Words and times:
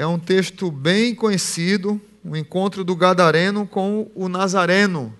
é 0.00 0.06
um 0.06 0.18
texto 0.18 0.70
bem 0.70 1.14
conhecido, 1.14 2.00
o 2.24 2.34
encontro 2.34 2.82
do 2.82 2.96
Gadareno 2.96 3.66
com 3.66 4.10
o 4.14 4.30
Nazareno. 4.30 5.14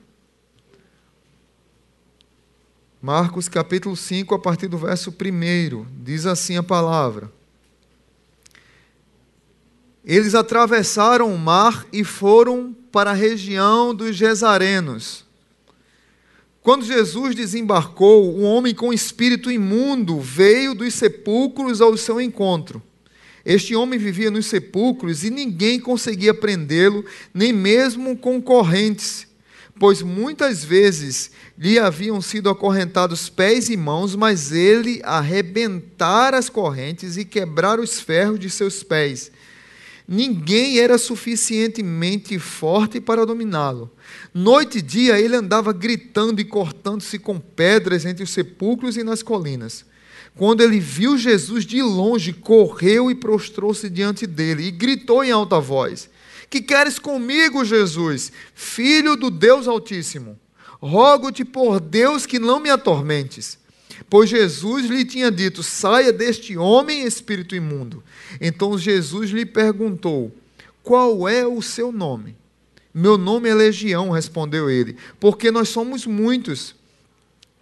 Marcos 3.03 3.46
capítulo 3.46 3.95
5, 3.95 4.35
a 4.35 4.38
partir 4.38 4.69
do 4.69 4.79
verso 4.79 5.11
1, 5.11 5.85
diz 6.03 6.24
assim 6.24 6.56
a 6.56 6.62
palavra. 6.62 7.30
Eles 10.03 10.35
atravessaram 10.35 11.31
o 11.31 11.39
mar 11.39 11.87
e 11.93 12.03
foram 12.03 12.75
para 12.91 13.11
a 13.11 13.15
região 13.15 13.95
dos 13.95 14.17
Gesarenos. 14.17 15.27
Quando 16.62 16.87
Jesus 16.87 17.35
desembarcou, 17.35 18.35
um 18.35 18.45
homem 18.45 18.75
com 18.75 18.95
espírito 18.95 19.51
imundo 19.51 20.19
veio 20.19 20.75
dos 20.75 20.95
sepulcros 20.95 21.83
ao 21.83 21.99
seu 21.99 22.19
encontro. 22.19 22.83
Este 23.45 23.75
homem 23.75 23.98
vivia 23.98 24.30
nos 24.30 24.46
sepulcros 24.46 25.24
e 25.24 25.30
ninguém 25.30 25.80
conseguia 25.80 26.34
prendê-lo, 26.34 27.05
nem 27.33 27.52
mesmo 27.52 28.16
com 28.16 28.41
correntes, 28.41 29.27
pois 29.78 30.02
muitas 30.02 30.62
vezes 30.62 31.30
lhe 31.59 31.79
haviam 31.79 32.20
sido 32.20 32.51
acorrentados 32.51 33.30
pés 33.30 33.70
e 33.70 33.77
mãos, 33.77 34.15
mas 34.15 34.52
ele 34.52 35.01
arrebentara 35.02 36.37
as 36.37 36.48
correntes 36.48 37.16
e 37.16 37.24
quebrara 37.24 37.80
os 37.80 38.01
ferros 38.01 38.38
de 38.38 38.51
seus 38.51 38.82
pés. 38.82 39.32
Ninguém 40.12 40.80
era 40.80 40.98
suficientemente 40.98 42.37
forte 42.38 43.01
para 43.01 43.24
dominá-lo. 43.24 43.88
Noite 44.34 44.79
e 44.79 44.82
dia 44.82 45.20
ele 45.20 45.37
andava 45.37 45.73
gritando 45.73 46.41
e 46.41 46.45
cortando-se 46.45 47.16
com 47.16 47.38
pedras 47.38 48.04
entre 48.04 48.24
os 48.24 48.30
sepulcros 48.30 48.96
e 48.96 49.04
nas 49.04 49.23
colinas. 49.23 49.84
Quando 50.41 50.62
ele 50.62 50.80
viu 50.80 51.19
Jesus 51.19 51.67
de 51.67 51.83
longe, 51.83 52.33
correu 52.33 53.11
e 53.11 53.15
prostrou-se 53.15 53.91
diante 53.91 54.27
dele 54.27 54.63
e 54.63 54.71
gritou 54.71 55.23
em 55.23 55.30
alta 55.30 55.61
voz: 55.61 56.09
Que 56.49 56.63
queres 56.63 56.99
comigo, 56.99 57.63
Jesus, 57.63 58.32
filho 58.55 59.16
do 59.16 59.30
Deus 59.30 59.69
Altíssimo? 59.69 60.41
Rogo-te 60.80 61.45
por 61.45 61.79
Deus 61.79 62.24
que 62.24 62.38
não 62.38 62.59
me 62.59 62.71
atormentes. 62.71 63.59
Pois 64.09 64.31
Jesus 64.31 64.87
lhe 64.87 65.05
tinha 65.05 65.31
dito: 65.31 65.62
Saia 65.62 66.10
deste 66.10 66.56
homem, 66.56 67.04
espírito 67.04 67.54
imundo. 67.54 68.03
Então 68.41 68.78
Jesus 68.78 69.28
lhe 69.28 69.44
perguntou: 69.44 70.34
Qual 70.82 71.28
é 71.28 71.47
o 71.47 71.60
seu 71.60 71.93
nome? 71.93 72.34
Meu 72.94 73.19
nome 73.19 73.50
é 73.50 73.54
Legião, 73.54 74.09
respondeu 74.09 74.71
ele, 74.71 74.97
porque 75.21 75.50
nós 75.50 75.69
somos 75.69 76.06
muitos. 76.06 76.79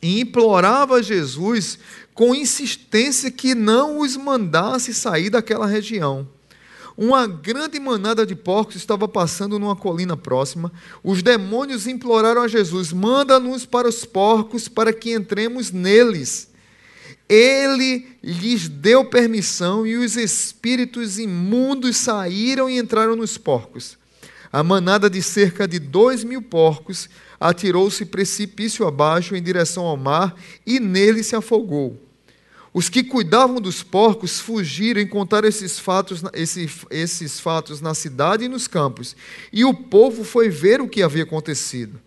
E 0.03 0.21
implorava 0.21 1.03
Jesus 1.03 1.79
com 2.15 2.35
insistência 2.35 3.31
que 3.31 3.55
não 3.55 4.01
os 4.01 4.17
mandasse 4.17 4.95
sair 4.95 5.31
daquela 5.31 5.67
região. 5.67 6.29
Uma 6.97 7.29
grande 7.29 7.79
manada 7.79 8.27
de 8.27 8.35
porcos 8.35 8.75
estava 8.75 9.07
passando 9.07 9.57
numa 9.57 9.77
colina 9.77 10.17
próxima. 10.17 10.73
Os 11.03 11.23
demônios 11.23 11.87
imploraram 11.87 12.43
a 12.43 12.49
Jesus: 12.49 12.93
manda-nos 12.93 13.65
para 13.65 13.89
os 13.89 14.05
porcos 14.05 14.67
para 14.67 14.93
que 14.93 15.13
entremos 15.13 15.71
neles. 15.71 16.51
Ele 17.29 18.05
lhes 18.21 18.69
deu 18.69 19.05
permissão 19.05 19.87
e 19.87 19.97
os 19.97 20.17
espíritos 20.17 21.21
imundos 21.21 21.99
saíram 21.99 22.69
e 22.69 22.79
entraram 22.79 23.15
nos 23.15 23.39
porcos. 23.39 23.97
A 24.51 24.65
manada 24.65 25.09
de 25.09 25.23
cerca 25.23 25.69
de 25.69 25.79
dois 25.79 26.25
mil 26.25 26.43
porcos 26.43 27.09
atirou-se 27.41 28.05
precipício 28.05 28.87
abaixo 28.87 29.37
em 29.37 29.43
direção 29.43 29.85
ao 29.85 29.97
mar 29.97 30.35
e 30.67 30.81
nele 30.81 31.23
se 31.23 31.37
afogou. 31.37 31.97
Os 32.73 32.89
que 32.89 33.03
cuidavam 33.03 33.61
dos 33.61 33.83
porcos 33.83 34.41
fugiram 34.41 35.01
e 35.01 35.07
contaram 35.07 35.49
esses 35.49 35.79
fatos, 35.79 36.23
esses, 36.35 36.85
esses 36.91 37.41
fatos 37.41 37.81
na 37.81 37.95
cidade 37.95 38.45
e 38.45 38.49
nos 38.49 38.69
campos. 38.69 39.17
E 39.53 39.65
o 39.65 39.73
povo 39.73 40.23
foi 40.23 40.49
ver 40.49 40.81
o 40.81 40.89
que 40.89 41.03
havia 41.03 41.23
acontecido. 41.23 41.99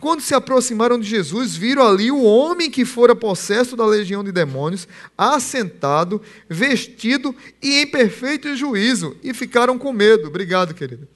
Quando 0.00 0.20
se 0.20 0.34
aproximaram 0.34 0.98
de 0.98 1.08
Jesus, 1.08 1.56
viram 1.56 1.86
ali 1.86 2.10
o 2.10 2.22
homem 2.22 2.70
que 2.70 2.84
fora 2.84 3.16
possesso 3.16 3.76
da 3.76 3.86
legião 3.86 4.22
de 4.22 4.30
demônios, 4.30 4.86
assentado, 5.16 6.20
vestido 6.48 7.34
e 7.62 7.80
em 7.80 7.86
perfeito 7.86 8.54
juízo, 8.54 9.16
e 9.22 9.32
ficaram 9.32 9.78
com 9.78 9.92
medo. 9.92 10.28
Obrigado, 10.28 10.74
querido. 10.74 11.08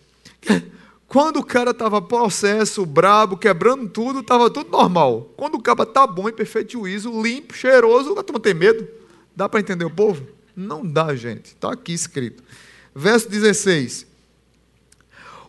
Quando 1.10 1.40
o 1.40 1.44
cara 1.44 1.72
estava 1.72 2.00
possesso, 2.00 2.86
brabo, 2.86 3.36
quebrando 3.36 3.88
tudo, 3.88 4.20
estava 4.20 4.48
tudo 4.48 4.70
normal. 4.70 5.34
Quando 5.36 5.56
o 5.56 5.60
cara 5.60 5.82
está 5.82 6.06
bom, 6.06 6.28
em 6.28 6.32
perfeito 6.32 6.70
juízo, 6.70 7.20
limpo, 7.20 7.52
cheiroso, 7.52 8.16
a 8.16 8.22
turma 8.22 8.38
tem 8.38 8.54
medo. 8.54 8.86
Dá 9.34 9.48
para 9.48 9.58
entender 9.58 9.84
o 9.84 9.90
povo? 9.90 10.24
Não 10.54 10.86
dá, 10.86 11.12
gente. 11.16 11.46
Está 11.46 11.72
aqui 11.72 11.92
escrito. 11.92 12.44
Verso 12.94 13.28
16. 13.28 14.06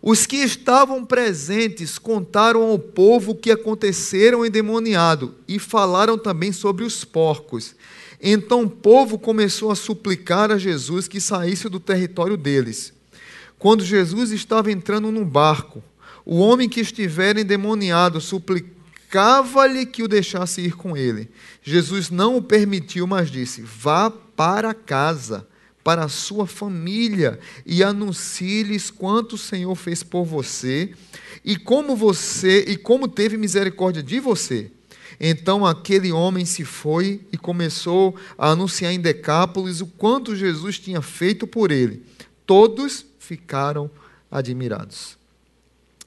Os 0.01 0.25
que 0.25 0.37
estavam 0.37 1.05
presentes 1.05 1.99
contaram 1.99 2.63
ao 2.63 2.79
povo 2.79 3.33
o 3.33 3.35
que 3.35 3.51
aconteceram 3.51 4.43
endemoniado 4.43 5.35
e 5.47 5.59
falaram 5.59 6.17
também 6.17 6.51
sobre 6.51 6.83
os 6.83 7.05
porcos. 7.05 7.75
Então 8.19 8.63
o 8.63 8.69
povo 8.69 9.19
começou 9.19 9.69
a 9.69 9.75
suplicar 9.75 10.49
a 10.49 10.57
Jesus 10.57 11.07
que 11.07 11.21
saísse 11.21 11.69
do 11.69 11.79
território 11.79 12.35
deles. 12.35 12.99
Quando 13.61 13.85
Jesus 13.85 14.31
estava 14.31 14.71
entrando 14.71 15.11
num 15.11 15.23
barco, 15.23 15.83
o 16.25 16.39
homem 16.39 16.67
que 16.67 16.79
estivera 16.79 17.39
endemoniado 17.39 18.19
suplicava-lhe 18.19 19.85
que 19.85 20.01
o 20.01 20.07
deixasse 20.07 20.61
ir 20.61 20.75
com 20.75 20.97
ele. 20.97 21.29
Jesus 21.61 22.09
não 22.09 22.37
o 22.37 22.41
permitiu, 22.41 23.05
mas 23.05 23.29
disse: 23.29 23.61
Vá 23.61 24.09
para 24.09 24.73
casa 24.73 25.47
para 25.83 26.05
a 26.05 26.09
sua 26.09 26.47
família 26.47 27.39
e 27.63 27.83
anuncie-lhes 27.83 28.89
quanto 28.89 29.33
o 29.33 29.37
Senhor 29.37 29.75
fez 29.75 30.01
por 30.01 30.25
você 30.25 30.91
e 31.45 31.55
como 31.55 31.95
você 31.95 32.65
e 32.67 32.75
como 32.75 33.07
teve 33.07 33.37
misericórdia 33.37 34.01
de 34.01 34.19
você. 34.19 34.71
Então 35.19 35.63
aquele 35.63 36.11
homem 36.11 36.45
se 36.45 36.65
foi 36.65 37.21
e 37.31 37.37
começou 37.37 38.15
a 38.39 38.49
anunciar 38.49 38.91
em 38.91 38.99
Decápolis 38.99 39.81
o 39.81 39.85
quanto 39.85 40.35
Jesus 40.35 40.79
tinha 40.79 40.99
feito 40.99 41.45
por 41.45 41.69
ele. 41.69 42.01
Todos 42.43 43.10
ficaram 43.31 43.89
admirados. 44.29 45.17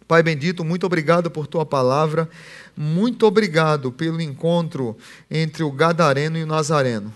Pai 0.07 0.23
bendito, 0.23 0.63
muito 0.63 0.85
obrigado 0.85 1.31
por 1.31 1.47
tua 1.47 1.65
palavra, 1.65 2.29
muito 2.77 3.25
obrigado 3.25 3.91
pelo 3.91 4.21
encontro 4.21 4.95
entre 5.31 5.63
o 5.63 5.73
Gadareno 5.73 6.37
e 6.37 6.43
o 6.43 6.47
Nazareno. 6.47 7.11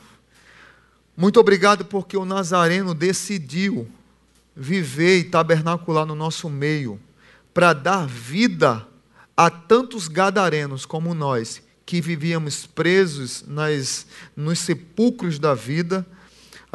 Muito 1.15 1.39
obrigado 1.39 1.85
porque 1.85 2.17
o 2.17 2.25
Nazareno 2.25 2.95
decidiu 2.95 3.87
viver 4.57 5.19
e 5.19 5.25
tabernacular 5.25 6.07
no 6.07 6.15
nosso 6.15 6.49
meio, 6.49 6.99
para 7.53 7.75
dar 7.75 8.07
vida 8.07 8.87
a 9.37 9.51
tantos 9.51 10.09
gadarenos 10.09 10.87
como 10.87 11.13
nós, 11.13 11.61
que 11.85 12.01
vivíamos 12.01 12.65
presos 12.65 13.45
nas, 13.47 14.07
nos 14.35 14.59
sepulcros 14.59 15.39
da 15.39 15.53
vida 15.53 16.07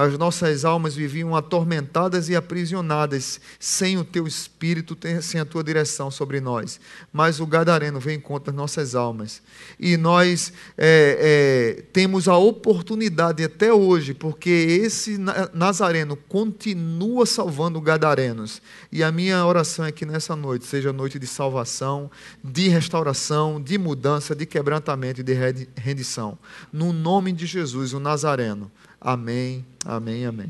as 0.03 0.17
nossas 0.17 0.65
almas 0.65 0.95
viviam 0.95 1.35
atormentadas 1.35 2.29
e 2.29 2.35
aprisionadas, 2.35 3.39
sem 3.59 3.97
o 3.97 4.03
teu 4.03 4.27
espírito, 4.27 4.97
sem 5.21 5.39
a 5.39 5.45
tua 5.45 5.63
direção 5.63 6.11
sobre 6.11 6.39
nós. 6.39 6.79
Mas 7.11 7.39
o 7.39 7.47
Gadareno 7.47 7.99
vem 7.99 8.19
contra 8.19 8.51
as 8.51 8.55
nossas 8.55 8.95
almas. 8.95 9.41
E 9.79 9.97
nós 9.97 10.51
é, 10.77 11.77
é, 11.77 11.81
temos 11.93 12.27
a 12.27 12.37
oportunidade 12.37 13.43
até 13.43 13.73
hoje, 13.73 14.13
porque 14.13 14.49
esse 14.49 15.17
Nazareno 15.53 16.15
continua 16.15 17.25
salvando 17.25 17.81
Gadarenos. 17.81 18.61
E 18.91 19.03
a 19.03 19.11
minha 19.11 19.45
oração 19.45 19.85
é 19.85 19.91
que 19.91 20.05
nessa 20.05 20.35
noite 20.35 20.65
seja 20.65 20.93
noite 20.93 21.17
de 21.17 21.27
salvação, 21.27 22.09
de 22.43 22.67
restauração, 22.67 23.61
de 23.61 23.77
mudança, 23.77 24.35
de 24.35 24.45
quebrantamento 24.45 25.21
e 25.21 25.23
de 25.23 25.33
rendição. 25.75 26.37
No 26.71 26.91
nome 26.91 27.31
de 27.31 27.45
Jesus, 27.45 27.93
o 27.93 27.99
Nazareno. 27.99 28.71
Amém, 29.03 29.65
amém, 29.83 30.25
amém. 30.25 30.49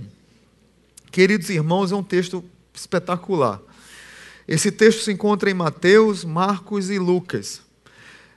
Queridos 1.12 1.50
irmãos, 1.50 1.92
é 1.92 1.96
um 1.96 2.04
texto 2.04 2.46
espetacular. 2.72 3.60
Esse 4.48 4.72
texto 4.72 5.02
se 5.02 5.12
encontra 5.12 5.50
em 5.50 5.56
Mateus, 5.56 6.24
Marcos 6.24 6.92
e 6.92 7.00
Lucas. 7.00 7.64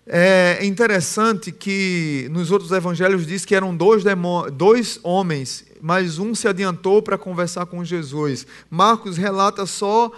É 0.06 0.64
interessante 0.64 1.52
que 1.52 2.28
nos 2.30 2.50
outros 2.50 2.72
evangelhos 2.72 3.26
diz 3.26 3.44
que 3.44 3.54
eram 3.54 3.76
dois, 3.76 4.04
dois 4.54 4.98
homens, 5.02 5.66
mas 5.82 6.18
um 6.18 6.34
se 6.34 6.48
adiantou 6.48 7.02
para 7.02 7.18
conversar 7.18 7.66
com 7.66 7.84
Jesus. 7.84 8.46
Marcos 8.70 9.18
relata 9.18 9.66
só 9.66 10.10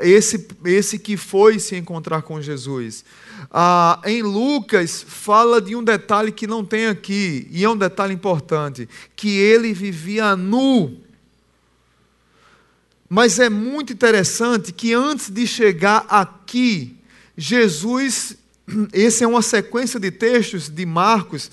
esse, 0.00 0.48
esse 0.64 0.98
que 0.98 1.16
foi 1.16 1.58
se 1.58 1.76
encontrar 1.76 2.22
com 2.22 2.40
Jesus. 2.40 3.04
Ah, 3.50 4.00
em 4.04 4.22
Lucas, 4.22 5.04
fala 5.06 5.60
de 5.60 5.76
um 5.76 5.82
detalhe 5.82 6.32
que 6.32 6.46
não 6.46 6.64
tem 6.64 6.86
aqui, 6.86 7.46
e 7.50 7.64
é 7.64 7.68
um 7.68 7.76
detalhe 7.76 8.12
importante: 8.12 8.88
que 9.14 9.38
ele 9.38 9.72
vivia 9.72 10.34
nu. 10.34 10.98
Mas 13.08 13.38
é 13.38 13.48
muito 13.48 13.92
interessante 13.92 14.72
que 14.72 14.92
antes 14.92 15.30
de 15.30 15.46
chegar 15.46 16.06
aqui, 16.08 16.96
Jesus, 17.36 18.36
essa 18.92 19.24
é 19.24 19.26
uma 19.26 19.42
sequência 19.42 19.98
de 19.98 20.10
textos 20.10 20.68
de 20.68 20.86
Marcos 20.86 21.50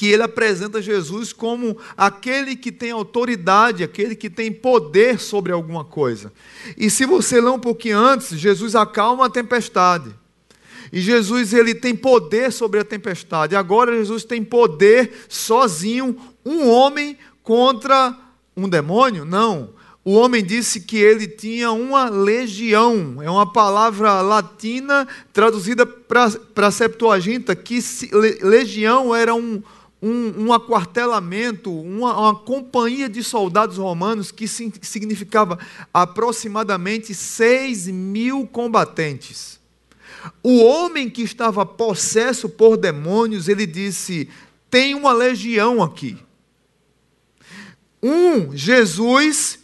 que 0.00 0.06
ele 0.06 0.22
apresenta 0.22 0.80
Jesus 0.80 1.30
como 1.30 1.76
aquele 1.94 2.56
que 2.56 2.72
tem 2.72 2.90
autoridade, 2.90 3.84
aquele 3.84 4.16
que 4.16 4.30
tem 4.30 4.50
poder 4.50 5.20
sobre 5.20 5.52
alguma 5.52 5.84
coisa. 5.84 6.32
E 6.74 6.88
se 6.88 7.04
você 7.04 7.38
ler 7.38 7.50
um 7.50 7.58
pouquinho 7.58 7.98
antes, 7.98 8.30
Jesus 8.30 8.74
acalma 8.74 9.26
a 9.26 9.30
tempestade. 9.30 10.08
E 10.90 11.02
Jesus 11.02 11.52
ele 11.52 11.74
tem 11.74 11.94
poder 11.94 12.50
sobre 12.50 12.80
a 12.80 12.84
tempestade. 12.84 13.54
Agora 13.54 13.94
Jesus 13.94 14.24
tem 14.24 14.42
poder 14.42 15.12
sozinho, 15.28 16.16
um 16.46 16.66
homem 16.70 17.18
contra 17.42 18.16
um 18.56 18.70
demônio? 18.70 19.26
Não. 19.26 19.68
O 20.02 20.14
homem 20.14 20.42
disse 20.42 20.80
que 20.80 20.96
ele 20.96 21.28
tinha 21.28 21.72
uma 21.72 22.08
legião, 22.08 23.18
é 23.20 23.28
uma 23.30 23.52
palavra 23.52 24.22
latina 24.22 25.06
traduzida 25.30 25.84
para 25.84 26.30
a 26.56 26.70
Septuaginta, 26.70 27.54
que 27.54 27.78
legião 28.40 29.14
era 29.14 29.34
um, 29.34 29.62
um, 30.02 30.46
um 30.46 30.52
aquartelamento, 30.52 31.72
uma, 31.72 32.18
uma, 32.18 32.34
companhia 32.34 33.08
de 33.08 33.22
soldados 33.22 33.76
romanos 33.76 34.30
que 34.30 34.48
significava 34.48 35.58
aproximadamente 35.92 37.14
6 37.14 37.88
mil 37.88 38.46
combatentes. 38.46 39.60
O 40.42 40.62
homem 40.64 41.08
que 41.08 41.22
estava 41.22 41.64
possesso 41.66 42.48
por 42.48 42.76
demônios, 42.76 43.48
ele 43.48 43.66
disse: 43.66 44.28
tem 44.70 44.94
uma 44.94 45.12
legião 45.12 45.82
aqui. 45.82 46.18
Um, 48.02 48.56
Jesus 48.56 49.58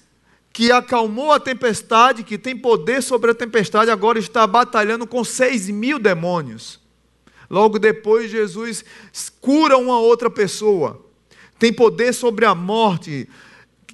que 0.53 0.73
acalmou 0.73 1.33
a 1.33 1.41
tempestade, 1.41 2.23
que 2.23 2.39
tem 2.39 2.57
poder 2.57 3.03
sobre 3.03 3.31
a 3.31 3.35
tempestade, 3.35 3.91
agora 3.91 4.19
está 4.19 4.47
batalhando 4.47 5.07
com 5.07 5.23
seis 5.23 5.69
mil 5.69 5.99
demônios. 5.99 6.81
Logo 7.49 7.79
depois, 7.79 8.31
Jesus 8.31 8.85
cura 9.41 9.77
uma 9.77 9.99
outra 9.99 10.29
pessoa, 10.31 11.05
tem 11.59 11.73
poder 11.73 12.13
sobre 12.13 12.45
a 12.45 12.55
morte. 12.55 13.29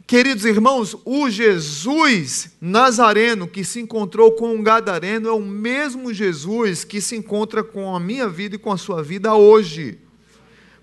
Queridos 0.06 0.44
irmãos, 0.44 0.96
o 1.04 1.30
Jesus 1.30 2.50
Nazareno 2.60 3.46
que 3.46 3.64
se 3.64 3.80
encontrou 3.80 4.32
com 4.32 4.54
um 4.54 4.62
gadareno 4.62 5.28
é 5.28 5.32
o 5.32 5.40
mesmo 5.40 6.12
Jesus 6.12 6.84
que 6.84 7.00
se 7.00 7.16
encontra 7.16 7.62
com 7.62 7.94
a 7.94 8.00
minha 8.00 8.28
vida 8.28 8.56
e 8.56 8.58
com 8.58 8.72
a 8.72 8.76
sua 8.76 9.02
vida 9.02 9.34
hoje. 9.34 9.98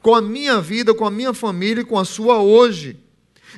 Com 0.01 0.15
a 0.15 0.21
minha 0.21 0.61
vida, 0.61 0.93
com 0.93 1.05
a 1.05 1.11
minha 1.11 1.33
família 1.33 1.81
e 1.81 1.85
com 1.85 1.99
a 1.99 2.05
sua 2.05 2.39
hoje. 2.39 2.97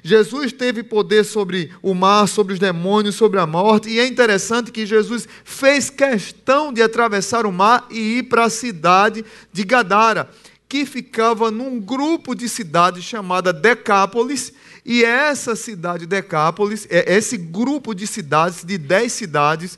Jesus 0.04 0.52
teve 0.52 0.84
poder 0.84 1.24
sobre 1.24 1.72
o 1.82 1.94
mar, 1.94 2.28
sobre 2.28 2.54
os 2.54 2.60
demônios, 2.60 3.16
sobre 3.16 3.40
a 3.40 3.46
morte, 3.46 3.90
e 3.90 4.00
é 4.00 4.08
interessante 4.08 4.72
que 4.72 4.86
Jesus 4.86 5.28
fez 5.44 5.90
questão 5.90 6.72
de 6.72 6.82
atravessar 6.82 7.46
o 7.46 7.52
mar 7.52 7.88
e 7.92 8.20
ir 8.20 8.24
para 8.24 8.46
a 8.46 8.50
cidade 8.50 9.26
de 9.52 9.64
Gadara, 9.64 10.30
que 10.68 10.86
ficava 10.86 11.52
num 11.52 11.80
grupo 11.80 12.34
de 12.34 12.48
cidades 12.48 13.04
chamada 13.04 13.52
Decápolis, 13.52 14.54
e 14.86 15.04
essa 15.04 15.56
cidade 15.56 16.06
Decápolis, 16.06 16.88
é, 16.90 17.14
esse 17.16 17.38
grupo 17.38 17.94
de 17.94 18.08
cidades, 18.08 18.64
de 18.64 18.78
dez 18.78 19.12
cidades, 19.12 19.78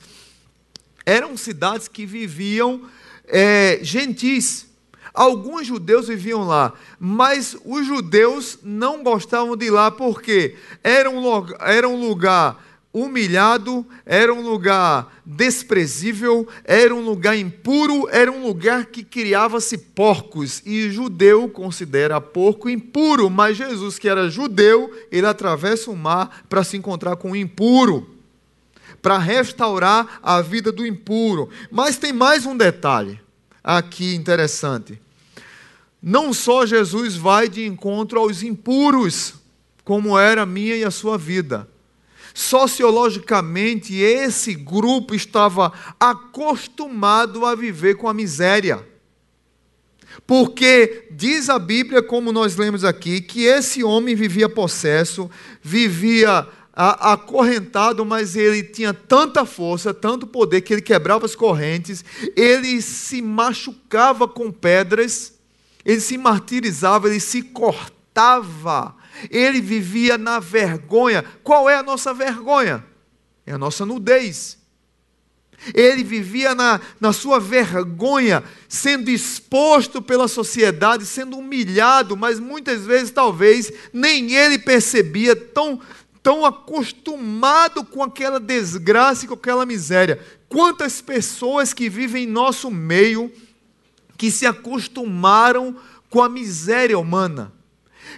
eram 1.06 1.36
cidades 1.36 1.88
que 1.88 2.06
viviam 2.06 2.84
é, 3.28 3.80
gentis, 3.82 4.68
Alguns 5.14 5.68
judeus 5.68 6.08
viviam 6.08 6.44
lá, 6.48 6.74
mas 7.00 7.56
os 7.64 7.86
judeus 7.86 8.58
não 8.64 9.04
gostavam 9.04 9.56
de 9.56 9.68
ir 9.68 9.70
lá 9.70 9.92
porque 9.92 10.56
era 10.84 11.08
um, 11.08 11.24
era 11.60 11.88
um 11.88 12.00
lugar 12.00 12.60
humilhado, 12.94 13.86
era 14.06 14.32
um 14.32 14.42
lugar 14.42 15.12
desprezível, 15.26 16.48
era 16.64 16.94
um 16.94 17.04
lugar 17.04 17.36
impuro, 17.36 18.08
era 18.10 18.32
um 18.32 18.46
lugar 18.46 18.86
que 18.86 19.04
criava-se 19.04 19.78
porcos. 19.78 20.62
E 20.64 20.92
judeu 20.92 21.50
considera 21.50 22.22
porco 22.22 22.70
impuro, 22.70 23.30
mas 23.30 23.58
Jesus, 23.58 23.98
que 23.98 24.08
era 24.08 24.30
judeu, 24.30 24.92
ele 25.12 25.26
atravessa 25.26 25.90
o 25.90 25.96
mar 25.96 26.44
para 26.48 26.64
se 26.64 26.78
encontrar 26.78 27.16
com 27.16 27.32
o 27.32 27.36
impuro, 27.36 28.08
para 29.02 29.18
restaurar 29.18 30.20
a 30.22 30.40
vida 30.42 30.72
do 30.72 30.86
impuro. 30.86 31.50
Mas 31.72 31.98
tem 31.98 32.14
mais 32.14 32.46
um 32.46 32.56
detalhe 32.56 33.20
aqui 33.64 34.14
interessante. 34.14 35.03
Não 36.06 36.34
só 36.34 36.66
Jesus 36.66 37.16
vai 37.16 37.48
de 37.48 37.66
encontro 37.66 38.20
aos 38.20 38.44
impuros, 38.44 39.36
como 39.86 40.20
era 40.20 40.42
a 40.42 40.46
minha 40.46 40.76
e 40.76 40.84
a 40.84 40.92
sua 40.92 41.18
vida. 41.18 41.66
Sociologicamente, 42.34 43.96
esse 43.96 44.54
grupo 44.54 45.16
estava 45.16 45.72
acostumado 45.98 47.46
a 47.46 47.56
viver 47.56 47.96
com 47.96 48.10
a 48.10 48.14
miséria. 48.14 48.86
Porque 50.28 51.08
diz 51.10 51.50
a 51.50 51.58
Bíblia, 51.58 52.04
como 52.04 52.34
nós 52.34 52.58
lemos 52.58 52.84
aqui, 52.84 53.22
que 53.22 53.46
esse 53.46 53.82
homem 53.82 54.14
vivia 54.14 54.50
possesso, 54.50 55.32
vivia 55.62 56.46
acorrentado, 56.74 58.04
mas 58.04 58.36
ele 58.36 58.62
tinha 58.62 58.94
tanta 58.94 59.46
força, 59.46 59.94
tanto 59.94 60.28
poder, 60.28 60.62
que 60.62 60.74
ele 60.74 60.82
quebrava 60.82 61.26
as 61.26 61.36
correntes, 61.36 62.04
ele 62.36 62.82
se 62.82 63.22
machucava 63.22 64.28
com 64.28 64.52
pedras 64.52 65.33
ele 65.86 66.00
se 66.00 66.18
martirizava, 66.18 67.08
ele 67.08 67.20
se 67.20 67.42
cortava, 67.42 68.96
ele 69.30 69.62
vivia 69.62 70.18
na 70.18 70.40
vergonha. 70.40 71.24
Qual 71.44 71.70
é 71.70 71.76
a 71.76 71.84
nossa 71.84 72.14
vergonha? 72.14 72.84
É 73.46 73.54
a 73.54 73.58
nossa 73.58 73.86
nudez. 73.86 74.58
Ele 75.74 76.04
vivia 76.04 76.54
na, 76.56 76.82
na 77.00 77.14
sua 77.14 77.40
vergonha, 77.40 78.44
sendo 78.68 79.10
exposto 79.10 80.02
pela 80.02 80.28
sociedade, 80.28 81.06
sendo 81.06 81.38
humilhado, 81.38 82.18
mas 82.18 82.40
muitas 82.40 82.86
vezes, 82.86 83.12
talvez, 83.12 83.72
nem 83.94 84.34
ele 84.34 84.58
percebia, 84.58 85.36
tão, 85.36 85.80
tão 86.22 86.46
acostumado 86.46 87.86
com 87.86 88.04
aquela 88.04 88.40
desgraça 88.40 89.24
e 89.24 89.28
com 89.28 89.36
aquela 89.36 89.66
miséria. 89.66 90.20
Quantas 90.50 91.02
pessoas 91.02 91.74
que 91.74 91.90
vivem 91.90 92.26
em 92.26 92.28
nosso 92.28 92.70
meio 92.70 93.32
que 94.18 94.32
se 94.32 94.46
acostumaram 94.46 95.76
com 96.10 96.22
a 96.22 96.30
miséria 96.30 96.98
humana. 96.98 97.52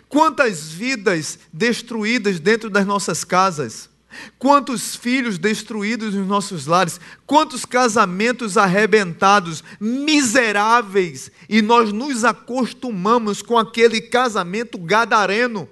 Quantas 0.09 0.69
vidas 0.69 1.39
destruídas 1.51 2.39
dentro 2.39 2.69
das 2.69 2.85
nossas 2.85 3.23
casas, 3.23 3.89
quantos 4.37 4.95
filhos 4.95 5.37
destruídos 5.37 6.13
nos 6.13 6.27
nossos 6.27 6.65
lares, 6.65 6.99
quantos 7.25 7.65
casamentos 7.65 8.57
arrebentados, 8.57 9.63
miseráveis, 9.79 11.31
e 11.49 11.61
nós 11.61 11.91
nos 11.91 12.23
acostumamos 12.23 13.41
com 13.41 13.57
aquele 13.57 14.01
casamento 14.01 14.77
gadareno. 14.77 15.69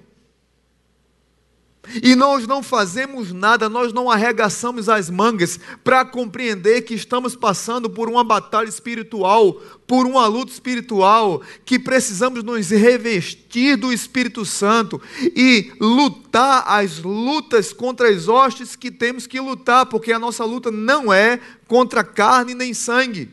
E 2.02 2.14
nós 2.14 2.46
não 2.46 2.62
fazemos 2.62 3.32
nada, 3.32 3.68
nós 3.68 3.92
não 3.92 4.10
arregaçamos 4.10 4.88
as 4.88 5.10
mangas 5.10 5.58
para 5.82 6.04
compreender 6.04 6.82
que 6.82 6.94
estamos 6.94 7.36
passando 7.36 7.88
por 7.90 8.08
uma 8.08 8.24
batalha 8.24 8.68
espiritual, 8.68 9.54
por 9.86 10.06
uma 10.06 10.26
luta 10.26 10.52
espiritual, 10.52 11.42
que 11.64 11.78
precisamos 11.78 12.42
nos 12.42 12.70
revestir 12.70 13.76
do 13.76 13.92
Espírito 13.92 14.44
Santo 14.44 15.00
e 15.20 15.72
lutar 15.80 16.64
as 16.66 17.00
lutas 17.00 17.72
contra 17.72 18.08
as 18.08 18.28
hostes 18.28 18.74
que 18.76 18.90
temos 18.90 19.26
que 19.26 19.40
lutar, 19.40 19.86
porque 19.86 20.12
a 20.12 20.18
nossa 20.18 20.44
luta 20.44 20.70
não 20.70 21.12
é 21.12 21.40
contra 21.66 22.02
carne 22.02 22.54
nem 22.54 22.72
sangue. 22.72 23.30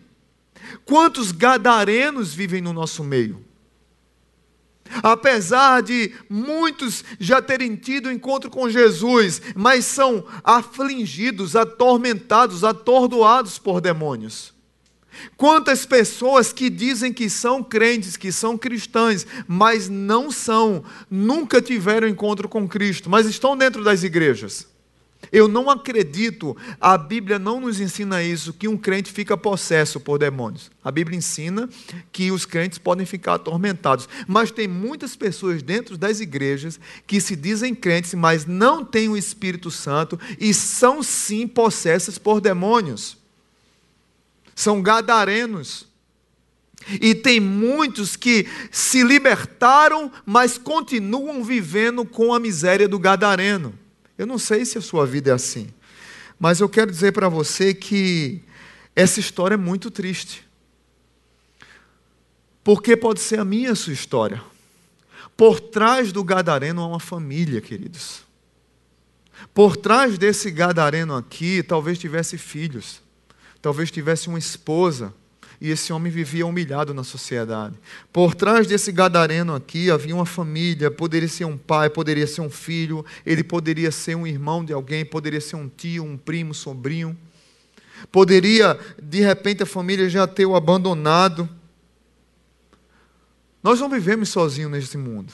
Quantos 0.86 1.32
gadarenos 1.32 2.34
vivem 2.34 2.62
no 2.62 2.74
nosso 2.74 3.04
meio? 3.04 3.51
Apesar 5.04 5.82
de 5.82 6.14
muitos 6.30 7.04
já 7.20 7.42
terem 7.42 7.76
tido 7.76 8.12
encontro 8.12 8.50
com 8.50 8.70
Jesus, 8.70 9.42
mas 9.56 9.86
são 9.86 10.26
afligidos, 10.44 11.56
atormentados, 11.56 12.64
atordoados 12.64 13.58
por 13.58 13.82
demônios. 13.82 14.54
Quantas 15.36 15.86
pessoas 15.86 16.54
que 16.54 16.70
dizem 16.70 17.12
que 17.12 17.30
são 17.30 17.64
crentes, 17.64 18.16
que 18.16 18.32
são 18.32 18.58
cristãs, 18.58 19.28
mas 19.48 19.90
não 19.90 20.32
são, 20.32 20.84
nunca 21.10 21.62
tiveram 21.62 22.08
encontro 22.08 22.48
com 22.48 22.68
Cristo, 22.68 23.10
mas 23.10 23.26
estão 23.26 23.58
dentro 23.58 23.84
das 23.84 24.04
igrejas. 24.04 24.71
Eu 25.30 25.48
não 25.48 25.70
acredito, 25.70 26.58
a 26.80 26.98
Bíblia 26.98 27.38
não 27.38 27.62
nos 27.62 27.80
ensina 27.80 28.24
isso, 28.24 28.54
que 28.54 28.68
um 28.68 28.78
crente 28.78 29.12
fica 29.12 29.38
possesso 29.38 30.00
por 30.00 30.18
demônios. 30.18 30.72
A 30.84 30.92
Bíblia 30.92 31.18
ensina 31.18 31.70
que 32.12 32.32
os 32.32 32.46
crentes 32.46 32.78
podem 32.78 33.06
ficar 33.06 33.36
atormentados. 33.36 34.10
Mas 34.28 34.52
tem 34.52 34.68
muitas 34.68 35.16
pessoas 35.16 35.62
dentro 35.62 35.98
das 35.98 36.20
igrejas 36.20 36.80
que 37.06 37.22
se 37.22 37.36
dizem 37.36 37.74
crentes, 37.74 38.14
mas 38.14 38.46
não 38.46 38.84
têm 38.84 39.08
o 39.08 39.18
Espírito 39.18 39.72
Santo 39.72 40.20
e 40.40 40.54
são 40.54 41.02
sim 41.04 41.48
possessas 41.48 42.18
por 42.18 42.42
demônios. 42.42 43.18
São 44.56 44.82
gadarenos. 44.82 45.88
E 47.00 47.14
tem 47.16 47.40
muitos 47.40 48.16
que 48.16 48.48
se 48.72 49.04
libertaram, 49.04 50.12
mas 50.26 50.58
continuam 50.58 51.44
vivendo 51.44 52.04
com 52.04 52.34
a 52.34 52.40
miséria 52.40 52.88
do 52.88 53.00
gadareno. 53.00 53.80
Eu 54.22 54.28
não 54.28 54.38
sei 54.38 54.66
se 54.66 54.78
a 54.78 54.82
sua 54.82 55.04
vida 55.04 55.32
é 55.32 55.34
assim, 55.34 55.68
mas 56.40 56.60
eu 56.60 56.70
quero 56.70 56.92
dizer 56.92 57.12
para 57.12 57.28
você 57.28 57.74
que 57.74 58.44
essa 58.96 59.20
história 59.20 59.56
é 59.56 59.58
muito 59.58 59.90
triste. 59.90 60.48
Porque 62.64 62.96
pode 62.96 63.20
ser 63.20 63.40
a 63.40 63.44
minha 63.44 63.74
sua 63.74 63.94
história. 63.94 64.40
Por 65.36 65.60
trás 65.60 66.12
do 66.12 66.24
gadareno 66.24 66.82
há 66.84 66.88
uma 66.88 67.00
família, 67.00 67.60
queridos. 67.62 68.22
Por 69.56 69.76
trás 69.76 70.20
desse 70.20 70.52
gadareno 70.52 71.16
aqui, 71.16 71.64
talvez 71.64 71.98
tivesse 71.98 72.38
filhos, 72.38 73.02
talvez 73.60 73.90
tivesse 73.90 74.28
uma 74.28 74.38
esposa, 74.38 75.12
e 75.62 75.70
esse 75.70 75.94
homem 75.94 76.12
vivia 76.12 76.46
humilhado 76.46 76.92
na 76.92 77.04
sociedade. 77.04 77.76
Por 78.12 78.34
trás 78.34 78.66
desse 78.66 78.92
gadareno 78.92 79.54
aqui 79.54 79.92
havia 79.92 80.16
uma 80.16 80.26
família, 80.26 80.90
poderia 80.90 81.30
ser 81.30 81.46
um 81.46 81.56
pai, 81.56 81.88
poderia 81.88 82.26
ser 82.26 82.42
um 82.42 82.50
filho, 82.50 83.06
ele 83.24 83.44
poderia 83.44 83.92
ser 83.92 84.16
um 84.16 84.26
irmão 84.26 84.66
de 84.66 84.74
alguém, 84.74 85.06
poderia 85.06 85.40
ser 85.40 85.58
um 85.58 85.70
tio, 85.70 86.04
um 86.04 86.18
primo, 86.18 86.56
sobrinho. 86.56 87.16
Poderia, 88.12 88.80
de 89.00 89.22
repente, 89.22 89.62
a 89.62 89.68
família 89.68 90.10
já 90.10 90.26
ter 90.26 90.48
o 90.48 90.56
abandonado. 90.56 91.48
Nós 93.62 93.80
não 93.80 93.88
vivemos 93.88 94.30
sozinhos 94.30 94.72
neste 94.72 94.98
mundo. 94.98 95.32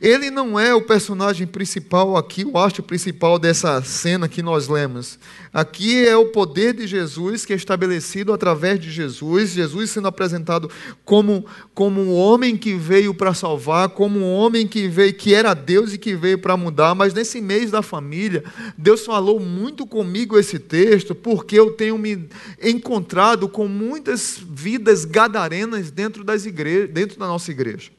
Ele 0.00 0.30
não 0.30 0.58
é 0.58 0.74
o 0.74 0.82
personagem 0.82 1.46
principal 1.46 2.16
aqui, 2.16 2.44
o 2.44 2.56
astro 2.58 2.82
principal 2.82 3.38
dessa 3.38 3.82
cena 3.82 4.28
que 4.28 4.42
nós 4.42 4.68
lemos. 4.68 5.18
Aqui 5.52 6.06
é 6.06 6.16
o 6.16 6.26
poder 6.26 6.74
de 6.74 6.86
Jesus 6.86 7.44
que 7.44 7.52
é 7.52 7.56
estabelecido 7.56 8.32
através 8.32 8.80
de 8.80 8.90
Jesus, 8.90 9.50
Jesus 9.50 9.90
sendo 9.90 10.08
apresentado 10.08 10.70
como 11.04 11.44
como 11.74 12.00
um 12.00 12.14
homem 12.14 12.56
que 12.56 12.74
veio 12.74 13.14
para 13.14 13.34
salvar, 13.34 13.90
como 13.90 14.18
um 14.18 14.34
homem 14.34 14.66
que 14.66 14.88
veio 14.88 15.14
que 15.14 15.34
era 15.34 15.54
Deus 15.54 15.92
e 15.92 15.98
que 15.98 16.14
veio 16.14 16.38
para 16.38 16.56
mudar, 16.56 16.94
mas 16.94 17.12
nesse 17.12 17.40
mês 17.40 17.70
da 17.70 17.82
família, 17.82 18.44
Deus 18.76 19.04
falou 19.04 19.40
muito 19.40 19.86
comigo 19.86 20.38
esse 20.38 20.58
texto, 20.58 21.14
porque 21.14 21.58
eu 21.58 21.72
tenho 21.72 21.98
me 21.98 22.28
encontrado 22.62 23.48
com 23.48 23.68
muitas 23.68 24.38
vidas 24.38 25.04
gadarenas 25.04 25.90
dentro 25.90 26.24
das 26.24 26.46
igrejas, 26.46 26.90
dentro 26.90 27.18
da 27.18 27.26
nossa 27.26 27.50
igreja. 27.50 27.90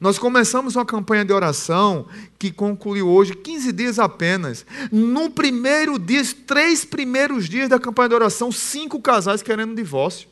Nós 0.00 0.18
começamos 0.18 0.76
uma 0.76 0.86
campanha 0.86 1.24
de 1.24 1.32
oração 1.32 2.06
que 2.38 2.50
concluiu 2.50 3.08
hoje 3.08 3.34
15 3.34 3.72
dias 3.72 3.98
apenas. 3.98 4.64
No 4.90 5.30
primeiro 5.30 5.98
dia, 5.98 6.22
três 6.46 6.84
primeiros 6.84 7.48
dias 7.48 7.68
da 7.68 7.78
campanha 7.78 8.08
de 8.08 8.14
oração, 8.14 8.50
cinco 8.50 9.00
casais 9.00 9.42
querendo 9.42 9.74
divórcio. 9.74 10.28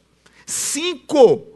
Cinco! 0.46 1.46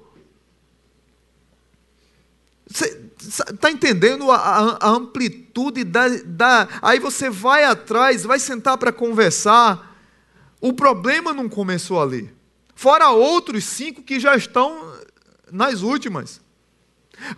Você 2.67 3.01
está 3.19 3.71
entendendo 3.71 4.31
a, 4.31 4.37
a, 4.37 4.87
a 4.87 4.89
amplitude 4.91 5.85
da, 5.85 6.09
da. 6.25 6.69
Aí 6.83 6.99
você 6.99 7.31
vai 7.31 7.65
atrás, 7.65 8.25
vai 8.25 8.39
sentar 8.39 8.77
para 8.77 8.93
conversar. 8.93 9.95
O 10.61 10.73
problema 10.73 11.33
não 11.33 11.49
começou 11.49 12.03
ali. 12.03 12.33
Fora 12.75 13.11
outros 13.11 13.65
cinco 13.65 14.03
que 14.03 14.19
já 14.19 14.37
estão 14.37 14.93
nas 15.51 15.83
últimas. 15.83 16.44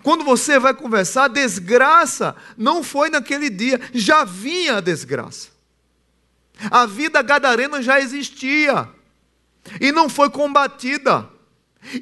Quando 0.03 0.25
você 0.25 0.59
vai 0.59 0.75
conversar, 0.75 1.25
a 1.25 1.29
desgraça 1.29 2.35
não 2.57 2.83
foi 2.83 3.11
naquele 3.11 3.51
dia, 3.51 3.81
já 3.93 4.25
vinha 4.25 4.77
a 4.77 4.81
desgraça. 4.81 5.49
A 6.71 6.87
vida 6.87 7.21
gadarena 7.23 7.83
já 7.83 8.01
existia 8.01 8.89
e 9.81 9.93
não 9.93 10.09
foi 10.09 10.31
combatida. 10.31 11.29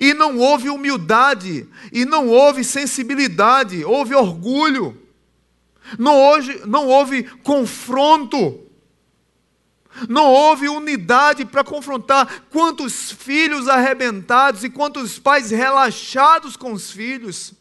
E 0.00 0.14
não 0.14 0.38
houve 0.38 0.70
humildade, 0.70 1.68
e 1.92 2.06
não 2.06 2.28
houve 2.28 2.64
sensibilidade, 2.64 3.84
houve 3.84 4.14
orgulho. 4.14 4.98
Não 5.98 6.16
houve, 6.16 6.62
não 6.64 6.86
houve 6.88 7.24
confronto. 7.42 8.60
Não 10.08 10.24
houve 10.24 10.68
unidade 10.68 11.44
para 11.44 11.62
confrontar 11.62 12.44
quantos 12.50 13.12
filhos 13.12 13.68
arrebentados 13.68 14.64
e 14.64 14.70
quantos 14.70 15.18
pais 15.18 15.50
relaxados 15.50 16.56
com 16.56 16.72
os 16.72 16.90
filhos. 16.90 17.52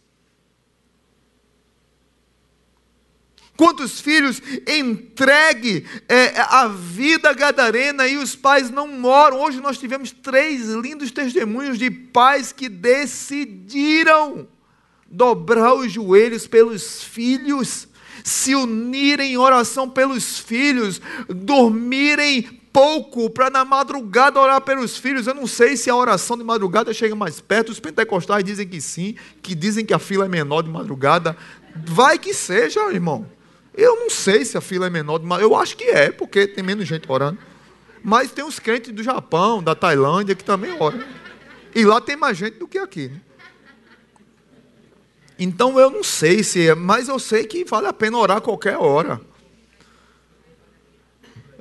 Quantos 3.63 4.01
filhos 4.01 4.41
entregue 4.67 5.85
é, 6.09 6.33
a 6.37 6.67
vida 6.67 7.31
gadarena 7.31 8.05
e 8.05 8.17
os 8.17 8.35
pais 8.35 8.69
não 8.69 8.89
moram? 8.89 9.39
Hoje 9.39 9.61
nós 9.61 9.77
tivemos 9.77 10.11
três 10.11 10.67
lindos 10.67 11.11
testemunhos 11.11 11.79
de 11.79 11.89
pais 11.89 12.51
que 12.51 12.67
decidiram 12.67 14.45
dobrar 15.09 15.75
os 15.75 15.93
joelhos 15.93 16.45
pelos 16.45 17.05
filhos, 17.05 17.87
se 18.21 18.53
unirem 18.53 19.31
em 19.31 19.37
oração 19.37 19.89
pelos 19.89 20.39
filhos, 20.39 20.99
dormirem 21.29 22.59
pouco 22.73 23.29
para 23.29 23.49
na 23.49 23.63
madrugada 23.63 24.41
orar 24.41 24.59
pelos 24.59 24.97
filhos. 24.97 25.25
Eu 25.25 25.35
não 25.35 25.47
sei 25.47 25.77
se 25.77 25.89
a 25.89 25.95
oração 25.95 26.37
de 26.37 26.43
madrugada 26.43 26.93
chega 26.93 27.15
mais 27.15 27.39
perto. 27.39 27.71
Os 27.71 27.79
pentecostais 27.79 28.43
dizem 28.43 28.67
que 28.67 28.81
sim, 28.81 29.15
que 29.41 29.55
dizem 29.55 29.85
que 29.85 29.93
a 29.93 29.99
fila 29.99 30.25
é 30.25 30.27
menor 30.27 30.63
de 30.63 30.69
madrugada. 30.69 31.37
Vai 31.73 32.19
que 32.19 32.33
seja, 32.33 32.91
irmão. 32.91 33.25
Eu 33.73 33.95
não 33.95 34.09
sei 34.09 34.45
se 34.45 34.57
a 34.57 34.61
fila 34.61 34.87
é 34.87 34.89
menor, 34.89 35.21
eu 35.41 35.55
acho 35.55 35.75
que 35.75 35.85
é, 35.85 36.11
porque 36.11 36.47
tem 36.47 36.63
menos 36.63 36.87
gente 36.87 37.11
orando. 37.11 37.39
Mas 38.03 38.31
tem 38.31 38.43
os 38.43 38.59
crentes 38.59 38.91
do 38.91 39.01
Japão, 39.01 39.63
da 39.63 39.73
Tailândia, 39.73 40.35
que 40.35 40.43
também 40.43 40.75
oram. 40.79 41.03
E 41.73 41.85
lá 41.85 42.01
tem 42.01 42.15
mais 42.15 42.37
gente 42.37 42.59
do 42.59 42.67
que 42.67 42.77
aqui. 42.77 43.07
Né? 43.07 43.21
Então 45.39 45.79
eu 45.79 45.89
não 45.89 46.03
sei 46.03 46.43
se 46.43 46.67
é, 46.67 46.75
mas 46.75 47.07
eu 47.07 47.17
sei 47.17 47.45
que 47.45 47.63
vale 47.65 47.87
a 47.87 47.93
pena 47.93 48.17
orar 48.17 48.41
qualquer 48.41 48.77
hora. 48.77 49.19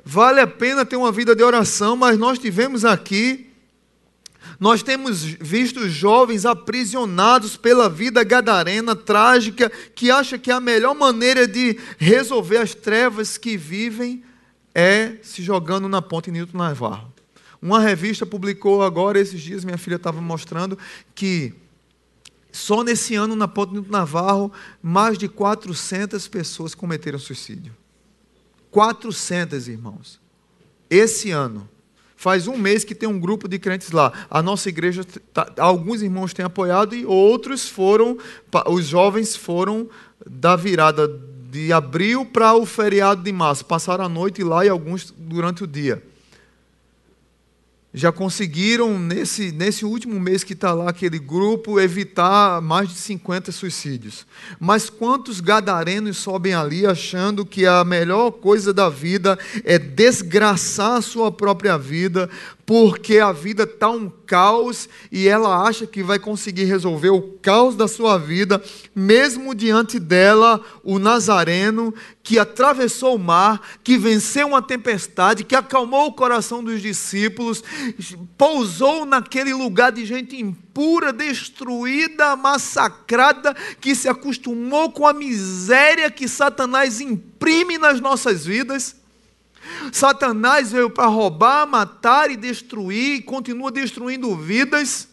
Vale 0.05 0.41
a 0.41 0.47
pena 0.47 0.85
ter 0.85 0.97
uma 0.97 1.11
vida 1.11 1.35
de 1.35 1.41
oração, 1.41 1.95
mas 1.95 2.17
nós 2.17 2.37
tivemos 2.37 2.83
aqui 2.83 3.52
nós 4.59 4.83
temos 4.83 5.23
visto 5.23 5.89
jovens 5.89 6.45
aprisionados 6.45 7.57
pela 7.57 7.89
vida 7.89 8.23
gadarena 8.23 8.95
trágica, 8.95 9.69
que 9.95 10.09
acha 10.11 10.37
que 10.37 10.51
a 10.51 10.59
melhor 10.59 10.93
maneira 10.95 11.47
de 11.47 11.77
resolver 11.97 12.57
as 12.57 12.73
trevas 12.73 13.37
que 13.37 13.57
vivem 13.57 14.23
é 14.73 15.17
se 15.21 15.43
jogando 15.43 15.87
na 15.87 16.01
ponte 16.01 16.31
Newton 16.31 16.57
Navarro. 16.57 17.13
Uma 17.61 17.79
revista 17.79 18.25
publicou 18.25 18.83
agora, 18.83 19.19
esses 19.19 19.41
dias, 19.41 19.63
minha 19.63 19.77
filha 19.77 19.95
estava 19.95 20.19
mostrando, 20.19 20.77
que 21.15 21.53
só 22.51 22.83
nesse 22.83 23.15
ano, 23.15 23.35
na 23.35 23.47
ponte 23.47 23.73
Newton 23.73 23.91
Navarro, 23.91 24.51
mais 24.81 25.17
de 25.17 25.27
400 25.27 26.27
pessoas 26.27 26.75
cometeram 26.75 27.17
suicídio. 27.17 27.75
400, 28.69 29.67
irmãos. 29.67 30.19
Esse 30.89 31.31
ano. 31.31 31.69
Faz 32.23 32.47
um 32.47 32.57
mês 32.57 32.85
que 32.85 32.95
tem 32.95 33.09
um 33.09 33.19
grupo 33.19 33.49
de 33.49 33.59
crentes 33.59 33.91
lá. 33.91 34.13
A 34.31 34.41
nossa 34.41 34.69
igreja, 34.69 35.03
tá, 35.33 35.51
alguns 35.57 36.01
irmãos 36.01 36.33
têm 36.33 36.45
apoiado 36.45 36.95
e 36.95 37.05
outros 37.05 37.67
foram, 37.67 38.17
os 38.67 38.85
jovens 38.85 39.35
foram 39.35 39.89
da 40.25 40.55
virada 40.55 41.05
de 41.51 41.73
abril 41.73 42.25
para 42.25 42.53
o 42.53 42.65
feriado 42.65 43.21
de 43.21 43.31
março. 43.33 43.65
Passaram 43.65 44.05
a 44.05 44.07
noite 44.07 44.41
lá 44.41 44.65
e 44.65 44.69
alguns 44.69 45.13
durante 45.17 45.65
o 45.65 45.67
dia 45.67 46.01
já 47.93 48.11
conseguiram, 48.11 48.97
nesse, 48.97 49.51
nesse 49.51 49.85
último 49.85 50.19
mês 50.19 50.43
que 50.43 50.53
está 50.53 50.73
lá, 50.73 50.89
aquele 50.89 51.19
grupo, 51.19 51.79
evitar 51.79 52.59
mais 52.59 52.89
de 52.89 52.95
50 52.95 53.51
suicídios. 53.51 54.25
Mas 54.59 54.89
quantos 54.89 55.39
gadarenos 55.39 56.17
sobem 56.17 56.55
ali 56.55 56.87
achando 56.87 57.45
que 57.45 57.67
a 57.67 57.83
melhor 57.83 58.31
coisa 58.31 58.73
da 58.73 58.89
vida 58.89 59.37
é 59.63 59.77
desgraçar 59.77 60.97
a 60.97 61.01
sua 61.01 61.31
própria 61.31 61.77
vida, 61.77 62.27
porque 62.65 63.19
a 63.19 63.31
vida 63.31 63.63
está 63.63 63.89
um 63.89 64.09
caos 64.25 64.87
e 65.11 65.27
ela 65.27 65.67
acha 65.67 65.85
que 65.85 66.01
vai 66.01 66.17
conseguir 66.17 66.63
resolver 66.63 67.09
o 67.09 67.21
caos 67.41 67.75
da 67.75 67.87
sua 67.87 68.17
vida, 68.17 68.63
mesmo 68.95 69.53
diante 69.53 69.99
dela, 69.99 70.61
o 70.83 70.97
Nazareno 70.97 71.93
que 72.23 72.39
atravessou 72.39 73.15
o 73.15 73.19
mar, 73.19 73.61
que 73.83 73.97
venceu 73.97 74.47
uma 74.47 74.61
tempestade, 74.61 75.43
que 75.43 75.55
acalmou 75.55 76.07
o 76.07 76.13
coração 76.13 76.63
dos 76.63 76.81
discípulos, 76.81 77.61
pousou 78.37 79.05
naquele 79.05 79.53
lugar 79.53 79.91
de 79.91 80.05
gente 80.05 80.37
impura, 80.37 81.11
destruída, 81.11 82.37
massacrada, 82.37 83.53
que 83.81 83.93
se 83.93 84.07
acostumou 84.07 84.89
com 84.89 85.05
a 85.05 85.11
miséria 85.11 86.09
que 86.09 86.29
Satanás 86.29 87.01
imprime 87.01 87.77
nas 87.77 87.99
nossas 87.99 88.45
vidas 88.45 89.02
Satanás 89.91 90.71
veio 90.71 90.89
para 90.89 91.07
roubar, 91.07 91.67
matar 91.67 92.29
e 92.29 92.35
destruir, 92.35 93.17
e 93.17 93.21
continua 93.21 93.71
destruindo 93.71 94.35
vidas. 94.35 95.07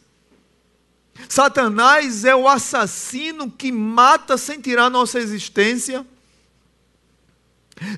Satanás 1.29 2.25
é 2.25 2.35
o 2.35 2.49
assassino 2.49 3.51
que 3.51 3.71
mata 3.71 4.37
sem 4.37 4.61
tirar 4.61 4.91
nossa 4.91 5.19
existência. 5.19 6.07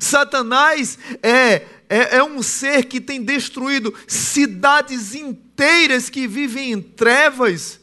Satanás 0.01 0.99
é, 1.23 1.67
é, 1.89 2.17
é, 2.17 2.25
um 2.25 2.43
ser 2.43 2.85
que 2.85 3.01
tem 3.01 3.23
destruído 3.23 3.95
cidades 4.07 5.15
inteiras 5.15 6.09
que 6.09 6.27
vivem 6.27 6.73
em 6.73 6.81
trevas. 6.81 7.81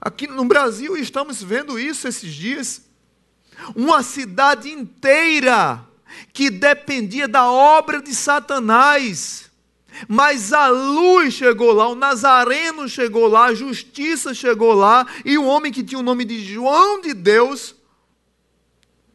Aqui 0.00 0.26
no 0.26 0.44
Brasil 0.44 0.96
estamos 0.96 1.42
vendo 1.42 1.78
isso 1.78 2.06
esses 2.06 2.32
dias. 2.32 2.82
Uma 3.74 4.04
cidade 4.04 4.70
inteira 4.70 5.87
que 6.32 6.50
dependia 6.50 7.28
da 7.28 7.50
obra 7.50 8.00
de 8.00 8.14
Satanás, 8.14 9.48
Mas 10.06 10.52
a 10.52 10.68
luz 10.68 11.34
chegou 11.34 11.72
lá, 11.72 11.88
o 11.88 11.94
Nazareno 11.94 12.88
chegou 12.88 13.26
lá, 13.26 13.46
a 13.46 13.54
justiça 13.54 14.34
chegou 14.34 14.72
lá, 14.74 15.06
e 15.24 15.38
o 15.38 15.46
homem 15.46 15.72
que 15.72 15.82
tinha 15.82 15.98
o 15.98 16.04
nome 16.04 16.24
de 16.24 16.44
João 16.44 17.00
de 17.00 17.14
Deus 17.14 17.74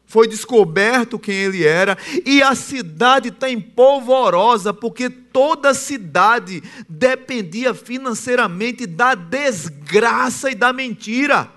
foi 0.06 0.28
descoberto 0.28 1.18
quem 1.18 1.34
ele 1.34 1.64
era, 1.64 1.96
e 2.26 2.42
a 2.42 2.54
cidade 2.54 3.30
está 3.30 3.48
em 3.48 3.60
polvorosa, 3.60 4.72
porque 4.72 5.08
toda 5.08 5.70
a 5.70 5.74
cidade 5.74 6.62
dependia 6.88 7.72
financeiramente 7.72 8.86
da 8.86 9.14
desgraça 9.14 10.50
e 10.50 10.54
da 10.54 10.72
mentira. 10.72 11.50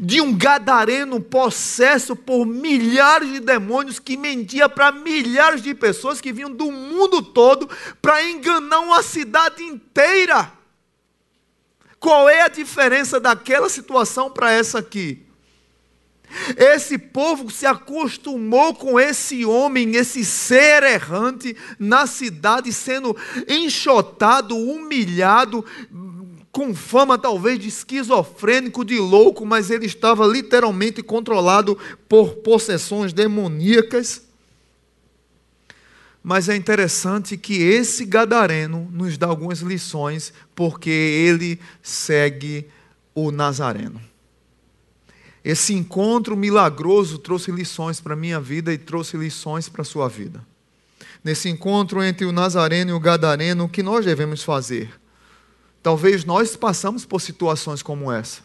De 0.00 0.20
um 0.20 0.36
gadareno 0.36 1.20
possesso 1.20 2.16
por 2.16 2.46
milhares 2.46 3.32
de 3.32 3.40
demônios 3.40 3.98
que 3.98 4.16
mentia 4.16 4.68
para 4.68 4.92
milhares 4.92 5.62
de 5.62 5.74
pessoas 5.74 6.20
que 6.20 6.32
vinham 6.32 6.50
do 6.50 6.70
mundo 6.70 7.22
todo 7.22 7.68
para 8.00 8.22
enganar 8.22 8.80
uma 8.80 9.02
cidade 9.02 9.62
inteira. 9.62 10.52
Qual 11.98 12.28
é 12.28 12.42
a 12.42 12.48
diferença 12.48 13.18
daquela 13.18 13.68
situação 13.68 14.30
para 14.30 14.50
essa 14.50 14.78
aqui? 14.78 15.24
Esse 16.56 16.98
povo 16.98 17.50
se 17.50 17.64
acostumou 17.64 18.74
com 18.74 18.98
esse 18.98 19.44
homem, 19.44 19.94
esse 19.94 20.24
ser 20.24 20.82
errante 20.82 21.56
na 21.78 22.06
cidade, 22.06 22.72
sendo 22.72 23.16
enxotado, 23.48 24.56
humilhado, 24.56 25.64
com 26.54 26.72
fama 26.72 27.18
talvez 27.18 27.58
de 27.58 27.66
esquizofrênico, 27.66 28.84
de 28.84 28.96
louco, 28.96 29.44
mas 29.44 29.72
ele 29.72 29.86
estava 29.86 30.24
literalmente 30.24 31.02
controlado 31.02 31.76
por 32.08 32.36
possessões 32.36 33.12
demoníacas. 33.12 34.22
Mas 36.22 36.48
é 36.48 36.54
interessante 36.54 37.36
que 37.36 37.60
esse 37.60 38.04
gadareno 38.04 38.88
nos 38.92 39.18
dá 39.18 39.26
algumas 39.26 39.58
lições, 39.62 40.32
porque 40.54 40.90
ele 40.90 41.58
segue 41.82 42.68
o 43.12 43.32
Nazareno. 43.32 44.00
Esse 45.44 45.74
encontro 45.74 46.36
milagroso 46.36 47.18
trouxe 47.18 47.50
lições 47.50 48.00
para 48.00 48.14
a 48.14 48.16
minha 48.16 48.40
vida 48.40 48.72
e 48.72 48.78
trouxe 48.78 49.16
lições 49.16 49.68
para 49.68 49.82
a 49.82 49.84
sua 49.84 50.08
vida. 50.08 50.40
Nesse 51.24 51.48
encontro 51.48 52.00
entre 52.00 52.24
o 52.24 52.32
Nazareno 52.32 52.92
e 52.92 52.94
o 52.94 53.00
Gadareno, 53.00 53.64
o 53.64 53.68
que 53.68 53.82
nós 53.82 54.04
devemos 54.04 54.44
fazer? 54.44 55.03
Talvez 55.84 56.24
nós 56.24 56.56
passamos 56.56 57.04
por 57.04 57.20
situações 57.20 57.82
como 57.82 58.10
essa. 58.10 58.40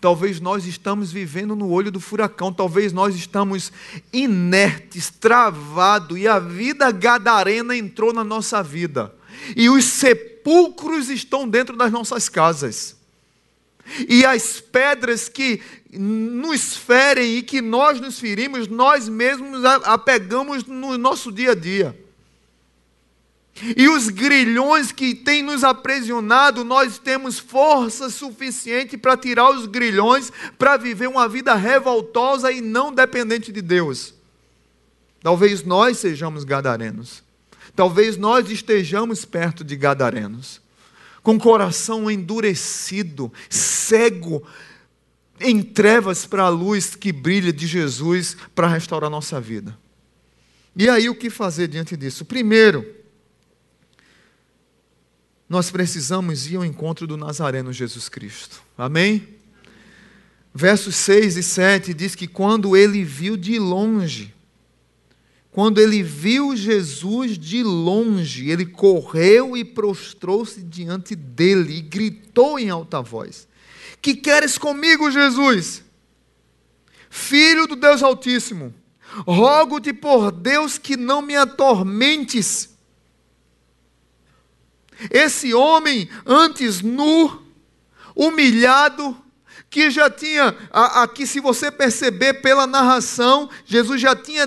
Talvez 0.00 0.40
nós 0.40 0.64
estamos 0.64 1.12
vivendo 1.12 1.54
no 1.54 1.68
olho 1.68 1.90
do 1.90 2.00
furacão, 2.00 2.50
talvez 2.50 2.94
nós 2.94 3.14
estamos 3.14 3.70
inertes, 4.10 5.10
travados, 5.10 6.18
e 6.18 6.26
a 6.26 6.38
vida 6.38 6.90
gadarena 6.90 7.76
entrou 7.76 8.10
na 8.10 8.24
nossa 8.24 8.62
vida. 8.62 9.14
E 9.54 9.68
os 9.68 9.84
sepulcros 9.84 11.10
estão 11.10 11.46
dentro 11.46 11.76
das 11.76 11.92
nossas 11.92 12.30
casas. 12.30 12.96
E 14.08 14.24
as 14.24 14.58
pedras 14.58 15.28
que 15.28 15.60
nos 15.92 16.74
ferem 16.74 17.36
e 17.36 17.42
que 17.42 17.60
nós 17.60 18.00
nos 18.00 18.18
ferimos, 18.18 18.66
nós 18.66 19.10
mesmos 19.10 19.62
apegamos 19.84 20.64
no 20.64 20.96
nosso 20.96 21.30
dia 21.30 21.50
a 21.50 21.54
dia. 21.54 21.94
E 23.76 23.88
os 23.88 24.08
grilhões 24.08 24.90
que 24.90 25.14
têm 25.14 25.42
nos 25.42 25.62
aprisionado, 25.62 26.64
nós 26.64 26.98
temos 26.98 27.38
força 27.38 28.08
suficiente 28.08 28.96
para 28.96 29.16
tirar 29.16 29.50
os 29.50 29.66
grilhões, 29.66 30.32
para 30.58 30.76
viver 30.76 31.06
uma 31.06 31.28
vida 31.28 31.54
revoltosa 31.54 32.50
e 32.50 32.60
não 32.60 32.92
dependente 32.92 33.52
de 33.52 33.60
Deus. 33.60 34.14
Talvez 35.22 35.62
nós 35.62 35.98
sejamos 35.98 36.44
gadarenos. 36.44 37.22
Talvez 37.76 38.16
nós 38.16 38.50
estejamos 38.50 39.24
perto 39.24 39.62
de 39.62 39.76
gadarenos. 39.76 40.60
Com 41.22 41.38
coração 41.38 42.10
endurecido, 42.10 43.32
cego, 43.48 44.42
em 45.38 45.62
trevas 45.62 46.26
para 46.26 46.44
a 46.44 46.48
luz 46.48 46.96
que 46.96 47.12
brilha 47.12 47.52
de 47.52 47.66
Jesus 47.66 48.36
para 48.54 48.66
restaurar 48.66 49.10
nossa 49.10 49.40
vida. 49.40 49.78
E 50.74 50.88
aí 50.88 51.08
o 51.08 51.14
que 51.14 51.30
fazer 51.30 51.68
diante 51.68 51.96
disso? 51.96 52.24
Primeiro, 52.24 53.01
nós 55.52 55.70
precisamos 55.70 56.50
ir 56.50 56.56
ao 56.56 56.64
encontro 56.64 57.06
do 57.06 57.14
Nazareno 57.14 57.74
Jesus 57.74 58.08
Cristo. 58.08 58.62
Amém? 58.76 59.28
Versos 60.54 60.96
6 60.96 61.36
e 61.36 61.42
7 61.42 61.92
diz 61.92 62.14
que 62.14 62.26
quando 62.26 62.74
ele 62.74 63.04
viu 63.04 63.36
de 63.36 63.58
longe, 63.58 64.34
quando 65.50 65.78
ele 65.78 66.02
viu 66.02 66.56
Jesus 66.56 67.36
de 67.36 67.62
longe, 67.62 68.48
ele 68.48 68.64
correu 68.64 69.54
e 69.54 69.62
prostrou-se 69.62 70.62
diante 70.62 71.14
dele 71.14 71.76
e 71.76 71.82
gritou 71.82 72.58
em 72.58 72.70
alta 72.70 73.02
voz: 73.02 73.46
que 74.00 74.14
queres 74.14 74.56
comigo, 74.56 75.10
Jesus? 75.10 75.84
Filho 77.10 77.66
do 77.66 77.76
Deus 77.76 78.02
Altíssimo, 78.02 78.72
rogo-te 79.26 79.92
por 79.92 80.32
Deus 80.32 80.78
que 80.78 80.96
não 80.96 81.20
me 81.20 81.36
atormentes. 81.36 82.71
Esse 85.10 85.54
homem, 85.54 86.08
antes 86.26 86.80
nu, 86.80 87.42
humilhado, 88.14 89.16
que 89.70 89.90
já 89.90 90.10
tinha, 90.10 90.54
aqui, 90.70 91.26
se 91.26 91.40
você 91.40 91.70
perceber 91.70 92.34
pela 92.34 92.66
narração, 92.66 93.48
Jesus 93.64 94.00
já 94.00 94.14
tinha 94.14 94.46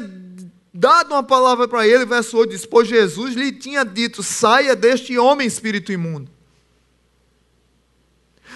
dado 0.73 1.13
uma 1.13 1.23
palavra 1.23 1.67
para 1.67 1.87
ele, 1.87 2.05
verso 2.05 2.37
8 2.37 2.49
diz: 2.51 2.65
Pois 2.65 2.87
Jesus 2.87 3.33
lhe 3.33 3.51
tinha 3.51 3.83
dito: 3.83 4.21
saia 4.21 4.75
deste 4.75 5.17
homem, 5.17 5.47
espírito 5.47 5.91
imundo 5.91 6.35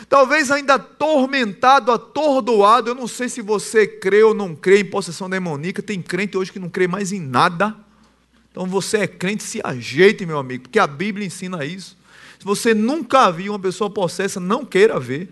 talvez 0.07 0.51
ainda 0.51 0.75
atormentado, 0.75 1.91
atordoado. 1.91 2.89
Eu 2.89 2.95
não 2.95 3.07
sei 3.07 3.27
se 3.27 3.41
você 3.41 3.87
crê 3.87 4.23
ou 4.23 4.33
não 4.33 4.55
crê 4.55 4.79
em 4.79 4.85
possessão 4.85 5.29
demoníaca. 5.29 5.81
Tem 5.81 6.01
crente 6.01 6.37
hoje 6.37 6.51
que 6.51 6.59
não 6.59 6.69
crê 6.69 6.87
mais 6.87 7.11
em 7.11 7.19
nada. 7.19 7.75
Então 8.51 8.65
você 8.65 8.97
é 8.97 9.07
crente, 9.07 9.43
se 9.43 9.61
ajeite, 9.63 10.25
meu 10.25 10.39
amigo, 10.39 10.63
porque 10.63 10.79
a 10.79 10.87
Bíblia 10.87 11.25
ensina 11.25 11.63
isso. 11.65 11.97
Se 12.39 12.45
você 12.45 12.73
nunca 12.73 13.29
viu 13.31 13.51
uma 13.51 13.59
pessoa 13.59 13.89
possessa, 13.89 14.39
não 14.39 14.65
queira 14.65 14.99
ver. 14.99 15.29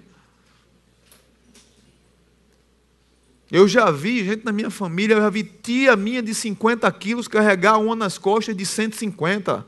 Eu 3.50 3.68
já 3.68 3.90
vi 3.90 4.26
gente 4.26 4.44
na 4.44 4.52
minha 4.52 4.70
família, 4.70 5.14
eu 5.16 5.22
já 5.22 5.30
vi 5.30 5.44
tia 5.44 5.96
minha 5.96 6.22
de 6.22 6.36
50 6.36 6.92
quilos 6.92 7.30
carregar 7.30 7.78
uma 7.78 7.96
nas 7.96 8.18
costas 8.18 8.56
de 8.56 8.66
150. 8.66 9.66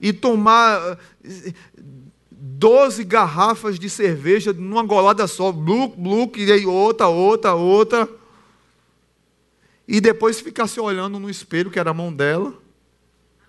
E 0.00 0.12
tomar 0.12 0.98
12 2.30 3.02
garrafas 3.02 3.76
de 3.76 3.90
cerveja 3.90 4.52
numa 4.52 4.84
golada 4.84 5.26
só, 5.26 5.50
bluc, 5.50 5.96
bluc, 5.96 6.40
e 6.40 6.52
aí 6.52 6.64
outra, 6.64 7.08
outra, 7.08 7.54
outra. 7.54 8.08
E 9.88 10.02
depois 10.02 10.38
ficasse 10.38 10.78
olhando 10.78 11.18
no 11.18 11.30
espelho, 11.30 11.70
que 11.70 11.78
era 11.78 11.90
a 11.90 11.94
mão 11.94 12.12
dela, 12.12 12.52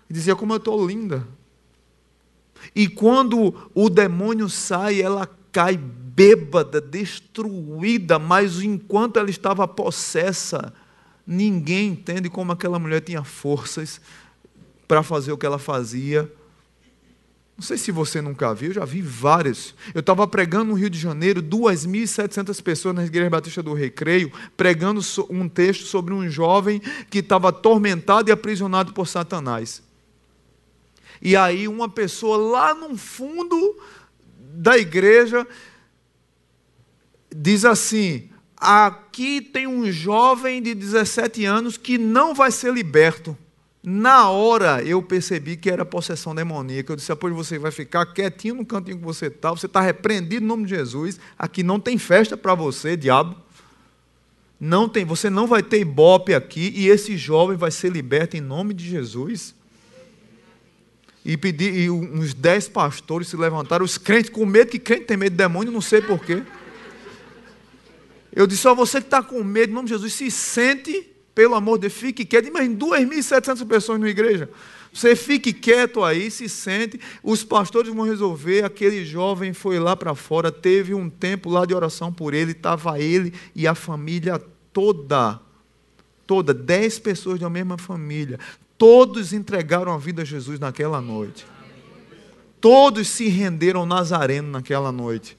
e 0.08 0.14
dizia: 0.14 0.34
Como 0.34 0.54
eu 0.54 0.56
estou 0.56 0.86
linda. 0.86 1.28
E 2.74 2.88
quando 2.88 3.54
o 3.74 3.90
demônio 3.90 4.48
sai, 4.48 5.02
ela 5.02 5.28
cai 5.52 5.76
bêbada, 5.76 6.80
destruída, 6.80 8.18
mas 8.18 8.62
enquanto 8.62 9.18
ela 9.18 9.28
estava 9.28 9.68
possessa, 9.68 10.72
ninguém 11.26 11.90
entende 11.90 12.30
como 12.30 12.52
aquela 12.52 12.78
mulher 12.78 13.00
tinha 13.00 13.22
forças 13.22 14.00
para 14.88 15.02
fazer 15.02 15.32
o 15.32 15.38
que 15.38 15.46
ela 15.46 15.58
fazia 15.58 16.30
não 17.60 17.62
sei 17.66 17.76
se 17.76 17.92
você 17.92 18.22
nunca 18.22 18.54
viu, 18.54 18.70
eu 18.70 18.74
já 18.76 18.86
vi 18.86 19.02
várias. 19.02 19.74
Eu 19.92 20.00
estava 20.00 20.26
pregando 20.26 20.70
no 20.70 20.72
Rio 20.72 20.88
de 20.88 20.98
Janeiro, 20.98 21.42
2.700 21.42 22.62
pessoas 22.62 22.94
na 22.94 23.04
Igreja 23.04 23.28
Batista 23.28 23.62
do 23.62 23.74
Recreio, 23.74 24.32
pregando 24.56 25.02
um 25.28 25.46
texto 25.46 25.84
sobre 25.84 26.14
um 26.14 26.26
jovem 26.30 26.80
que 27.10 27.18
estava 27.18 27.50
atormentado 27.50 28.30
e 28.30 28.32
aprisionado 28.32 28.94
por 28.94 29.06
Satanás. 29.06 29.82
E 31.20 31.36
aí 31.36 31.68
uma 31.68 31.86
pessoa 31.86 32.38
lá 32.38 32.74
no 32.74 32.96
fundo 32.96 33.78
da 34.54 34.78
igreja 34.78 35.46
diz 37.30 37.66
assim: 37.66 38.30
aqui 38.56 39.42
tem 39.42 39.66
um 39.66 39.92
jovem 39.92 40.62
de 40.62 40.74
17 40.74 41.44
anos 41.44 41.76
que 41.76 41.98
não 41.98 42.34
vai 42.34 42.50
ser 42.50 42.72
liberto. 42.72 43.36
Na 43.82 44.28
hora 44.28 44.82
eu 44.82 45.02
percebi 45.02 45.56
que 45.56 45.70
era 45.70 45.84
possessão 45.84 46.34
demoníaca. 46.34 46.92
Eu 46.92 46.96
disse: 46.96 47.08
depois 47.08 47.34
você 47.34 47.58
vai 47.58 47.70
ficar 47.70 48.04
quietinho 48.06 48.56
no 48.56 48.66
cantinho 48.66 48.98
que 48.98 49.04
você 49.04 49.26
está, 49.26 49.50
você 49.50 49.66
está 49.66 49.80
repreendido 49.80 50.44
em 50.44 50.48
nome 50.48 50.64
de 50.64 50.70
Jesus. 50.70 51.18
Aqui 51.38 51.62
não 51.62 51.80
tem 51.80 51.96
festa 51.96 52.36
para 52.36 52.54
você, 52.54 52.96
diabo. 52.96 53.36
Não 54.60 54.86
tem, 54.86 55.06
você 55.06 55.30
não 55.30 55.46
vai 55.46 55.62
ter 55.62 55.80
ibope 55.80 56.34
aqui 56.34 56.70
e 56.76 56.88
esse 56.88 57.16
jovem 57.16 57.56
vai 57.56 57.70
ser 57.70 57.90
liberto 57.90 58.36
em 58.36 58.42
nome 58.42 58.74
de 58.74 58.86
Jesus. 58.86 59.54
E, 61.24 61.36
pedi, 61.36 61.64
e 61.64 61.90
uns 61.90 62.34
dez 62.34 62.68
pastores 62.68 63.28
se 63.28 63.36
levantaram, 63.36 63.84
os 63.84 63.96
crentes 63.96 64.30
com 64.30 64.44
medo, 64.44 64.70
que 64.70 64.78
crente 64.78 65.04
tem 65.04 65.16
medo 65.16 65.32
de 65.32 65.36
demônio, 65.38 65.72
não 65.72 65.80
sei 65.80 66.02
porquê. 66.02 66.42
Eu 68.30 68.46
disse: 68.46 68.62
só 68.62 68.74
você 68.74 69.00
que 69.00 69.06
está 69.06 69.22
com 69.22 69.42
medo, 69.42 69.70
em 69.70 69.74
nome 69.74 69.88
de 69.88 69.94
Jesus, 69.94 70.12
se 70.12 70.30
sente 70.30 71.10
pelo 71.34 71.54
amor 71.54 71.78
de 71.78 71.82
Deus, 71.82 71.92
fique 71.94 72.24
quieto. 72.24 72.50
Mas 72.52 72.68
2.700 72.68 73.66
pessoas 73.66 74.00
na 74.00 74.08
igreja. 74.08 74.48
Você 74.92 75.14
fique 75.14 75.52
quieto 75.52 76.02
aí, 76.02 76.30
se 76.30 76.48
sente, 76.48 77.00
os 77.22 77.44
pastores 77.44 77.94
vão 77.94 78.04
resolver. 78.04 78.64
Aquele 78.64 79.04
jovem 79.04 79.52
foi 79.52 79.78
lá 79.78 79.94
para 79.94 80.14
fora, 80.14 80.50
teve 80.50 80.94
um 80.94 81.08
tempo 81.08 81.48
lá 81.48 81.64
de 81.64 81.74
oração 81.74 82.12
por 82.12 82.34
ele, 82.34 82.52
estava 82.52 82.98
ele 82.98 83.32
e 83.54 83.66
a 83.66 83.74
família 83.74 84.40
toda. 84.72 85.40
Toda, 86.26 86.54
dez 86.54 86.98
pessoas 86.98 87.40
da 87.40 87.50
mesma 87.50 87.76
família. 87.76 88.38
Todos 88.78 89.32
entregaram 89.32 89.92
a 89.92 89.98
vida 89.98 90.22
a 90.22 90.24
Jesus 90.24 90.58
naquela 90.58 91.00
noite. 91.00 91.46
Todos 92.60 93.08
se 93.08 93.28
renderam 93.28 93.86
Nazareno 93.86 94.50
naquela 94.50 94.92
noite. 94.92 95.36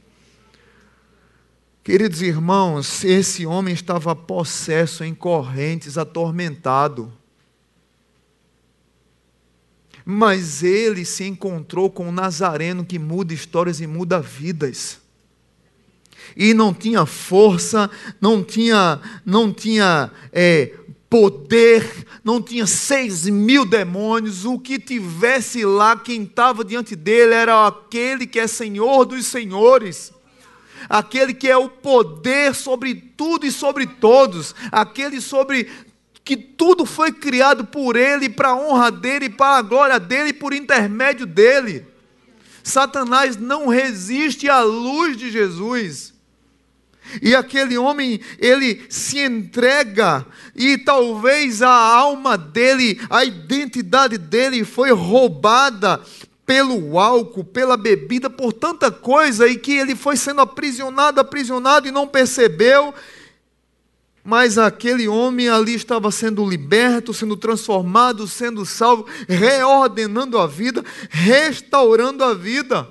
Queridos 1.84 2.22
irmãos, 2.22 3.04
esse 3.04 3.44
homem 3.44 3.74
estava 3.74 4.16
possesso 4.16 5.04
em 5.04 5.16
correntes, 5.16 5.98
atormentado. 5.98 7.12
Mas 10.06 10.62
ele 10.62 11.04
se 11.04 11.24
encontrou 11.24 11.90
com 11.90 12.10
um 12.10 12.12
Nazareno 12.12 12.86
que 12.86 13.00
muda 13.00 13.34
histórias 13.34 13.82
e 13.82 13.88
muda 13.88 14.22
vidas. 14.22 15.00
E 16.38 16.54
não 16.54 16.72
tinha 16.72 17.04
força, 17.08 17.90
não 18.22 18.44
tinha, 18.44 19.02
não 19.26 19.52
tinha 19.52 20.12
é, 20.32 20.76
poder, 21.10 22.06
não 22.24 22.40
tinha 22.40 22.68
seis 22.68 23.26
mil 23.26 23.66
demônios. 23.66 24.46
O 24.46 24.60
que 24.60 24.78
tivesse 24.78 25.66
lá, 25.66 25.98
quem 25.98 26.22
estava 26.22 26.64
diante 26.64 26.96
dele 26.96 27.34
era 27.34 27.66
aquele 27.66 28.28
que 28.28 28.40
é 28.40 28.46
Senhor 28.46 29.04
dos 29.04 29.26
Senhores 29.26 30.14
aquele 30.90 31.34
que 31.34 31.50
é 31.50 31.58
o 31.58 31.70
poder 31.70 32.56
sobre 32.56 32.96
tudo 32.96 33.46
e 33.46 33.52
sobre 33.52 33.86
todos, 33.86 34.56
aquele 34.72 35.22
sobre 35.22 35.70
que 36.24 36.38
tudo 36.38 36.86
foi 36.86 37.12
criado 37.12 37.66
por 37.66 37.96
Ele, 37.96 38.30
para 38.30 38.50
a 38.50 38.56
honra 38.56 38.92
dele, 38.92 39.30
para 39.30 39.58
a 39.58 39.62
glória 39.62 40.00
dele, 40.00 40.34
por 40.34 40.54
intermédio 40.54 41.26
dele. 41.26 41.86
Satanás 42.64 43.38
não 43.38 43.68
resiste 43.68 44.48
à 44.48 44.62
luz 44.62 45.18
de 45.18 45.32
Jesus. 45.32 46.14
E 47.22 47.36
aquele 47.36 47.78
homem, 47.78 48.22
ele 48.38 48.86
se 48.88 49.20
entrega, 49.20 50.26
e 50.56 50.78
talvez 50.78 51.62
a 51.62 51.70
alma 51.70 52.38
dele, 52.38 53.02
a 53.10 53.26
identidade 53.26 54.18
dele 54.18 54.64
foi 54.64 54.92
roubada 54.92 56.00
pelo 56.52 57.00
álcool, 57.00 57.46
pela 57.46 57.78
bebida, 57.78 58.30
por 58.30 58.52
tanta 58.52 58.92
coisa, 58.92 59.48
e 59.48 59.56
que 59.56 59.72
ele 59.72 59.96
foi 59.96 60.18
sendo 60.18 60.42
aprisionado, 60.42 61.22
aprisionado 61.22 61.88
e 61.88 61.92
não 61.92 62.06
percebeu, 62.06 62.94
mas 64.22 64.58
aquele 64.58 65.08
homem 65.08 65.48
ali 65.48 65.76
estava 65.76 66.12
sendo 66.12 66.46
liberto, 66.46 67.14
sendo 67.14 67.38
transformado, 67.38 68.28
sendo 68.28 68.66
salvo, 68.66 69.06
reordenando 69.30 70.38
a 70.38 70.46
vida, 70.46 70.84
restaurando 71.10 72.22
a 72.22 72.34
vida. 72.34 72.86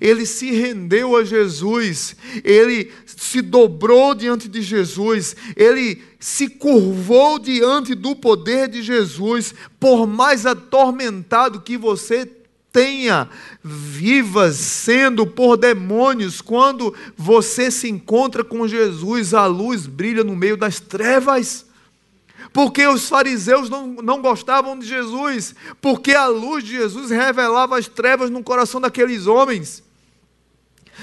Ele 0.00 0.24
se 0.24 0.50
rendeu 0.50 1.16
a 1.18 1.24
Jesus, 1.24 2.16
ele 2.42 2.90
se 3.04 3.42
dobrou 3.42 4.14
diante 4.14 4.48
de 4.48 4.62
Jesus, 4.62 5.36
ele 5.54 6.02
se 6.18 6.48
curvou 6.48 7.38
diante 7.38 7.94
do 7.94 8.16
poder 8.16 8.68
de 8.68 8.82
Jesus, 8.82 9.54
por 9.78 10.06
mais 10.06 10.46
atormentado 10.46 11.60
que 11.60 11.76
você 11.76 12.37
tenha 12.72 13.28
vivas 13.62 14.56
sendo 14.56 15.26
por 15.26 15.56
demônios, 15.56 16.40
quando 16.40 16.94
você 17.16 17.70
se 17.70 17.88
encontra 17.88 18.44
com 18.44 18.68
Jesus, 18.68 19.34
a 19.34 19.46
luz 19.46 19.86
brilha 19.86 20.22
no 20.22 20.36
meio 20.36 20.56
das 20.56 20.80
trevas. 20.80 21.66
Porque 22.52 22.86
os 22.86 23.08
fariseus 23.08 23.68
não, 23.68 23.86
não 23.86 24.22
gostavam 24.22 24.78
de 24.78 24.86
Jesus, 24.86 25.54
porque 25.80 26.12
a 26.12 26.26
luz 26.26 26.64
de 26.64 26.72
Jesus 26.72 27.10
revelava 27.10 27.78
as 27.78 27.88
trevas 27.88 28.30
no 28.30 28.42
coração 28.42 28.80
daqueles 28.80 29.26
homens. 29.26 29.82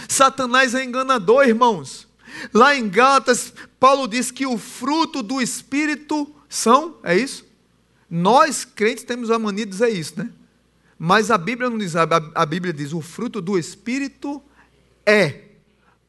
Satanás 0.08 0.73
é 0.73 0.84
enganador, 0.84 1.47
irmãos. 1.47 2.08
Lá 2.54 2.75
em 2.75 2.89
Gálatas, 2.89 3.54
Paulo 3.80 4.08
diz 4.08 4.32
que 4.32 4.45
o 4.45 4.58
fruto 4.58 5.23
do 5.23 5.41
Espírito 5.41 6.28
são, 6.49 6.97
é 7.04 7.15
isso? 7.15 7.45
Nós, 8.10 8.65
crentes, 8.65 9.04
temos 9.04 9.32
a 9.32 9.39
mania 9.39 9.65
de 9.65 9.71
dizer 9.71 9.89
isso, 9.89 10.13
né? 10.17 10.30
Mas 10.97 11.29
a 11.29 11.38
Bíblia 11.38 11.69
não 11.69 11.77
diz, 11.77 11.95
a 11.95 12.45
Bíblia 12.45 12.73
diz: 12.73 12.93
o 12.93 13.01
fruto 13.01 13.41
do 13.41 13.58
Espírito 13.58 14.41
é 15.05 15.41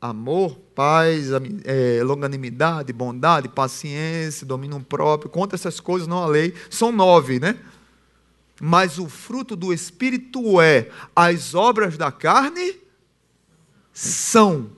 amor, 0.01 0.59
paz, 0.75 1.29
é, 1.65 2.03
longanimidade, 2.05 2.93
bondade, 2.93 3.49
paciência, 3.49 4.47
domínio 4.47 4.81
próprio. 4.81 5.31
Contra 5.31 5.57
essas 5.57 5.81
coisas, 5.81 6.07
não 6.07 6.23
a 6.23 6.27
lei. 6.27 6.55
São 6.71 6.93
nove, 6.93 7.41
né? 7.41 7.59
Mas 8.61 8.99
o 8.99 9.09
fruto 9.09 9.55
do 9.55 9.73
Espírito 9.73 10.61
é 10.61 10.91
as 11.15 11.55
obras 11.55 11.99
da 11.99 12.11
carne 12.11 12.79
são. 13.93 14.71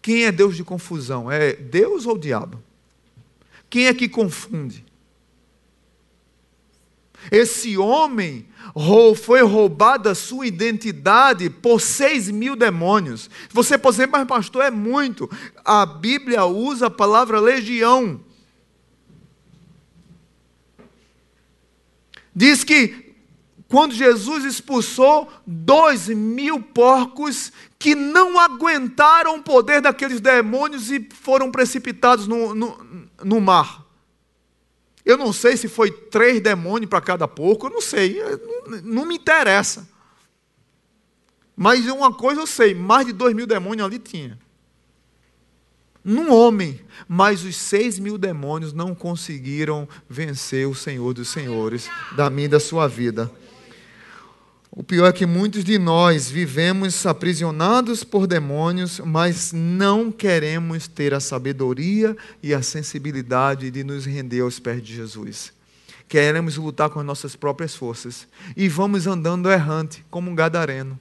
Quem 0.00 0.24
é 0.24 0.32
Deus 0.32 0.56
de 0.56 0.62
confusão? 0.62 1.30
É 1.30 1.54
Deus 1.54 2.06
ou 2.06 2.14
o 2.14 2.18
diabo? 2.18 2.62
Quem 3.70 3.86
é 3.86 3.94
que 3.94 4.08
confunde? 4.08 4.84
Esse 7.30 7.76
homem 7.76 8.46
foi 9.16 9.42
roubada 9.42 10.10
a 10.10 10.14
sua 10.14 10.46
identidade 10.46 11.48
por 11.48 11.80
seis 11.80 12.30
mil 12.30 12.56
demônios. 12.56 13.30
Você 13.50 13.78
pode 13.78 13.96
dizer, 13.96 14.08
mas 14.08 14.26
pastor, 14.26 14.64
é 14.64 14.70
muito. 14.70 15.30
A 15.64 15.86
Bíblia 15.86 16.44
usa 16.44 16.86
a 16.86 16.90
palavra 16.90 17.40
legião. 17.40 18.20
Diz 22.34 22.64
que 22.64 23.14
quando 23.68 23.94
Jesus 23.94 24.44
expulsou 24.44 25.28
dois 25.46 26.08
mil 26.08 26.60
porcos 26.60 27.52
que 27.78 27.94
não 27.94 28.38
aguentaram 28.38 29.36
o 29.36 29.42
poder 29.42 29.80
daqueles 29.80 30.20
demônios 30.20 30.90
e 30.90 31.08
foram 31.12 31.50
precipitados 31.50 32.26
no, 32.26 32.54
no, 32.54 33.08
no 33.22 33.40
mar. 33.40 33.83
Eu 35.04 35.18
não 35.18 35.32
sei 35.32 35.56
se 35.56 35.68
foi 35.68 35.90
três 35.90 36.40
demônios 36.40 36.88
para 36.88 37.00
cada 37.00 37.28
porco, 37.28 37.66
eu 37.66 37.70
não 37.70 37.80
sei, 37.80 38.22
não, 38.66 38.82
não, 38.82 39.06
me 39.06 39.16
interessa. 39.16 39.86
Mas 41.54 41.86
uma 41.86 42.12
coisa 42.12 42.40
eu 42.40 42.46
sei: 42.46 42.74
mais 42.74 43.06
de 43.06 43.12
dois 43.12 43.34
mil 43.34 43.46
demônios 43.46 43.86
ali 43.86 43.98
tinha. 43.98 44.38
Num 46.02 46.32
homem, 46.32 46.80
mas 47.08 47.44
os 47.44 47.56
seis 47.56 47.98
mil 47.98 48.18
demônios 48.18 48.72
não 48.72 48.94
conseguiram 48.94 49.88
vencer 50.08 50.68
o 50.68 50.74
Senhor 50.74 51.14
dos 51.14 51.28
Senhores 51.28 51.88
da 52.16 52.28
minha 52.30 52.46
e 52.46 52.48
da 52.48 52.60
sua 52.60 52.86
vida. 52.86 53.30
O 54.76 54.82
pior 54.82 55.06
é 55.06 55.12
que 55.12 55.24
muitos 55.24 55.62
de 55.62 55.78
nós 55.78 56.28
vivemos 56.28 57.06
aprisionados 57.06 58.02
por 58.02 58.26
demônios, 58.26 58.98
mas 58.98 59.52
não 59.52 60.10
queremos 60.10 60.88
ter 60.88 61.14
a 61.14 61.20
sabedoria 61.20 62.16
e 62.42 62.52
a 62.52 62.60
sensibilidade 62.60 63.70
de 63.70 63.84
nos 63.84 64.04
render 64.04 64.40
aos 64.40 64.58
pés 64.58 64.82
de 64.82 64.92
Jesus. 64.92 65.52
Queremos 66.08 66.56
lutar 66.56 66.90
com 66.90 66.98
as 66.98 67.06
nossas 67.06 67.36
próprias 67.36 67.76
forças 67.76 68.26
e 68.56 68.68
vamos 68.68 69.06
andando 69.06 69.48
errante, 69.48 70.04
como 70.10 70.28
um 70.28 70.34
gadareno. 70.34 70.98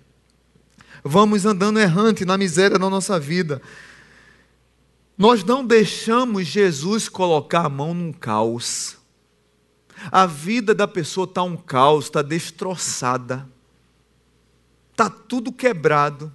Vamos 1.03 1.43
andando 1.43 1.79
errante 1.79 2.25
na 2.25 2.37
miséria 2.37 2.77
da 2.77 2.89
nossa 2.91 3.19
vida. 3.19 3.59
Nós 5.17 5.43
não 5.43 5.65
deixamos 5.65 6.45
Jesus 6.45 7.09
colocar 7.09 7.65
a 7.65 7.69
mão 7.69 7.91
num 7.91 8.13
caos. 8.13 8.97
A 10.11 10.27
vida 10.27 10.75
da 10.75 10.87
pessoa 10.87 11.25
está 11.25 11.41
um 11.41 11.57
caos, 11.57 12.05
está 12.05 12.21
destroçada 12.21 13.51
está 14.93 15.09
tudo 15.09 15.51
quebrado, 15.51 16.33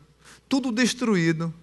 tudo 0.48 0.70
destruído. 0.70 1.54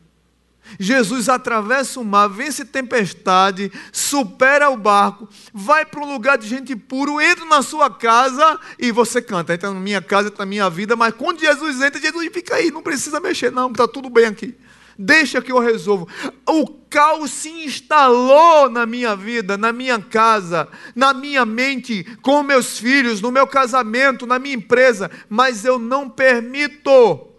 Jesus 0.80 1.30
atravessa 1.30 2.00
o 2.00 2.04
mar, 2.04 2.28
vence 2.28 2.66
tempestade, 2.66 3.72
supera 3.92 4.70
o 4.70 4.78
barco, 4.78 5.30
vai 5.54 5.86
para 5.86 6.02
um 6.02 6.12
lugar 6.12 6.40
de 6.40 6.48
gente 6.48 6.76
puro, 6.76 7.22
entra 7.22 7.46
na 7.46 7.62
sua 7.62 7.90
casa 7.90 8.60
e 8.80 8.92
você 8.92 9.22
canta. 9.22 9.54
Entra 9.54 9.72
na 9.72 9.80
minha 9.80 10.02
casa, 10.02 10.30
entra 10.30 10.40
na 10.44 10.50
minha 10.50 10.68
vida, 10.70 10.96
mas 10.96 11.14
quando 11.14 11.40
Jesus 11.40 11.82
entra, 11.82 12.02
Jesus 12.02 12.30
fica 12.34 12.56
aí, 12.56 12.72
não 12.72 12.82
precisa 12.82 13.20
mexer, 13.20 13.52
não, 13.52 13.70
está 13.70 13.88
tudo 13.88 14.10
bem 14.10 14.26
aqui. 14.26 14.56
Deixa 14.98 15.42
que 15.42 15.52
eu 15.52 15.60
resolvo. 15.60 16.08
O 16.48 16.68
caos 16.90 17.32
se 17.32 17.50
instalou 17.50 18.70
na 18.70 18.86
minha 18.86 19.16
vida, 19.16 19.58
na 19.58 19.74
minha 19.74 20.00
casa, 20.00 20.68
na 20.96 21.14
minha 21.14 21.46
mente, 21.46 22.04
com 22.22 22.42
meus 22.42 22.80
filhos, 22.80 23.22
no 23.22 23.32
meu 23.32 23.46
casamento, 23.46 24.26
na 24.26 24.40
minha 24.40 24.56
empresa, 24.56 25.12
mas 25.30 25.66
eu 25.66 25.78
não 25.78 26.10
permito 26.10 27.35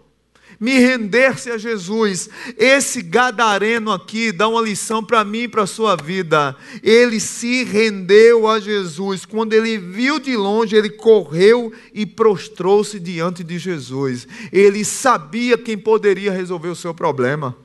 me 0.59 0.79
render-se 0.79 1.49
a 1.51 1.57
Jesus. 1.57 2.29
Esse 2.57 3.01
gadareno 3.01 3.91
aqui 3.91 4.31
dá 4.31 4.47
uma 4.47 4.61
lição 4.61 5.03
para 5.03 5.23
mim 5.23 5.43
e 5.43 5.47
para 5.47 5.63
a 5.63 5.67
sua 5.67 5.95
vida. 5.95 6.55
Ele 6.81 7.19
se 7.19 7.63
rendeu 7.63 8.47
a 8.47 8.59
Jesus. 8.59 9.25
Quando 9.25 9.53
ele 9.53 9.77
viu 9.77 10.19
de 10.19 10.35
longe, 10.35 10.75
ele 10.75 10.89
correu 10.89 11.71
e 11.93 12.05
prostrou-se 12.05 12.99
diante 12.99 13.43
de 13.43 13.59
Jesus. 13.59 14.27
Ele 14.51 14.83
sabia 14.83 15.57
quem 15.57 15.77
poderia 15.77 16.31
resolver 16.31 16.69
o 16.69 16.75
seu 16.75 16.93
problema. 16.93 17.55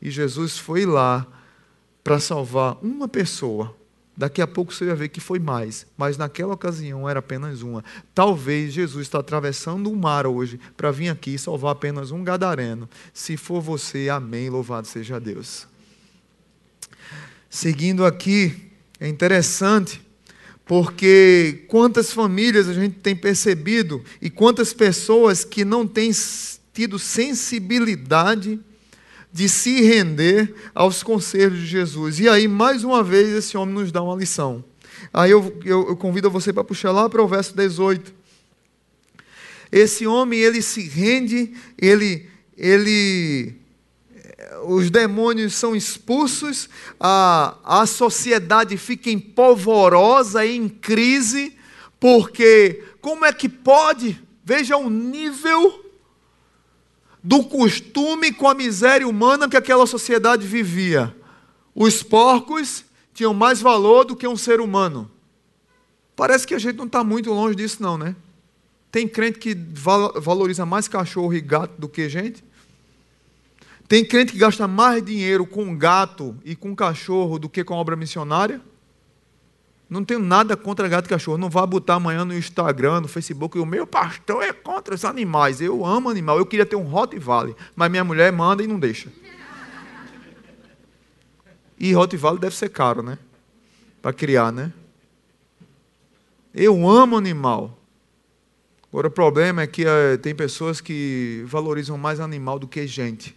E 0.00 0.10
Jesus 0.10 0.58
foi 0.58 0.84
lá 0.84 1.26
para 2.04 2.20
salvar 2.20 2.76
uma 2.82 3.08
pessoa. 3.08 3.74
Daqui 4.16 4.40
a 4.40 4.46
pouco 4.46 4.72
você 4.72 4.86
vai 4.86 4.94
ver 4.94 5.08
que 5.10 5.20
foi 5.20 5.38
mais, 5.38 5.86
mas 5.96 6.16
naquela 6.16 6.54
ocasião 6.54 7.06
era 7.06 7.18
apenas 7.18 7.60
uma. 7.60 7.84
Talvez 8.14 8.72
Jesus 8.72 9.06
está 9.06 9.18
atravessando 9.18 9.90
o 9.90 9.96
mar 9.96 10.26
hoje 10.26 10.58
para 10.74 10.90
vir 10.90 11.10
aqui 11.10 11.34
e 11.34 11.38
salvar 11.38 11.72
apenas 11.72 12.10
um 12.10 12.24
gadareno. 12.24 12.88
Se 13.12 13.36
for 13.36 13.60
você, 13.60 14.08
amém, 14.08 14.48
louvado 14.48 14.86
seja 14.86 15.20
Deus. 15.20 15.66
Seguindo 17.50 18.06
aqui, 18.06 18.70
é 18.98 19.06
interessante, 19.06 20.00
porque 20.64 21.64
quantas 21.68 22.10
famílias 22.10 22.68
a 22.68 22.72
gente 22.72 22.96
tem 22.98 23.14
percebido 23.14 24.02
e 24.20 24.30
quantas 24.30 24.72
pessoas 24.72 25.44
que 25.44 25.62
não 25.62 25.86
têm 25.86 26.10
tido 26.72 26.98
sensibilidade 26.98 28.58
de 29.36 29.50
se 29.50 29.82
render 29.82 30.54
aos 30.74 31.02
conselhos 31.02 31.58
de 31.58 31.66
Jesus. 31.66 32.18
E 32.18 32.26
aí, 32.26 32.48
mais 32.48 32.82
uma 32.84 33.02
vez, 33.02 33.28
esse 33.28 33.54
homem 33.54 33.74
nos 33.74 33.92
dá 33.92 34.02
uma 34.02 34.16
lição. 34.16 34.64
Aí 35.12 35.30
eu, 35.30 35.60
eu, 35.62 35.88
eu 35.88 35.96
convido 35.96 36.30
você 36.30 36.54
para 36.54 36.64
puxar 36.64 36.90
lá 36.90 37.06
para 37.06 37.22
o 37.22 37.28
verso 37.28 37.54
18. 37.54 38.14
Esse 39.70 40.06
homem, 40.06 40.40
ele 40.40 40.62
se 40.62 40.88
rende, 40.88 41.52
ele, 41.76 42.26
ele, 42.56 43.56
os 44.64 44.90
demônios 44.90 45.52
são 45.52 45.76
expulsos, 45.76 46.70
a, 46.98 47.58
a 47.62 47.84
sociedade 47.84 48.78
fica 48.78 49.10
empolvorosa, 49.10 50.46
em 50.46 50.66
crise, 50.66 51.54
porque 52.00 52.82
como 53.02 53.26
é 53.26 53.34
que 53.34 53.50
pode? 53.50 54.18
Veja 54.42 54.78
o 54.78 54.88
nível 54.88 55.85
do 57.26 57.42
costume 57.42 58.32
com 58.32 58.48
a 58.48 58.54
miséria 58.54 59.06
humana 59.06 59.48
que 59.48 59.56
aquela 59.56 59.84
sociedade 59.84 60.46
vivia. 60.46 61.12
Os 61.74 62.00
porcos 62.00 62.84
tinham 63.12 63.34
mais 63.34 63.60
valor 63.60 64.04
do 64.04 64.14
que 64.14 64.28
um 64.28 64.36
ser 64.36 64.60
humano. 64.60 65.10
Parece 66.14 66.46
que 66.46 66.54
a 66.54 66.58
gente 66.60 66.76
não 66.76 66.86
está 66.86 67.02
muito 67.02 67.32
longe 67.32 67.56
disso, 67.56 67.82
não, 67.82 67.98
né? 67.98 68.14
Tem 68.92 69.08
crente 69.08 69.40
que 69.40 69.58
valoriza 70.20 70.64
mais 70.64 70.86
cachorro 70.86 71.34
e 71.34 71.40
gato 71.40 71.72
do 71.76 71.88
que 71.88 72.08
gente. 72.08 72.44
Tem 73.88 74.04
crente 74.04 74.30
que 74.30 74.38
gasta 74.38 74.68
mais 74.68 75.04
dinheiro 75.04 75.44
com 75.44 75.76
gato 75.76 76.36
e 76.44 76.54
com 76.54 76.76
cachorro 76.76 77.40
do 77.40 77.48
que 77.48 77.64
com 77.64 77.74
obra 77.74 77.96
missionária. 77.96 78.60
Não 79.88 80.04
tenho 80.04 80.20
nada 80.20 80.56
contra 80.56 80.88
gato 80.88 81.06
e 81.06 81.08
cachorro. 81.08 81.38
Não 81.38 81.48
vá 81.48 81.64
botar 81.64 81.94
amanhã 81.94 82.24
no 82.24 82.36
Instagram, 82.36 83.02
no 83.02 83.08
Facebook, 83.08 83.56
o 83.58 83.64
meu 83.64 83.86
pastor 83.86 84.42
é 84.42 84.52
contra 84.52 84.94
os 84.94 85.04
animais. 85.04 85.60
Eu 85.60 85.84
amo 85.84 86.08
animal. 86.08 86.38
Eu 86.38 86.46
queria 86.46 86.66
ter 86.66 86.76
um 86.76 86.82
Rottweiler, 86.82 87.54
mas 87.74 87.90
minha 87.90 88.02
mulher 88.02 88.32
manda 88.32 88.62
e 88.62 88.66
não 88.66 88.78
deixa. 88.78 89.12
E 91.78 91.92
Rottweiler 91.92 92.40
deve 92.40 92.56
ser 92.56 92.70
caro, 92.70 93.02
né? 93.02 93.18
Para 94.02 94.12
criar, 94.12 94.50
né? 94.50 94.72
Eu 96.52 96.88
amo 96.88 97.16
animal. 97.16 97.78
Agora 98.88 99.08
o 99.08 99.10
problema 99.10 99.62
é 99.62 99.66
que 99.66 99.84
é, 99.86 100.16
tem 100.16 100.34
pessoas 100.34 100.80
que 100.80 101.44
valorizam 101.46 101.98
mais 101.98 102.18
animal 102.18 102.58
do 102.58 102.66
que 102.66 102.86
gente. 102.86 103.36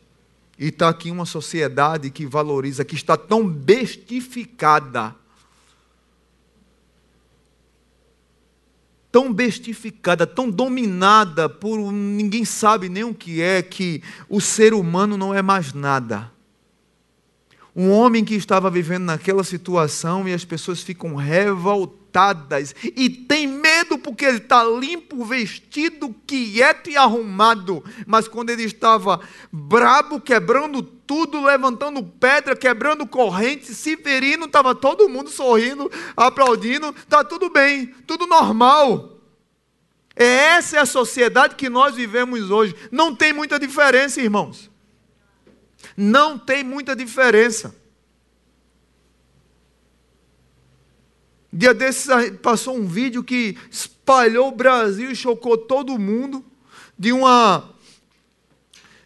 E 0.58 0.68
está 0.68 0.90
aqui 0.90 1.12
uma 1.12 1.26
sociedade 1.26 2.10
que 2.10 2.26
valoriza, 2.26 2.86
que 2.86 2.96
está 2.96 3.18
tão 3.18 3.48
bestificada 3.48 5.16
tão 9.12 9.34
bestificada, 9.34 10.26
tão 10.26 10.50
dominada 10.50 11.50
por 11.50 11.92
ninguém 11.92 12.46
sabe 12.46 12.90
nem 12.90 13.04
o 13.04 13.14
que 13.14 13.42
é, 13.42 13.62
que 13.62 14.02
o 14.28 14.40
ser 14.40 14.74
humano 14.74 15.18
não 15.18 15.34
é 15.34 15.42
mais 15.42 15.74
nada. 15.74 16.32
Um 17.76 17.92
homem 17.92 18.26
que 18.26 18.36
estava 18.36 18.70
vivendo 18.70 19.06
naquela 19.06 19.44
situação 19.44 20.28
e 20.28 20.34
as 20.34 20.44
pessoas 20.44 20.82
ficam 20.82 21.16
revoltadas 21.16 21.99
e 22.96 23.10
tem 23.10 23.48
medo 23.48 23.98
porque 23.98 24.26
ele 24.26 24.38
está 24.38 24.64
limpo, 24.64 25.24
vestido, 25.24 26.14
quieto 26.26 26.90
e 26.90 26.98
arrumado. 26.98 27.84
Mas 28.06 28.28
quando 28.28 28.50
ele 28.50 28.64
estava 28.64 29.20
brabo, 29.52 30.20
quebrando 30.20 30.82
tudo, 30.82 31.42
levantando 31.42 32.04
pedra, 32.04 32.56
quebrando 32.56 33.06
correntes, 33.08 33.78
se 33.78 33.98
ferindo, 33.98 34.46
estava 34.46 34.76
todo 34.76 35.10
mundo 35.10 35.30
sorrindo, 35.30 35.92
aplaudindo, 36.16 36.94
está 36.98 37.24
tudo 37.24 37.50
bem, 37.50 37.88
tudo 38.06 38.28
normal. 38.28 39.18
É 40.16 40.26
essa 40.26 40.78
é 40.78 40.80
a 40.80 40.86
sociedade 40.86 41.56
que 41.56 41.70
nós 41.70 41.96
vivemos 41.96 42.52
hoje. 42.52 42.76
Não 42.92 43.16
tem 43.16 43.32
muita 43.32 43.58
diferença, 43.58 44.22
irmãos. 44.22 44.70
Não 45.96 46.38
tem 46.38 46.64
muita 46.64 46.96
diferença. 46.96 47.74
Dia 51.52 51.74
desses 51.74 52.08
passou 52.42 52.78
um 52.78 52.86
vídeo 52.86 53.24
que 53.24 53.58
espalhou 53.72 54.50
o 54.50 54.56
Brasil 54.56 55.12
e 55.12 55.16
chocou 55.16 55.58
todo 55.58 55.98
mundo 55.98 56.46
de 56.98 57.12
uma 57.12 57.76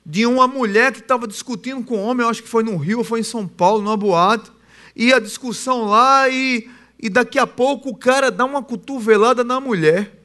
de 0.05 0.25
uma 0.25 0.47
mulher 0.47 0.91
que 0.91 0.99
estava 0.99 1.25
discutindo 1.25 1.81
com 1.83 1.97
um 1.97 2.03
homem, 2.03 2.25
eu 2.25 2.29
acho 2.29 2.43
que 2.43 2.49
foi 2.49 2.61
no 2.61 2.75
Rio, 2.75 3.03
foi 3.03 3.21
em 3.21 3.23
São 3.23 3.47
Paulo, 3.47 3.81
numa 3.81 3.95
boate, 3.95 4.51
e 4.93 5.13
a 5.13 5.19
discussão 5.19 5.85
lá, 5.85 6.27
e, 6.27 6.69
e 6.99 7.09
daqui 7.09 7.39
a 7.39 7.47
pouco 7.47 7.89
o 7.89 7.95
cara 7.95 8.29
dá 8.29 8.43
uma 8.43 8.61
cotovelada 8.61 9.45
na 9.45 9.61
mulher. 9.61 10.19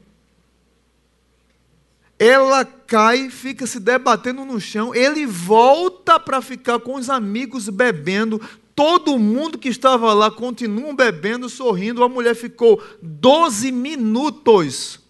Ela 2.17 2.65
cai, 2.65 3.29
fica 3.29 3.65
se 3.65 3.79
debatendo 3.79 4.43
no 4.43 4.59
chão, 4.59 4.93
ele 4.93 5.25
volta 5.25 6.19
para 6.19 6.41
ficar 6.41 6.79
com 6.79 6.95
os 6.95 7.09
amigos 7.09 7.69
bebendo. 7.69 8.41
Todo 8.79 9.19
mundo 9.19 9.57
que 9.57 9.67
estava 9.67 10.13
lá 10.13 10.31
continua 10.31 10.93
bebendo, 10.93 11.49
sorrindo. 11.49 12.01
A 12.01 12.07
mulher 12.07 12.33
ficou 12.33 12.81
12 13.01 13.73
minutos 13.73 15.01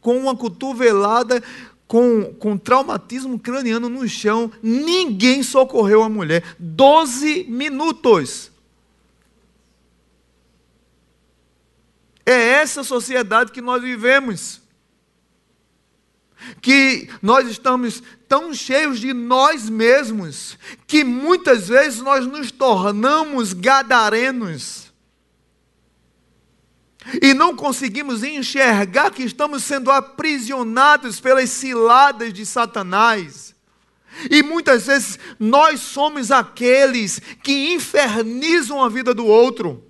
com 0.00 0.16
uma 0.16 0.36
cotovelada, 0.36 1.42
com, 1.88 2.32
com 2.38 2.56
traumatismo 2.56 3.36
craniano 3.36 3.88
no 3.88 4.08
chão. 4.08 4.52
Ninguém 4.62 5.42
socorreu 5.42 6.04
a 6.04 6.08
mulher. 6.08 6.44
12 6.60 7.46
minutos. 7.48 8.52
É 12.24 12.38
essa 12.60 12.84
sociedade 12.84 13.50
que 13.50 13.60
nós 13.60 13.82
vivemos 13.82 14.60
que 16.60 17.08
nós 17.20 17.48
estamos 17.48 18.02
tão 18.28 18.54
cheios 18.54 19.00
de 19.00 19.12
nós 19.12 19.68
mesmos 19.68 20.58
que 20.86 21.04
muitas 21.04 21.68
vezes 21.68 22.00
nós 22.00 22.26
nos 22.26 22.50
tornamos 22.50 23.52
gadarenos 23.52 24.88
e 27.22 27.32
não 27.32 27.56
conseguimos 27.56 28.22
enxergar 28.22 29.10
que 29.10 29.22
estamos 29.22 29.64
sendo 29.64 29.90
aprisionados 29.90 31.20
pelas 31.20 31.50
ciladas 31.50 32.32
de 32.32 32.44
Satanás. 32.44 33.54
E 34.30 34.42
muitas 34.42 34.86
vezes 34.86 35.18
nós 35.38 35.80
somos 35.80 36.30
aqueles 36.30 37.20
que 37.42 37.72
infernizam 37.72 38.82
a 38.82 38.88
vida 38.88 39.14
do 39.14 39.24
outro. 39.24 39.84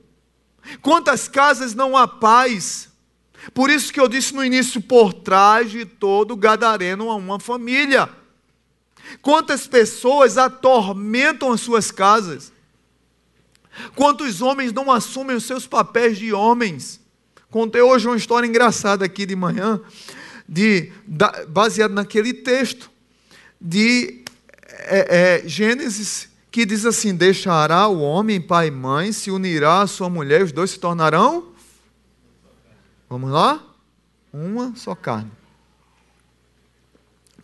Quantas 0.82 1.26
casas 1.26 1.74
não 1.74 1.96
há 1.96 2.06
paz? 2.06 2.88
Por 3.55 3.70
isso 3.70 3.92
que 3.92 4.01
eu 4.01 4.09
disse 4.09 4.35
no 4.35 4.44
início: 4.44 4.81
por 4.81 5.12
trás 5.12 5.70
de 5.70 5.85
todo 5.85 6.37
gadareno 6.37 7.11
há 7.11 7.16
uma 7.16 7.38
família. 7.38 8.09
Quantas 9.22 9.66
pessoas 9.66 10.37
atormentam 10.37 11.53
as 11.53 11.61
suas 11.61 11.90
casas? 11.90 12.53
Quantos 13.94 14.42
homens 14.42 14.72
não 14.72 14.90
assumem 14.90 15.37
os 15.37 15.44
seus 15.44 15.66
papéis 15.66 16.18
de 16.18 16.33
homens? 16.33 17.01
Contei 17.51 17.81
hoje 17.81 18.07
uma 18.07 18.16
história 18.16 18.46
engraçada 18.46 19.05
aqui 19.05 19.24
de 19.24 19.35
manhã, 19.35 19.81
de, 20.46 20.92
da, 21.07 21.46
baseado 21.46 21.92
naquele 21.92 22.35
texto 22.35 22.90
de 23.61 24.22
é, 24.66 25.42
é, 25.44 25.48
Gênesis, 25.48 26.29
que 26.51 26.66
diz 26.66 26.85
assim: 26.85 27.14
Deixará 27.14 27.87
o 27.87 28.01
homem 28.01 28.40
pai 28.40 28.66
e 28.66 28.70
mãe, 28.70 29.12
se 29.12 29.31
unirá 29.31 29.83
à 29.83 29.87
sua 29.87 30.11
mulher, 30.11 30.42
os 30.42 30.53
dois 30.53 30.72
se 30.72 30.79
tornarão 30.79 31.47
Vamos 33.09 33.31
lá? 33.31 33.64
Uma 34.33 34.75
só 34.77 34.94
carne. 34.94 35.31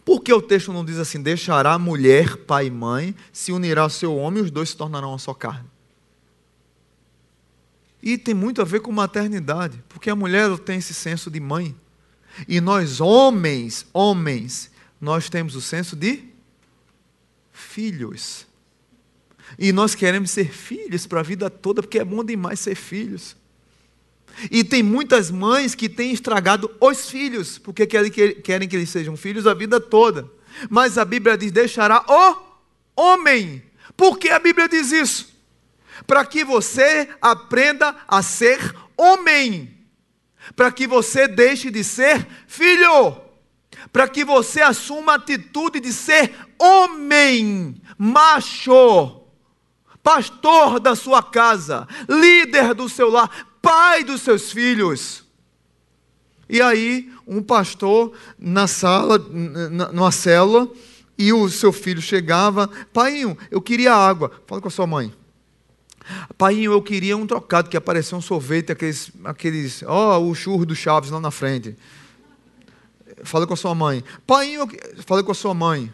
Por 0.05 0.21
que 0.21 0.33
o 0.33 0.43
texto 0.43 0.73
não 0.73 0.85
diz 0.85 0.99
assim: 0.99 1.23
deixará 1.23 1.79
mulher, 1.79 2.37
pai 2.37 2.67
e 2.67 2.71
mãe, 2.71 3.15
se 3.33 3.53
unirá 3.53 3.83
ao 3.83 3.91
seu 3.91 4.15
homem 4.17 4.43
e 4.43 4.45
os 4.45 4.51
dois 4.51 4.71
se 4.71 4.77
tornarão 4.77 5.11
uma 5.11 5.19
só 5.19 5.33
carne? 5.33 5.69
E 8.03 8.19
tem 8.19 8.35
muito 8.35 8.61
a 8.61 8.65
ver 8.67 8.81
com 8.81 8.93
maternidade, 8.93 9.83
porque 9.89 10.11
a 10.11 10.17
mulher 10.17 10.59
tem 10.59 10.77
esse 10.77 10.93
senso 10.93 11.31
de 11.31 11.41
mãe. 11.41 11.75
E 12.47 12.61
nós, 12.61 13.01
homens, 13.01 13.87
homens, 13.95 14.71
nós 15.01 15.31
temos 15.31 15.57
o 15.57 15.61
senso 15.63 15.97
de 15.97 16.23
filhos. 17.51 18.47
E 19.59 19.73
nós 19.73 19.95
queremos 19.95 20.31
ser 20.31 20.53
filhos 20.53 21.07
para 21.07 21.21
a 21.21 21.23
vida 21.23 21.49
toda, 21.49 21.81
porque 21.81 21.99
é 21.99 22.05
bom 22.05 22.23
demais 22.23 22.61
ser 22.61 22.75
filhos. 22.75 23.35
E 24.51 24.65
tem 24.65 24.83
muitas 24.83 25.31
mães 25.31 25.75
que 25.75 25.89
têm 25.89 26.13
estragado 26.13 26.71
os 26.81 27.09
filhos, 27.09 27.59
porque 27.59 27.87
querem 27.87 28.11
que, 28.11 28.33
querem 28.35 28.69
que 28.69 28.77
eles 28.77 28.91
sejam 28.91 29.17
filhos 29.17 29.47
a 29.47 29.55
vida 29.55 29.81
toda. 29.81 30.29
Mas 30.69 30.99
a 30.99 31.05
Bíblia 31.05 31.37
diz: 31.37 31.53
deixará 31.53 32.05
o 32.09 32.37
homem. 32.97 33.63
Por 33.97 34.19
que 34.19 34.29
a 34.31 34.39
Bíblia 34.39 34.69
diz 34.69 34.91
isso? 34.91 35.35
para 36.07 36.25
que 36.25 36.45
você 36.45 37.09
aprenda 37.21 37.97
a 38.07 38.23
ser 38.23 38.75
homem, 38.97 39.73
para 40.57 40.71
que 40.73 40.87
você 40.87 41.29
deixe 41.29 41.71
de 41.71 41.85
ser 41.85 42.27
filho, 42.47 43.21
para 43.93 44.09
que 44.09 44.25
você 44.25 44.61
assuma 44.61 45.13
a 45.13 45.17
atitude 45.17 45.81
de 45.81 45.93
ser 45.93 46.35
homem, 46.59 47.81
macho, 47.97 49.23
pastor 50.03 50.81
da 50.81 50.95
sua 50.95 51.23
casa, 51.23 51.87
líder 52.09 52.75
do 52.75 52.89
seu 52.89 53.09
lar, 53.09 53.31
pai 53.65 54.05
dos 54.05 54.21
seus 54.21 54.53
filhos. 54.53 55.25
E 56.49 56.61
aí, 56.61 57.11
um 57.27 57.43
pastor 57.43 58.13
na 58.39 58.67
sala, 58.67 59.19
numa 59.19 60.13
célula, 60.13 60.71
e 61.17 61.33
o 61.33 61.49
seu 61.49 61.73
filho 61.73 62.03
chegava, 62.03 62.69
pai, 62.93 63.23
eu 63.51 63.63
queria 63.63 63.95
água. 63.95 64.31
Fala 64.47 64.61
com 64.61 64.69
a 64.69 64.71
sua 64.71 64.87
mãe. 64.87 65.13
Pai, 66.37 66.61
eu 66.61 66.83
queria 66.83 67.17
um 67.17 67.27
trocado, 67.27 67.71
que 67.71 67.77
apareceu 67.79 68.19
um 68.19 68.21
sorvete, 68.21 68.71
aqueles, 68.71 69.11
aqueles 69.25 69.83
ó, 69.85 70.19
oh, 70.19 70.31
o 70.31 70.35
churro 70.35 70.67
do 70.67 70.77
Chaves 70.77 71.11
lá 71.11 71.19
na 71.19 71.31
frente. 71.31 71.75
Fala 73.23 73.47
com 73.47 73.55
a 73.55 73.57
sua 73.57 73.75
mãe. 73.75 74.05
Pai, 74.27 74.51
eu... 74.51 74.69
fala 75.07 75.23
com 75.25 75.33
a 75.33 75.35
sua 75.35 75.55
mãe. 75.55 75.91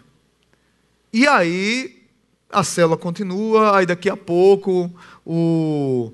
E 1.12 1.28
aí, 1.28 2.02
a 2.50 2.64
célula 2.64 2.96
continua, 2.96 3.76
aí 3.76 3.86
daqui 3.86 4.10
a 4.10 4.16
pouco, 4.16 4.92
o 5.24 6.12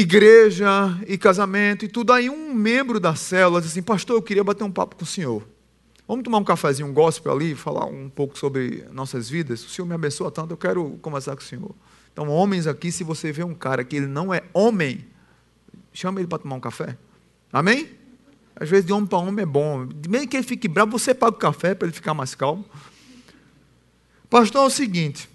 igreja 0.00 0.96
e 1.08 1.18
casamento 1.18 1.84
e 1.84 1.88
tudo. 1.88 2.12
Aí 2.12 2.30
um 2.30 2.54
membro 2.54 3.00
da 3.00 3.16
célula 3.16 3.60
diz 3.60 3.72
assim, 3.72 3.82
pastor, 3.82 4.16
eu 4.16 4.22
queria 4.22 4.44
bater 4.44 4.62
um 4.62 4.70
papo 4.70 4.94
com 4.94 5.02
o 5.02 5.06
senhor. 5.06 5.46
Vamos 6.06 6.22
tomar 6.22 6.38
um 6.38 6.44
cafezinho, 6.44 6.88
um 6.88 6.92
gospel 6.92 7.32
ali, 7.32 7.54
falar 7.54 7.84
um 7.84 8.08
pouco 8.08 8.38
sobre 8.38 8.86
nossas 8.92 9.28
vidas? 9.28 9.64
O 9.64 9.68
senhor 9.68 9.86
me 9.86 9.94
abençoa 9.94 10.30
tanto, 10.30 10.52
eu 10.52 10.56
quero 10.56 10.98
conversar 11.02 11.34
com 11.34 11.42
o 11.42 11.44
senhor. 11.44 11.74
Então, 12.12 12.28
homens 12.28 12.66
aqui, 12.66 12.90
se 12.90 13.04
você 13.04 13.32
vê 13.32 13.42
um 13.42 13.54
cara 13.54 13.84
que 13.84 13.96
ele 13.96 14.06
não 14.06 14.32
é 14.32 14.42
homem, 14.54 15.04
chama 15.92 16.20
ele 16.20 16.28
para 16.28 16.38
tomar 16.38 16.56
um 16.56 16.60
café. 16.60 16.96
Amém? 17.52 17.90
Às 18.56 18.70
vezes, 18.70 18.86
de 18.86 18.92
homem 18.92 19.06
para 19.06 19.18
homem 19.18 19.42
é 19.42 19.46
bom. 19.46 19.86
Mesmo 20.08 20.28
que 20.28 20.36
ele 20.36 20.46
fique 20.46 20.68
bravo, 20.68 20.96
você 20.96 21.12
paga 21.12 21.36
o 21.36 21.38
café 21.38 21.74
para 21.74 21.86
ele 21.86 21.94
ficar 21.94 22.14
mais 22.14 22.34
calmo. 22.34 22.64
Pastor, 24.30 24.62
é 24.62 24.66
o 24.66 24.70
seguinte: 24.70 25.28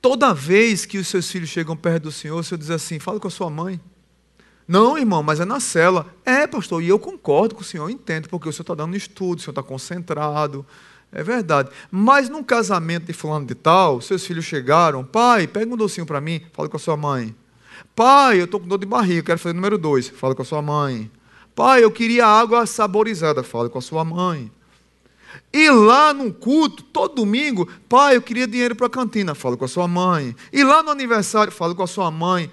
toda 0.00 0.34
vez 0.34 0.84
que 0.84 0.98
os 0.98 1.08
seus 1.08 1.30
filhos 1.30 1.48
chegam 1.48 1.76
perto 1.76 2.04
do 2.04 2.12
Senhor, 2.12 2.38
o 2.38 2.44
Senhor 2.44 2.58
diz 2.58 2.70
assim: 2.70 2.98
fala 2.98 3.20
com 3.20 3.28
a 3.28 3.30
sua 3.30 3.50
mãe. 3.50 3.80
Não, 4.70 4.96
irmão, 4.96 5.20
mas 5.20 5.40
é 5.40 5.44
na 5.44 5.58
cela. 5.58 6.06
É, 6.24 6.46
pastor, 6.46 6.80
e 6.80 6.88
eu 6.88 6.96
concordo 6.96 7.56
com 7.56 7.60
o 7.60 7.64
senhor, 7.64 7.90
entendo, 7.90 8.28
porque 8.28 8.48
o 8.48 8.52
senhor 8.52 8.62
está 8.62 8.74
dando 8.76 8.96
estudo, 8.96 9.40
o 9.40 9.42
senhor 9.42 9.50
está 9.50 9.64
concentrado, 9.64 10.64
é 11.10 11.24
verdade. 11.24 11.70
Mas 11.90 12.28
num 12.28 12.40
casamento 12.40 13.06
de 13.06 13.12
fulano 13.12 13.44
de 13.44 13.56
tal, 13.56 14.00
seus 14.00 14.24
filhos 14.24 14.44
chegaram, 14.44 15.04
pai, 15.04 15.48
pega 15.48 15.74
um 15.74 15.76
docinho 15.76 16.06
para 16.06 16.20
mim, 16.20 16.40
fala 16.52 16.68
com 16.68 16.76
a 16.76 16.78
sua 16.78 16.96
mãe. 16.96 17.34
Pai, 17.96 18.38
eu 18.38 18.44
estou 18.44 18.60
com 18.60 18.68
dor 18.68 18.78
de 18.78 18.86
barriga, 18.86 19.24
quero 19.24 19.40
fazer 19.40 19.54
número 19.54 19.76
dois, 19.76 20.08
fala 20.08 20.36
com 20.36 20.42
a 20.42 20.44
sua 20.44 20.62
mãe. 20.62 21.10
Pai, 21.52 21.82
eu 21.82 21.90
queria 21.90 22.24
água 22.24 22.64
saborizada, 22.64 23.42
fala 23.42 23.68
com 23.68 23.78
a 23.78 23.82
sua 23.82 24.04
mãe. 24.04 24.52
E 25.52 25.70
lá 25.70 26.14
no 26.14 26.32
culto, 26.32 26.82
todo 26.84 27.16
domingo, 27.16 27.68
pai, 27.88 28.16
eu 28.16 28.22
queria 28.22 28.46
dinheiro 28.46 28.76
para 28.76 28.86
a 28.86 28.90
cantina, 28.90 29.34
fala 29.34 29.56
com 29.56 29.64
a 29.64 29.68
sua 29.68 29.88
mãe. 29.88 30.34
E 30.52 30.62
lá 30.62 30.82
no 30.82 30.90
aniversário, 30.90 31.52
fala 31.52 31.74
com 31.74 31.82
a 31.82 31.86
sua 31.86 32.10
mãe. 32.10 32.50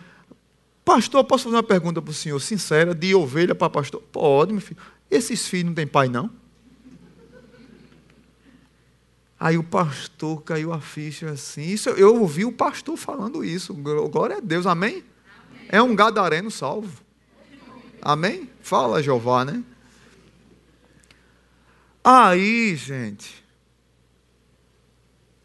Pastor, 0.84 1.24
posso 1.24 1.46
fazer 1.46 1.56
uma 1.56 1.64
pergunta 1.64 2.02
para 2.02 2.12
o 2.12 2.14
senhor, 2.14 2.40
sincera, 2.40 2.96
de 2.96 3.14
ovelha 3.14 3.54
para 3.54 3.70
pastor? 3.70 4.02
Pode, 4.12 4.54
meu 4.54 4.62
filho. 4.62 4.80
Esses 5.12 5.48
filhos 5.48 5.68
não 5.68 5.74
têm 5.74 5.86
pai, 5.86 6.08
não? 6.08 6.30
Aí 9.40 9.58
o 9.58 9.64
pastor 9.64 10.42
caiu 10.42 10.74
a 10.74 10.80
ficha 10.80 11.30
assim. 11.30 11.62
Isso, 11.62 11.90
eu 11.90 12.20
ouvi 12.20 12.44
o 12.44 12.52
pastor 12.52 12.98
falando 12.98 13.44
isso. 13.44 13.74
Glória 13.74 14.38
a 14.38 14.40
Deus, 14.40 14.66
amém? 14.66 14.90
amém. 14.90 15.04
É 15.70 15.82
um 15.82 15.96
gadareno 15.96 16.50
salvo. 16.50 17.02
Amém? 18.02 18.50
Fala, 18.62 19.04
Jeová, 19.04 19.46
né? 19.46 19.64
Aí, 22.10 22.76
gente, 22.76 23.44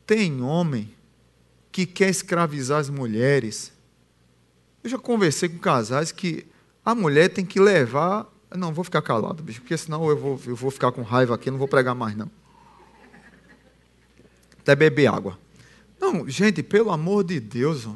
tem 0.06 0.40
homem 0.42 0.94
que 1.72 1.84
quer 1.84 2.08
escravizar 2.08 2.78
as 2.78 2.88
mulheres. 2.88 3.72
Eu 4.84 4.90
já 4.90 4.98
conversei 4.98 5.48
com 5.48 5.58
casais 5.58 6.12
que 6.12 6.46
a 6.84 6.94
mulher 6.94 7.30
tem 7.30 7.44
que 7.44 7.58
levar. 7.58 8.30
Não, 8.54 8.72
vou 8.72 8.84
ficar 8.84 9.02
calado, 9.02 9.42
bicho, 9.42 9.60
porque 9.60 9.76
senão 9.76 10.08
eu 10.08 10.16
vou, 10.16 10.40
eu 10.46 10.54
vou 10.54 10.70
ficar 10.70 10.92
com 10.92 11.02
raiva 11.02 11.34
aqui, 11.34 11.50
não 11.50 11.58
vou 11.58 11.66
pregar 11.66 11.94
mais, 11.94 12.14
não 12.14 12.30
até 14.62 14.76
beber 14.76 15.08
água. 15.08 15.38
Não, 16.00 16.28
gente, 16.28 16.62
pelo 16.62 16.90
amor 16.90 17.24
de 17.24 17.38
Deus. 17.38 17.86
Ó. 17.86 17.94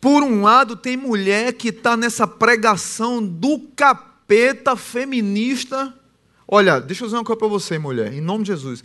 Por 0.00 0.22
um 0.22 0.42
lado, 0.42 0.76
tem 0.76 0.96
mulher 0.96 1.52
que 1.52 1.68
está 1.68 1.96
nessa 1.96 2.26
pregação 2.26 3.24
do 3.24 3.60
capeta 3.76 4.74
feminista. 4.76 5.94
Olha, 6.52 6.80
deixa 6.80 7.04
eu 7.04 7.06
dizer 7.06 7.16
uma 7.16 7.24
coisa 7.24 7.38
para 7.38 7.46
você, 7.46 7.78
mulher, 7.78 8.12
em 8.12 8.20
nome 8.20 8.42
de 8.42 8.48
Jesus. 8.48 8.82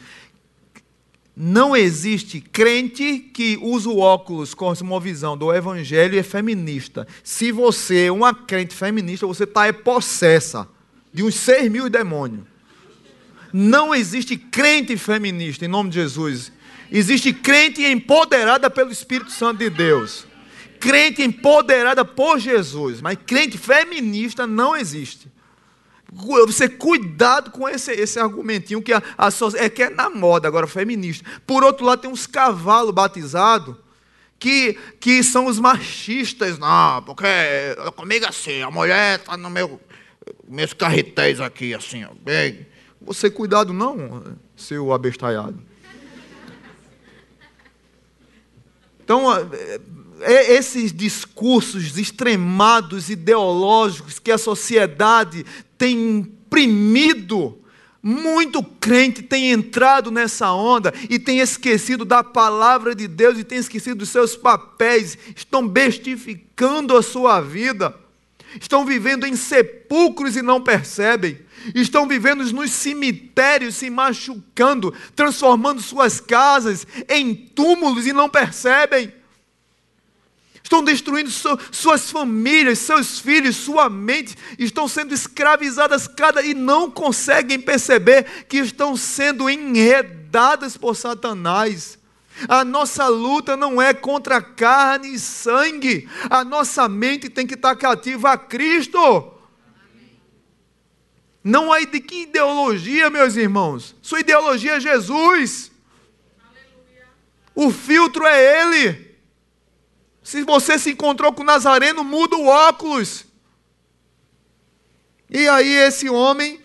Não 1.36 1.76
existe 1.76 2.40
crente 2.40 3.18
que 3.34 3.58
usa 3.60 3.90
o 3.90 3.98
óculos 3.98 4.54
com 4.54 4.72
uma 4.72 5.00
visão 5.00 5.36
do 5.36 5.52
evangelho 5.52 6.14
e 6.14 6.20
é 6.20 6.24
feminista. 6.24 7.08
Se 7.24 7.52
você 7.52 8.06
é 8.06 8.12
uma 8.12 8.36
crente 8.36 8.76
feminista, 8.76 9.26
você 9.26 9.46
está 9.46 9.66
é 9.66 9.72
possessa 9.72 10.70
de 11.12 11.24
uns 11.24 11.34
seis 11.34 11.70
mil 11.72 11.90
demônios. 11.90 12.44
Não 13.52 13.96
existe 13.96 14.38
crente 14.38 14.96
feminista, 14.96 15.66
em 15.66 15.68
nome 15.68 15.90
de 15.90 15.96
Jesus. 15.96 16.52
Existe 16.92 17.34
crente 17.34 17.84
empoderada 17.84 18.70
pelo 18.70 18.92
Espírito 18.92 19.32
Santo 19.32 19.58
de 19.58 19.72
Deus. 19.72 20.28
Crente 20.80 21.24
empoderada 21.24 22.06
por 22.06 22.38
Jesus. 22.38 23.02
Mas 23.02 23.18
crente 23.26 23.58
feminista 23.58 24.46
não 24.46 24.76
existe. 24.78 25.34
Você 26.12 26.70
cuidado 26.70 27.52
com 27.52 27.68
esse, 27.68 27.92
esse 27.92 28.20
argumentinho 28.20 28.82
que 28.82 28.94
a, 28.94 29.02
a, 29.18 29.30
é 29.56 29.70
que 29.70 29.84
é 29.84 29.90
na 29.90 30.10
moda 30.10 30.48
agora, 30.48 30.68
feminista. 30.68 31.28
Por 31.46 31.64
outro 31.64 31.86
lado, 31.86 32.02
tem 32.02 32.10
uns 32.10 32.26
cavalos 32.26 32.94
batizados 32.94 33.76
que, 34.40 34.78
que 35.00 35.24
são 35.24 35.48
os 35.48 35.60
machistas. 35.60 36.58
Não, 36.58 37.02
porque 37.04 37.26
comigo 37.96 38.26
assim, 38.26 38.62
a 38.62 38.72
mulher 38.72 39.20
está 39.20 39.36
no 39.36 39.50
meu 39.50 39.80
meus 40.48 40.74
carretéis 40.74 41.40
aqui, 41.40 41.74
assim, 41.74 42.04
ó, 42.04 42.10
bem 42.20 42.66
você 43.06 43.30
cuidado 43.30 43.72
não, 43.72 44.36
seu 44.56 44.92
abestalhado. 44.92 45.62
Então, 49.04 49.32
é, 49.32 49.42
é, 49.54 49.80
esses 50.22 50.94
discursos 50.94 51.98
extremados, 51.98 53.10
ideológicos 53.10 54.20
que 54.20 54.32
a 54.32 54.38
sociedade 54.38 55.46
tem 55.78 56.20
imprimido, 56.20 57.58
muito 58.02 58.64
crente 58.64 59.24
tem 59.24 59.52
entrado 59.52 60.12
nessa 60.12 60.52
onda 60.52 60.94
e 61.10 61.18
tem 61.18 61.40
esquecido 61.40 62.06
da 62.06 62.24
palavra 62.24 62.94
de 62.94 63.08
Deus 63.08 63.38
e 63.40 63.44
tem 63.44 63.58
esquecido 63.58 63.98
dos 64.00 64.10
seus 64.10 64.36
papéis, 64.36 65.18
estão 65.36 65.68
bestificando 65.68 66.96
a 66.96 67.02
sua 67.02 67.42
vida, 67.42 67.96
estão 68.62 68.86
vivendo 68.86 69.26
em 69.26 69.36
sepulcros 69.36 70.36
e 70.36 70.42
não 70.42 70.62
percebem 70.62 71.46
estão 71.74 72.08
vivendo 72.08 72.44
nos 72.52 72.72
cemitérios, 72.72 73.76
se 73.76 73.90
machucando, 73.90 74.94
transformando 75.16 75.82
suas 75.82 76.20
casas 76.20 76.86
em 77.10 77.34
túmulos 77.34 78.06
e 78.06 78.14
não 78.14 78.30
percebem. 78.30 79.12
Estão 80.66 80.84
destruindo 80.84 81.30
suas 81.72 82.10
famílias, 82.10 82.80
seus 82.80 83.20
filhos, 83.20 83.56
sua 83.56 83.88
mente, 83.88 84.36
estão 84.58 84.88
sendo 84.88 85.14
escravizadas 85.14 86.08
cada 86.08 86.42
e 86.42 86.56
não 86.56 86.90
conseguem 86.90 87.60
perceber 87.60 88.48
que 88.50 88.58
estão 88.58 88.98
sendo 88.98 89.48
enredadas 89.48 90.76
por 90.76 90.96
Satanás. 90.96 92.00
A 92.50 92.66
nossa 92.66 93.08
luta 93.08 93.56
não 93.56 93.80
é 93.80 93.94
contra 93.94 94.42
carne 94.42 95.14
e 95.14 95.20
sangue. 95.20 96.10
A 96.32 96.44
nossa 96.44 96.90
mente 96.90 97.30
tem 97.30 97.46
que 97.46 97.54
estar 97.54 97.76
cativa 97.76 98.32
a 98.32 98.38
Cristo. 98.38 99.00
Não 101.44 101.72
há 101.72 101.80
de 101.82 102.00
que 102.00 102.24
ideologia, 102.24 103.12
meus 103.12 103.36
irmãos. 103.36 103.96
Sua 104.02 104.22
ideologia 104.22 104.78
é 104.78 104.80
Jesus. 104.80 105.72
Aleluia. 106.44 107.06
O 107.54 107.70
filtro 107.70 108.26
é 108.26 108.64
Ele. 108.64 109.05
Se 110.26 110.44
você 110.44 110.80
se 110.80 110.90
encontrou 110.90 111.32
com 111.32 111.44
o 111.44 111.46
Nazareno, 111.46 112.04
muda 112.04 112.36
o 112.36 112.48
óculos. 112.48 113.26
E 115.30 115.48
aí, 115.48 115.72
esse 115.72 116.10
homem, 116.10 116.60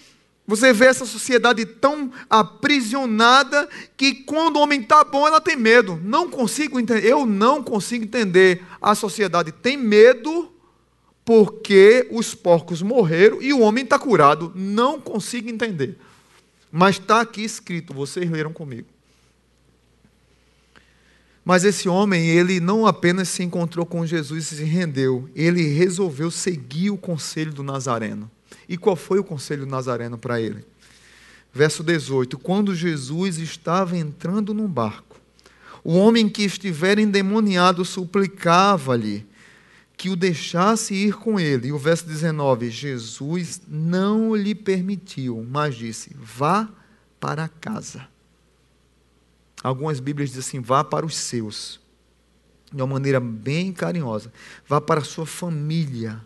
você 0.47 0.73
vê 0.73 0.87
essa 0.87 1.05
sociedade 1.05 1.67
tão 1.67 2.11
aprisionada 2.31 3.69
que 3.99 4.15
quando 4.15 4.57
o 4.57 4.61
homem 4.61 4.81
está 4.81 5.05
bom, 5.05 5.27
ela 5.27 5.43
tem 5.43 5.57
medo. 5.57 6.01
Não 6.03 6.31
consigo 6.31 6.81
entender. 6.81 7.07
Eu 7.07 7.27
não 7.27 7.63
consigo 7.63 8.03
entender. 8.03 8.65
A 8.81 8.95
sociedade 8.95 9.53
tem 9.53 9.77
medo 9.77 10.51
porque 11.23 12.09
os 12.11 12.35
porcos 12.35 12.81
morreram 12.81 13.43
e 13.43 13.53
o 13.53 13.61
homem 13.61 13.85
está 13.85 13.99
curado. 13.99 14.53
Não 14.55 14.99
consigo 14.99 15.51
entender. 15.51 15.99
Mas 16.73 16.97
está 16.97 17.21
aqui 17.21 17.45
escrito, 17.45 17.93
vocês 17.93 18.31
leram 18.31 18.55
comigo. 18.55 18.89
Mas 21.45 21.65
esse 21.65 21.89
homem, 21.89 22.29
ele 22.29 22.61
não 22.61 22.87
apenas 22.87 23.29
se 23.29 23.43
encontrou 23.43 23.87
com 23.87 24.07
Jesus 24.07 24.53
e 24.53 24.57
se 24.57 24.65
rendeu, 24.65 25.29
ele 25.35 25.63
resolveu 25.69 26.31
seguir 26.31 26.91
o 26.91 26.99
conselho 26.99 27.53
do 27.53 27.63
Nazareno. 27.63 28.31
E 28.69 28.77
qual 28.77 28.95
foi 28.95 29.19
o 29.19 29.25
conselho 29.25 29.65
do 29.65 29.71
Nazareno 29.71 30.19
para 30.19 30.41
ele? 30.41 30.65
Verso 31.53 31.83
18: 31.83 32.39
Quando 32.39 32.75
Jesus 32.75 33.39
estava 33.39 33.97
entrando 33.97 34.55
num 34.55 34.69
barco, 34.69 35.19
o 35.83 35.95
homem 35.95 36.29
que 36.29 36.43
estivera 36.43 37.01
endemoniado 37.01 37.85
suplicava-lhe 37.85 39.27
que 39.97 40.09
o 40.09 40.17
deixasse 40.17 40.95
ir 40.95 41.15
com 41.15 41.39
ele. 41.39 41.69
E 41.69 41.73
o 41.73 41.79
verso 41.79 42.07
19: 42.07 42.71
Jesus 42.71 43.61
não 43.69 44.35
lhe 44.35 44.55
permitiu, 44.55 45.45
mas 45.49 45.75
disse: 45.75 46.15
Vá 46.19 46.69
para 47.19 47.49
casa. 47.49 48.07
Algumas 49.63 50.01
Bíblias 50.01 50.31
dizem 50.31 50.41
assim: 50.41 50.61
vá 50.61 50.83
para 50.83 51.05
os 51.05 51.17
seus. 51.17 51.81
De 52.73 52.81
uma 52.81 52.87
maneira 52.87 53.21
bem 53.21 53.73
carinhosa. 53.73 54.33
Vá 54.67 54.81
para 54.81 55.01
a 55.01 55.05
sua 55.05 55.27
família. 55.27 56.21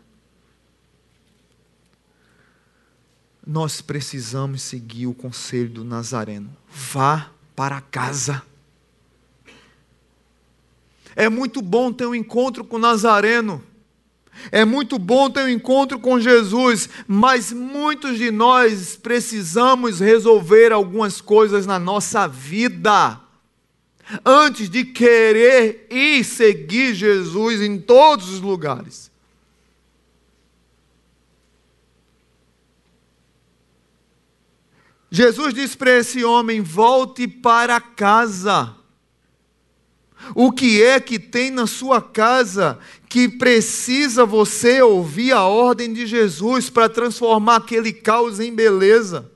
Nós 3.46 3.80
precisamos 3.80 4.62
seguir 4.62 5.06
o 5.06 5.14
conselho 5.14 5.70
do 5.70 5.84
Nazareno. 5.84 6.54
Vá 6.70 7.30
para 7.56 7.80
casa. 7.80 8.42
É 11.16 11.28
muito 11.28 11.62
bom 11.62 11.92
ter 11.92 12.06
um 12.06 12.14
encontro 12.14 12.64
com 12.64 12.76
o 12.76 12.80
Nazareno. 12.80 13.62
É 14.50 14.64
muito 14.64 14.98
bom 14.98 15.30
ter 15.30 15.44
um 15.44 15.48
encontro 15.48 15.98
com 15.98 16.18
Jesus, 16.18 16.88
mas 17.06 17.52
muitos 17.52 18.18
de 18.18 18.30
nós 18.32 18.96
precisamos 18.96 20.00
resolver 20.00 20.72
algumas 20.72 21.20
coisas 21.20 21.66
na 21.66 21.78
nossa 21.78 22.26
vida 22.26 23.23
antes 24.24 24.68
de 24.68 24.84
querer 24.84 25.86
ir 25.90 26.24
seguir 26.24 26.94
Jesus 26.94 27.60
em 27.60 27.78
todos 27.78 28.28
os 28.28 28.40
lugares. 28.40 29.10
Jesus 35.10 35.54
disse 35.54 35.76
para 35.76 35.98
esse 35.98 36.24
homem: 36.24 36.60
volte 36.60 37.28
para 37.28 37.80
casa. 37.80 38.74
O 40.34 40.50
que 40.50 40.82
é 40.82 40.98
que 40.98 41.18
tem 41.18 41.50
na 41.50 41.66
sua 41.66 42.00
casa 42.00 42.78
que 43.08 43.28
precisa 43.28 44.24
você 44.24 44.80
ouvir 44.82 45.32
a 45.32 45.44
ordem 45.44 45.92
de 45.92 46.06
Jesus 46.06 46.70
para 46.70 46.88
transformar 46.88 47.56
aquele 47.56 47.92
caos 47.92 48.40
em 48.40 48.54
beleza? 48.54 49.30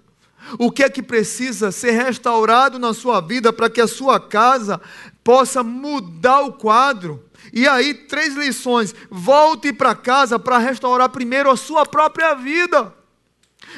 O 0.58 0.70
que 0.70 0.82
é 0.82 0.88
que 0.88 1.02
precisa 1.02 1.72
ser 1.72 1.90
restaurado 1.90 2.78
na 2.78 2.94
sua 2.94 3.20
vida 3.20 3.52
para 3.52 3.68
que 3.68 3.80
a 3.80 3.88
sua 3.88 4.20
casa 4.20 4.80
possa 5.24 5.62
mudar 5.62 6.40
o 6.40 6.52
quadro? 6.52 7.24
E 7.52 7.66
aí, 7.66 7.94
três 7.94 8.34
lições. 8.34 8.94
Volte 9.10 9.72
para 9.72 9.94
casa 9.94 10.38
para 10.38 10.58
restaurar 10.58 11.08
primeiro 11.08 11.50
a 11.50 11.56
sua 11.56 11.84
própria 11.84 12.34
vida. 12.34 12.94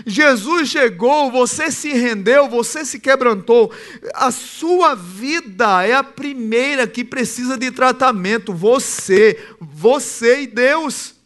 Jesus 0.07 0.69
chegou, 0.69 1.31
você 1.31 1.71
se 1.71 1.93
rendeu, 1.93 2.49
você 2.49 2.85
se 2.85 2.99
quebrantou. 3.01 3.73
A 4.15 4.31
sua 4.31 4.95
vida 4.95 5.85
é 5.85 5.95
a 5.95 6.05
primeira 6.05 6.87
que 6.87 7.05
precisa 7.05 7.57
de 7.57 7.71
tratamento. 7.71 8.53
Você, 8.53 9.39
você 9.61 10.43
e 10.43 10.47
Deus. 10.47 11.20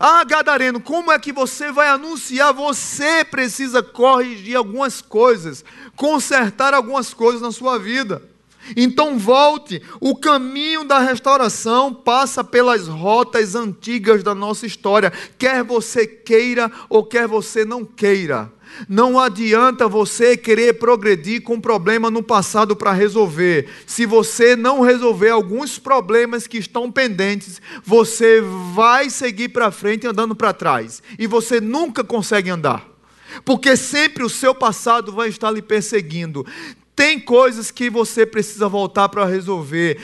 Ah, 0.00 0.24
Gadareno, 0.24 0.80
como 0.80 1.12
é 1.12 1.18
que 1.18 1.32
você 1.32 1.70
vai 1.70 1.88
anunciar? 1.88 2.52
Você 2.54 3.24
precisa 3.24 3.82
corrigir 3.82 4.56
algumas 4.56 5.00
coisas, 5.02 5.64
consertar 5.94 6.72
algumas 6.72 7.12
coisas 7.12 7.42
na 7.42 7.52
sua 7.52 7.78
vida. 7.78 8.22
Então 8.76 9.18
volte. 9.18 9.82
O 10.00 10.16
caminho 10.16 10.84
da 10.84 10.98
restauração 10.98 11.92
passa 11.92 12.44
pelas 12.44 12.86
rotas 12.86 13.54
antigas 13.54 14.22
da 14.22 14.34
nossa 14.34 14.66
história, 14.66 15.12
quer 15.36 15.62
você 15.62 16.06
queira 16.06 16.70
ou 16.88 17.04
quer 17.04 17.26
você 17.26 17.64
não 17.64 17.84
queira. 17.84 18.50
Não 18.88 19.18
adianta 19.18 19.88
você 19.88 20.36
querer 20.36 20.74
progredir 20.74 21.42
com 21.42 21.60
problema 21.60 22.10
no 22.10 22.22
passado 22.22 22.74
para 22.74 22.92
resolver. 22.92 23.68
Se 23.86 24.06
você 24.06 24.56
não 24.56 24.80
resolver 24.80 25.30
alguns 25.30 25.78
problemas 25.78 26.46
que 26.46 26.58
estão 26.58 26.90
pendentes, 26.90 27.60
você 27.84 28.40
vai 28.74 29.10
seguir 29.10 29.50
para 29.50 29.70
frente 29.70 30.06
andando 30.06 30.34
para 30.34 30.52
trás. 30.52 31.02
E 31.18 31.26
você 31.26 31.60
nunca 31.60 32.02
consegue 32.02 32.50
andar. 32.50 32.88
Porque 33.44 33.76
sempre 33.76 34.22
o 34.22 34.28
seu 34.28 34.54
passado 34.54 35.12
vai 35.12 35.28
estar 35.28 35.50
lhe 35.50 35.62
perseguindo. 35.62 36.46
Tem 36.94 37.18
coisas 37.18 37.70
que 37.70 37.88
você 37.88 38.26
precisa 38.26 38.68
voltar 38.68 39.08
para 39.08 39.24
resolver. 39.24 39.98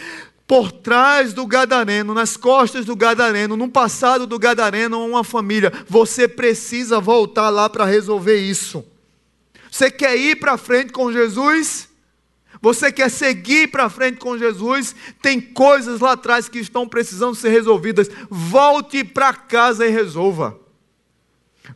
Por 0.48 0.72
trás 0.72 1.34
do 1.34 1.46
gadareno, 1.46 2.14
nas 2.14 2.34
costas 2.34 2.86
do 2.86 2.96
gadareno, 2.96 3.54
no 3.54 3.68
passado 3.68 4.26
do 4.26 4.38
gadareno, 4.38 5.04
uma 5.06 5.22
família, 5.22 5.70
você 5.86 6.26
precisa 6.26 6.98
voltar 6.98 7.50
lá 7.50 7.68
para 7.68 7.84
resolver 7.84 8.38
isso. 8.38 8.82
Você 9.70 9.90
quer 9.90 10.16
ir 10.16 10.36
para 10.36 10.56
frente 10.56 10.90
com 10.90 11.12
Jesus? 11.12 11.90
Você 12.62 12.90
quer 12.90 13.10
seguir 13.10 13.70
para 13.70 13.90
frente 13.90 14.16
com 14.16 14.38
Jesus? 14.38 14.94
Tem 15.20 15.38
coisas 15.38 16.00
lá 16.00 16.12
atrás 16.12 16.48
que 16.48 16.58
estão 16.58 16.88
precisando 16.88 17.34
ser 17.34 17.50
resolvidas. 17.50 18.08
Volte 18.30 19.04
para 19.04 19.34
casa 19.34 19.86
e 19.86 19.90
resolva. 19.90 20.58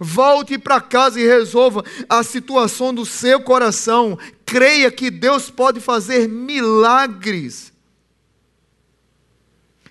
Volte 0.00 0.58
para 0.58 0.80
casa 0.80 1.20
e 1.20 1.26
resolva 1.26 1.84
a 2.08 2.22
situação 2.22 2.94
do 2.94 3.04
seu 3.04 3.42
coração. 3.42 4.18
Creia 4.46 4.90
que 4.90 5.10
Deus 5.10 5.50
pode 5.50 5.78
fazer 5.78 6.26
milagres. 6.26 7.71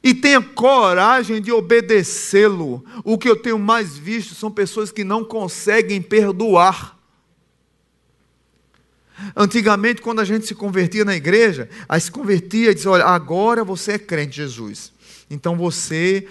E 0.03 0.15
tenha 0.15 0.41
coragem 0.41 1.39
de 1.39 1.51
obedecê-lo. 1.51 2.83
O 3.03 3.17
que 3.17 3.29
eu 3.29 3.35
tenho 3.35 3.59
mais 3.59 3.97
visto 3.97 4.33
são 4.33 4.49
pessoas 4.49 4.91
que 4.91 5.03
não 5.03 5.23
conseguem 5.23 6.01
perdoar. 6.01 6.97
Antigamente, 9.35 10.01
quando 10.01 10.19
a 10.19 10.25
gente 10.25 10.47
se 10.47 10.55
convertia 10.55 11.05
na 11.05 11.15
igreja, 11.15 11.69
aí 11.87 12.01
se 12.01 12.11
convertia 12.11 12.71
e 12.71 12.73
dizia: 12.73 12.89
Olha, 12.89 13.05
agora 13.05 13.63
você 13.63 13.93
é 13.93 13.99
crente, 13.99 14.37
Jesus. 14.37 14.91
Então 15.29 15.55
você 15.55 16.27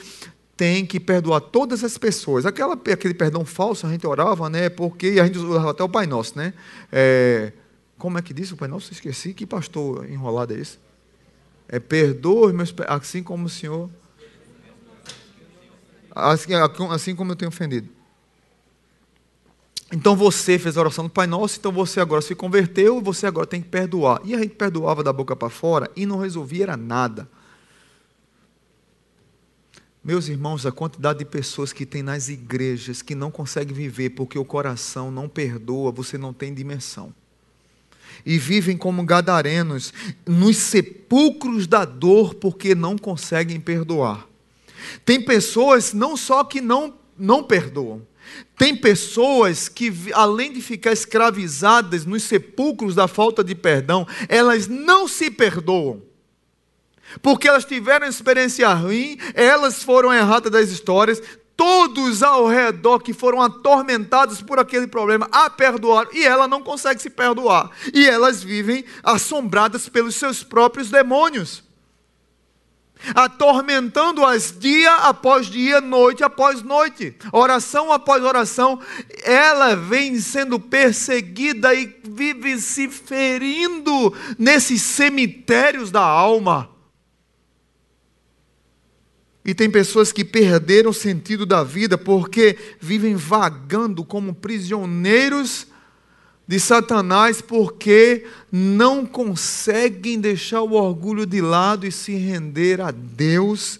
tem 0.56 0.84
que 0.84 0.98
perdoar 0.98 1.40
todas 1.40 1.84
as 1.84 1.96
pessoas. 1.96 2.44
Aquela, 2.44 2.74
aquele 2.74 3.14
perdão 3.14 3.44
falso 3.44 3.86
a 3.86 3.90
gente 3.90 4.06
orava, 4.06 4.50
né? 4.50 4.68
Porque 4.68 5.18
a 5.20 5.24
gente 5.24 5.38
usava 5.38 5.70
até 5.70 5.82
o 5.82 5.88
Pai 5.88 6.06
Nosso, 6.06 6.36
né? 6.36 6.52
É, 6.92 7.52
como 7.96 8.18
é 8.18 8.22
que 8.22 8.34
diz 8.34 8.50
o 8.50 8.56
Pai 8.56 8.68
Nosso? 8.68 8.92
Esqueci. 8.92 9.32
Que 9.32 9.46
pastor 9.46 10.10
enrolado 10.10 10.52
é 10.52 10.58
esse? 10.58 10.78
É 11.72 11.78
perdoa 11.78 12.52
meus 12.52 12.74
assim 12.88 13.22
como 13.22 13.46
o 13.46 13.48
Senhor. 13.48 13.88
Assim, 16.10 16.52
assim 16.90 17.14
como 17.14 17.30
eu 17.30 17.36
tenho 17.36 17.48
ofendido. 17.48 17.88
Então 19.92 20.16
você 20.16 20.58
fez 20.58 20.76
a 20.76 20.80
oração 20.80 21.04
do 21.04 21.10
Pai 21.10 21.28
Nosso, 21.28 21.58
então 21.60 21.70
você 21.70 22.00
agora 22.00 22.20
se 22.22 22.34
converteu, 22.34 23.00
você 23.00 23.24
agora 23.24 23.46
tem 23.46 23.62
que 23.62 23.68
perdoar. 23.68 24.20
E 24.24 24.34
a 24.34 24.38
gente 24.38 24.56
perdoava 24.56 25.04
da 25.04 25.12
boca 25.12 25.36
para 25.36 25.48
fora 25.48 25.88
e 25.94 26.04
não 26.04 26.18
resolvia 26.18 26.64
era 26.64 26.76
nada. 26.76 27.28
Meus 30.02 30.28
irmãos, 30.28 30.66
a 30.66 30.72
quantidade 30.72 31.20
de 31.20 31.24
pessoas 31.24 31.72
que 31.72 31.86
tem 31.86 32.02
nas 32.02 32.28
igrejas 32.28 33.00
que 33.00 33.14
não 33.14 33.30
conseguem 33.30 33.74
viver 33.74 34.10
porque 34.10 34.38
o 34.38 34.44
coração 34.44 35.08
não 35.08 35.28
perdoa, 35.28 35.92
você 35.92 36.18
não 36.18 36.32
tem 36.32 36.52
dimensão. 36.52 37.14
E 38.24 38.38
vivem 38.38 38.76
como 38.76 39.04
gadarenos 39.04 39.92
nos 40.26 40.56
sepulcros 40.56 41.66
da 41.66 41.84
dor 41.84 42.34
porque 42.34 42.74
não 42.74 42.96
conseguem 42.96 43.60
perdoar. 43.60 44.26
Tem 45.04 45.20
pessoas 45.20 45.92
não 45.92 46.16
só 46.16 46.44
que 46.44 46.60
não, 46.60 46.94
não 47.18 47.42
perdoam, 47.42 48.02
tem 48.56 48.76
pessoas 48.76 49.68
que, 49.68 49.92
além 50.12 50.52
de 50.52 50.60
ficar 50.60 50.92
escravizadas 50.92 52.04
nos 52.04 52.24
sepulcros 52.24 52.94
da 52.94 53.08
falta 53.08 53.42
de 53.42 53.54
perdão, 53.54 54.06
elas 54.28 54.68
não 54.68 55.08
se 55.08 55.30
perdoam. 55.30 56.02
Porque 57.22 57.48
elas 57.48 57.64
tiveram 57.64 58.06
experiência 58.06 58.72
ruim, 58.72 59.18
elas 59.34 59.82
foram 59.82 60.12
erradas 60.12 60.52
das 60.52 60.70
histórias, 60.70 61.20
todos 61.60 62.22
ao 62.22 62.46
redor 62.46 63.00
que 63.00 63.12
foram 63.12 63.42
atormentados 63.42 64.40
por 64.40 64.58
aquele 64.58 64.86
problema 64.86 65.28
a 65.30 65.50
perdoar, 65.50 66.08
e 66.10 66.24
ela 66.24 66.48
não 66.48 66.62
consegue 66.62 67.02
se 67.02 67.10
perdoar. 67.10 67.70
E 67.92 68.08
elas 68.08 68.42
vivem 68.42 68.82
assombradas 69.02 69.86
pelos 69.86 70.16
seus 70.16 70.42
próprios 70.42 70.88
demônios. 70.88 71.62
Atormentando-as 73.14 74.58
dia 74.58 74.94
após 74.94 75.48
dia, 75.48 75.82
noite 75.82 76.24
após 76.24 76.62
noite, 76.62 77.14
oração 77.30 77.92
após 77.92 78.24
oração, 78.24 78.80
ela 79.22 79.76
vem 79.76 80.18
sendo 80.18 80.58
perseguida 80.58 81.74
e 81.74 81.94
vive 82.02 82.58
se 82.58 82.88
ferindo 82.88 84.16
nesses 84.38 84.80
cemitérios 84.80 85.90
da 85.90 86.00
alma. 86.00 86.70
E 89.44 89.54
tem 89.54 89.70
pessoas 89.70 90.12
que 90.12 90.24
perderam 90.24 90.90
o 90.90 90.94
sentido 90.94 91.46
da 91.46 91.64
vida 91.64 91.96
porque 91.96 92.58
vivem 92.78 93.16
vagando 93.16 94.04
como 94.04 94.34
prisioneiros 94.34 95.66
de 96.46 96.58
Satanás 96.58 97.40
porque 97.40 98.26
não 98.50 99.06
conseguem 99.06 100.20
deixar 100.20 100.62
o 100.62 100.72
orgulho 100.72 101.24
de 101.24 101.40
lado 101.40 101.86
e 101.86 101.92
se 101.92 102.12
render 102.16 102.80
a 102.80 102.90
Deus 102.90 103.78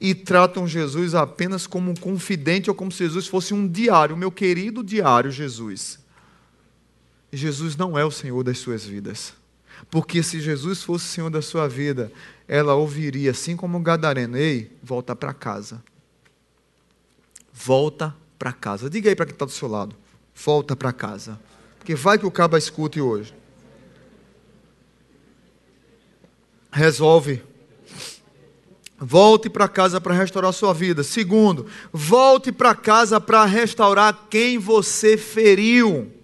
e 0.00 0.14
tratam 0.14 0.66
Jesus 0.66 1.16
apenas 1.16 1.66
como 1.66 1.90
um 1.90 1.96
confidente 1.96 2.70
ou 2.70 2.76
como 2.76 2.92
se 2.92 2.98
Jesus 2.98 3.26
fosse 3.26 3.52
um 3.52 3.66
diário, 3.66 4.16
meu 4.16 4.30
querido 4.30 4.84
diário 4.84 5.32
Jesus. 5.32 5.98
Jesus 7.32 7.76
não 7.76 7.98
é 7.98 8.04
o 8.04 8.10
Senhor 8.10 8.42
das 8.44 8.58
suas 8.58 8.84
vidas. 8.84 9.34
Porque 9.90 10.22
se 10.22 10.40
Jesus 10.40 10.82
fosse 10.82 11.04
o 11.04 11.08
Senhor 11.08 11.30
da 11.30 11.42
sua 11.42 11.68
vida, 11.68 12.10
ela 12.48 12.74
ouviria, 12.74 13.30
assim 13.30 13.56
como 13.56 13.78
o 13.78 13.82
Gadareno: 13.82 14.36
Ei, 14.36 14.70
volta 14.82 15.14
para 15.14 15.34
casa. 15.34 15.82
Volta 17.52 18.14
para 18.38 18.52
casa. 18.52 18.88
Diga 18.88 19.08
aí 19.08 19.16
para 19.16 19.26
quem 19.26 19.34
está 19.34 19.44
do 19.44 19.50
seu 19.50 19.68
lado: 19.68 19.94
Volta 20.34 20.74
para 20.74 20.92
casa. 20.92 21.38
Porque 21.78 21.94
vai 21.94 22.18
que 22.18 22.26
o 22.26 22.30
caba 22.30 22.58
escute 22.58 23.00
hoje. 23.00 23.34
Resolve. 26.70 27.42
Volte 28.98 29.50
para 29.50 29.68
casa 29.68 30.00
para 30.00 30.14
restaurar 30.14 30.52
sua 30.52 30.72
vida. 30.72 31.02
Segundo, 31.02 31.66
volte 31.92 32.52
para 32.52 32.72
casa 32.74 33.20
para 33.20 33.44
restaurar 33.44 34.28
quem 34.30 34.58
você 34.58 35.16
feriu. 35.16 36.21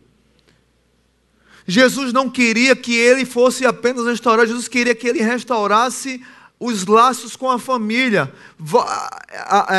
Jesus 1.71 2.15
não 2.15 2.31
queria 2.31 2.75
que 2.75 2.97
ele 2.97 3.27
fosse 3.27 3.67
apenas 3.67 4.07
restaurar, 4.07 4.47
Jesus 4.47 4.69
queria 4.69 4.95
que 4.95 5.07
ele 5.07 5.21
restaurasse 5.21 6.25
os 6.59 6.87
laços 6.87 7.37
com 7.37 7.51
a 7.51 7.59
família. 7.59 8.33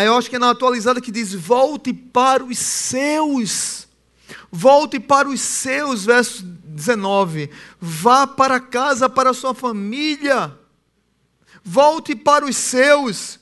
Eu 0.06 0.16
acho 0.16 0.30
que 0.30 0.36
é 0.36 0.40
na 0.40 0.52
atualizada 0.52 1.02
que 1.02 1.12
diz: 1.12 1.34
volte 1.34 1.92
para 1.92 2.44
os 2.44 2.60
seus. 2.60 3.88
Volte 4.52 5.00
para 5.00 5.28
os 5.28 5.42
seus, 5.42 6.06
verso 6.06 6.44
19. 6.44 7.50
Vá 7.82 8.28
para 8.28 8.60
casa, 8.60 9.10
para 9.10 9.32
a 9.32 9.34
sua 9.34 9.56
família. 9.56 10.56
Volte 11.64 12.16
para 12.16 12.46
os 12.46 12.56
seus. 12.56 13.39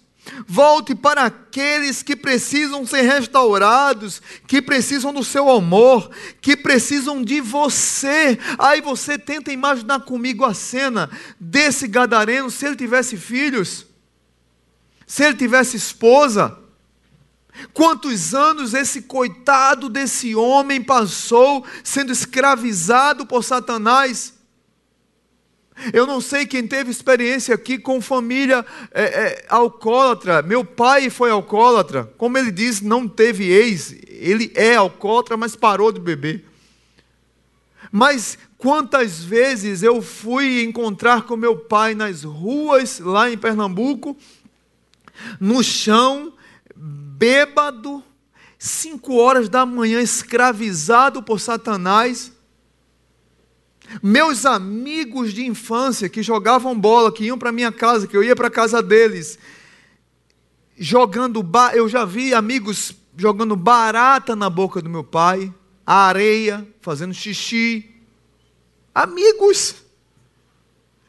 Volte 0.47 0.93
para 0.93 1.25
aqueles 1.25 2.03
que 2.03 2.15
precisam 2.15 2.85
ser 2.85 3.01
restaurados, 3.01 4.21
que 4.47 4.61
precisam 4.61 5.13
do 5.13 5.23
seu 5.23 5.49
amor, 5.49 6.09
que 6.41 6.55
precisam 6.55 7.23
de 7.23 7.41
você. 7.41 8.37
Aí 8.57 8.81
você 8.81 9.17
tenta 9.17 9.51
imaginar 9.51 10.01
comigo 10.01 10.45
a 10.45 10.53
cena 10.53 11.09
desse 11.39 11.87
gadareno 11.87 12.49
se 12.49 12.65
ele 12.65 12.75
tivesse 12.75 13.17
filhos, 13.17 13.85
se 15.05 15.23
ele 15.23 15.35
tivesse 15.35 15.77
esposa 15.77 16.57
Quantos 17.73 18.33
anos 18.33 18.73
esse 18.73 19.03
coitado 19.03 19.89
desse 19.89 20.35
homem 20.35 20.81
passou 20.81 21.65
sendo 21.83 22.11
escravizado 22.11 23.25
por 23.25 23.43
Satanás? 23.43 24.33
Eu 25.93 26.07
não 26.07 26.19
sei 26.19 26.45
quem 26.45 26.67
teve 26.67 26.89
experiência 26.89 27.53
aqui 27.53 27.77
com 27.77 28.01
família 28.01 28.65
é, 28.91 29.03
é, 29.03 29.45
alcoólatra. 29.47 30.41
Meu 30.41 30.65
pai 30.65 31.09
foi 31.09 31.29
alcoólatra. 31.29 32.11
Como 32.17 32.37
ele 32.37 32.51
diz, 32.51 32.81
não 32.81 33.07
teve 33.07 33.45
ex. 33.51 33.95
Ele 34.07 34.51
é 34.55 34.75
alcoólatra, 34.75 35.37
mas 35.37 35.55
parou 35.55 35.91
de 35.91 35.99
beber. 35.99 36.45
Mas 37.91 38.37
quantas 38.57 39.23
vezes 39.23 39.83
eu 39.83 40.01
fui 40.01 40.63
encontrar 40.63 41.23
com 41.23 41.35
meu 41.35 41.55
pai 41.57 41.93
nas 41.93 42.23
ruas 42.23 42.99
lá 42.99 43.29
em 43.29 43.37
Pernambuco, 43.37 44.17
no 45.39 45.63
chão, 45.63 46.33
bêbado, 46.75 48.03
cinco 48.57 49.15
horas 49.15 49.47
da 49.47 49.65
manhã, 49.65 50.01
escravizado 50.01 51.21
por 51.21 51.39
Satanás. 51.39 52.31
Meus 54.01 54.45
amigos 54.45 55.33
de 55.33 55.45
infância 55.45 56.09
que 56.09 56.21
jogavam 56.21 56.77
bola, 56.77 57.11
que 57.11 57.25
iam 57.25 57.37
para 57.37 57.51
minha 57.51 57.71
casa, 57.71 58.07
que 58.07 58.15
eu 58.15 58.23
ia 58.23 58.35
para 58.35 58.47
a 58.47 58.51
casa 58.51 58.81
deles, 58.81 59.39
jogando, 60.77 61.45
eu 61.73 61.87
já 61.87 62.05
vi 62.05 62.33
amigos 62.33 62.93
jogando 63.15 63.55
barata 63.55 64.35
na 64.35 64.49
boca 64.49 64.81
do 64.81 64.89
meu 64.89 65.03
pai, 65.03 65.53
areia, 65.85 66.67
fazendo 66.81 67.13
xixi. 67.13 67.89
Amigos. 68.93 69.75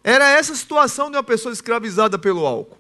Era 0.03 0.31
essa 0.31 0.53
a 0.53 0.57
situação 0.57 1.11
de 1.11 1.17
uma 1.17 1.23
pessoa 1.23 1.53
escravizada 1.53 2.19
pelo 2.19 2.47
álcool. 2.47 2.79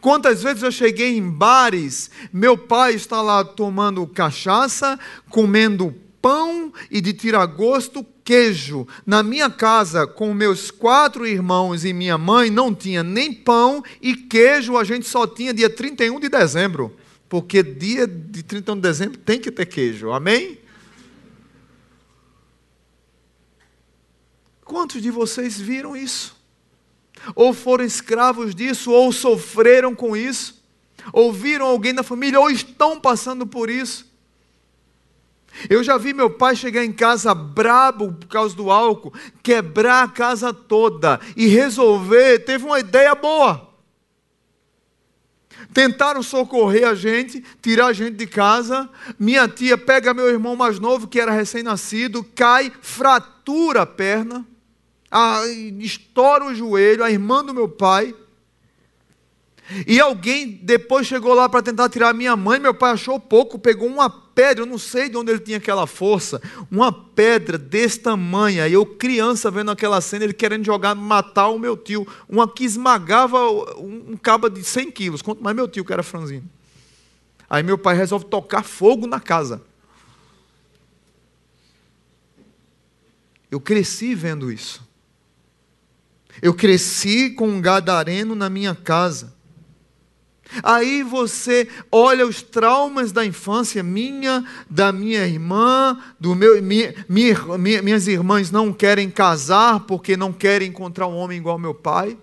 Quantas 0.00 0.42
vezes 0.42 0.62
eu 0.62 0.72
cheguei 0.72 1.16
em 1.16 1.28
bares, 1.28 2.10
meu 2.32 2.56
pai 2.56 2.94
está 2.94 3.20
lá 3.20 3.44
tomando 3.44 4.06
cachaça, 4.06 4.98
comendo 5.28 5.94
pão 6.22 6.72
e 6.90 7.02
de 7.02 7.12
tiragosto 7.12 8.02
queijo. 8.24 8.88
Na 9.04 9.22
minha 9.22 9.50
casa, 9.50 10.06
com 10.06 10.32
meus 10.32 10.70
quatro 10.70 11.26
irmãos 11.26 11.84
e 11.84 11.92
minha 11.92 12.16
mãe, 12.16 12.50
não 12.50 12.74
tinha 12.74 13.02
nem 13.02 13.32
pão 13.32 13.84
e 14.00 14.16
queijo, 14.16 14.76
a 14.76 14.84
gente 14.84 15.06
só 15.06 15.26
tinha 15.26 15.52
dia 15.52 15.68
31 15.68 16.18
de 16.18 16.28
dezembro. 16.28 16.96
Porque 17.28 17.62
dia 17.62 18.06
de 18.06 18.42
31 18.42 18.76
de 18.76 18.80
dezembro 18.80 19.18
tem 19.18 19.38
que 19.40 19.50
ter 19.50 19.66
queijo. 19.66 20.10
Amém? 20.10 20.58
Quantos 24.64 25.02
de 25.02 25.10
vocês 25.10 25.60
viram 25.60 25.96
isso? 25.96 26.34
ou 27.34 27.54
foram 27.54 27.84
escravos 27.84 28.54
disso, 28.54 28.90
ou 28.90 29.12
sofreram 29.12 29.94
com 29.94 30.16
isso, 30.16 30.62
ou 31.12 31.32
viram 31.32 31.66
alguém 31.66 31.94
da 31.94 32.02
família, 32.02 32.40
ou 32.40 32.50
estão 32.50 33.00
passando 33.00 33.46
por 33.46 33.70
isso. 33.70 34.12
Eu 35.68 35.82
já 35.82 35.96
vi 35.96 36.12
meu 36.12 36.30
pai 36.30 36.56
chegar 36.56 36.84
em 36.84 36.92
casa 36.92 37.34
brabo 37.34 38.12
por 38.12 38.28
causa 38.28 38.54
do 38.56 38.70
álcool, 38.70 39.12
quebrar 39.42 40.04
a 40.04 40.08
casa 40.08 40.52
toda 40.52 41.20
e 41.36 41.46
resolver. 41.46 42.40
Teve 42.40 42.64
uma 42.64 42.80
ideia 42.80 43.14
boa. 43.14 43.72
Tentaram 45.72 46.22
socorrer 46.22 46.86
a 46.86 46.94
gente, 46.94 47.42
tirar 47.62 47.86
a 47.86 47.92
gente 47.92 48.16
de 48.16 48.26
casa. 48.26 48.88
Minha 49.18 49.48
tia 49.48 49.78
pega 49.78 50.14
meu 50.14 50.28
irmão 50.28 50.54
mais 50.54 50.78
novo, 50.78 51.08
que 51.08 51.20
era 51.20 51.32
recém-nascido, 51.32 52.24
cai, 52.34 52.72
fratura 52.80 53.82
a 53.82 53.86
perna 53.86 54.46
a, 55.14 55.46
estoura 55.78 56.46
o 56.46 56.54
joelho, 56.54 57.04
a 57.04 57.10
irmã 57.10 57.44
do 57.44 57.54
meu 57.54 57.68
pai. 57.68 58.12
E 59.86 60.00
alguém 60.00 60.58
depois 60.60 61.06
chegou 61.06 61.32
lá 61.32 61.48
para 61.48 61.62
tentar 61.62 61.88
tirar 61.88 62.12
minha 62.12 62.34
mãe. 62.34 62.58
Meu 62.58 62.74
pai 62.74 62.90
achou 62.90 63.20
pouco, 63.20 63.56
pegou 63.56 63.86
uma 63.86 64.10
pedra, 64.34 64.62
eu 64.62 64.66
não 64.66 64.78
sei 64.78 65.08
de 65.08 65.16
onde 65.16 65.30
ele 65.30 65.40
tinha 65.40 65.58
aquela 65.58 65.86
força, 65.86 66.42
uma 66.70 66.92
pedra 66.92 67.56
desse 67.56 68.00
tamanho. 68.00 68.66
Eu, 68.66 68.84
criança, 68.84 69.50
vendo 69.50 69.70
aquela 69.70 70.00
cena, 70.00 70.24
ele 70.24 70.32
querendo 70.32 70.64
jogar, 70.64 70.94
matar 70.94 71.48
o 71.48 71.58
meu 71.58 71.76
tio. 71.76 72.06
Uma 72.28 72.48
que 72.48 72.64
esmagava 72.64 73.38
um, 73.78 74.16
cabo 74.16 74.48
de 74.48 74.62
100 74.64 74.90
quilos, 74.90 75.22
quanto 75.22 75.42
mais 75.42 75.54
meu 75.54 75.68
tio, 75.68 75.84
que 75.84 75.92
era 75.92 76.02
franzino. 76.02 76.48
Aí 77.48 77.62
meu 77.62 77.78
pai 77.78 77.96
resolve 77.96 78.24
tocar 78.26 78.64
fogo 78.64 79.06
na 79.06 79.20
casa. 79.20 79.62
Eu 83.50 83.60
cresci 83.60 84.14
vendo 84.14 84.50
isso. 84.50 84.82
Eu 86.42 86.52
cresci 86.52 87.30
com 87.30 87.48
um 87.48 87.60
gadareno 87.60 88.34
na 88.34 88.50
minha 88.50 88.74
casa. 88.74 89.32
Aí 90.62 91.02
você 91.02 91.68
olha 91.90 92.26
os 92.26 92.42
traumas 92.42 93.12
da 93.12 93.24
infância 93.24 93.82
minha, 93.82 94.44
da 94.68 94.92
minha 94.92 95.26
irmã, 95.26 95.98
do 96.18 96.34
meu, 96.34 96.62
minha, 96.62 96.94
minha, 97.08 97.82
minhas 97.82 98.06
irmãs 98.06 98.50
não 98.50 98.72
querem 98.72 99.10
casar 99.10 99.80
porque 99.80 100.16
não 100.16 100.32
querem 100.32 100.68
encontrar 100.68 101.06
um 101.06 101.16
homem 101.16 101.38
igual 101.38 101.58
meu 101.58 101.74
pai. 101.74 102.16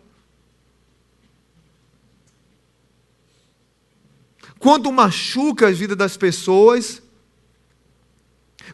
Quando 4.59 4.91
machuca 4.91 5.67
a 5.67 5.71
vida 5.71 5.95
das 5.95 6.15
pessoas, 6.15 7.01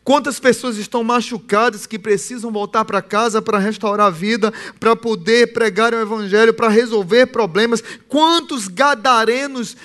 Quantas 0.07 0.39
pessoas 0.39 0.77
estão 0.77 1.03
machucadas 1.03 1.85
que 1.85 1.99
precisam 1.99 2.49
voltar 2.49 2.85
para 2.85 3.01
casa 3.01 3.41
para 3.41 3.59
restaurar 3.59 4.07
a 4.07 4.09
vida, 4.09 4.53
para 4.79 4.95
poder 4.95 5.51
pregar 5.51 5.93
o 5.93 5.99
Evangelho, 5.99 6.53
para 6.53 6.69
resolver 6.69 7.25
problemas? 7.25 7.83
Quantos 8.07 8.69
gadarenos 8.69 9.75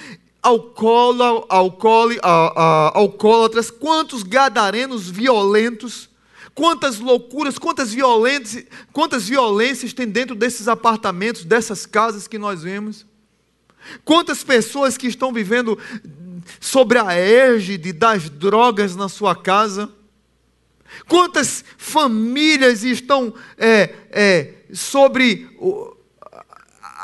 alcoólatras, 0.41 2.20
alcoólatras, 2.95 3.68
quantos 3.68 4.23
gadarenos 4.23 5.11
violentos, 5.11 6.09
quantas 6.55 7.01
loucuras, 7.01 7.59
quantas 7.59 7.93
violências, 7.93 8.64
quantas 8.93 9.29
violências 9.29 9.93
tem 9.93 10.07
dentro 10.07 10.37
desses 10.37 10.68
apartamentos, 10.68 11.45
dessas 11.45 11.85
casas 11.85 12.29
que 12.29 12.39
nós 12.39 12.62
vemos? 12.62 13.05
Quantas 14.05 14.45
pessoas 14.45 14.97
que 14.97 15.09
estão 15.09 15.33
vivendo 15.33 15.77
sobre 16.61 17.01
a 17.01 17.12
égide 17.12 17.93
das 17.93 18.31
drogas 18.31 18.95
na 18.95 19.09
sua 19.09 19.35
casa? 19.35 19.91
Quantas 21.09 21.64
famílias 21.76 22.84
estão 22.84 23.34
é, 23.59 23.95
é, 24.11 24.55
sobre 24.72 25.49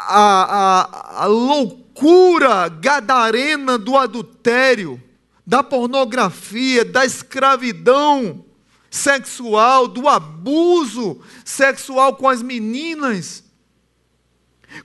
a, 0.09 1.21
a, 1.21 1.23
a 1.25 1.27
loucura 1.27 2.69
gadarena 2.69 3.77
do 3.79 3.97
adultério, 3.97 5.03
da 5.47 5.63
pornografia, 5.63 6.85
da 6.85 7.05
escravidão? 7.05 8.45
sexual, 8.91 9.87
do 9.87 10.09
abuso 10.09 11.21
sexual 11.45 12.17
com 12.17 12.29
as 12.29 12.43
meninas. 12.43 13.45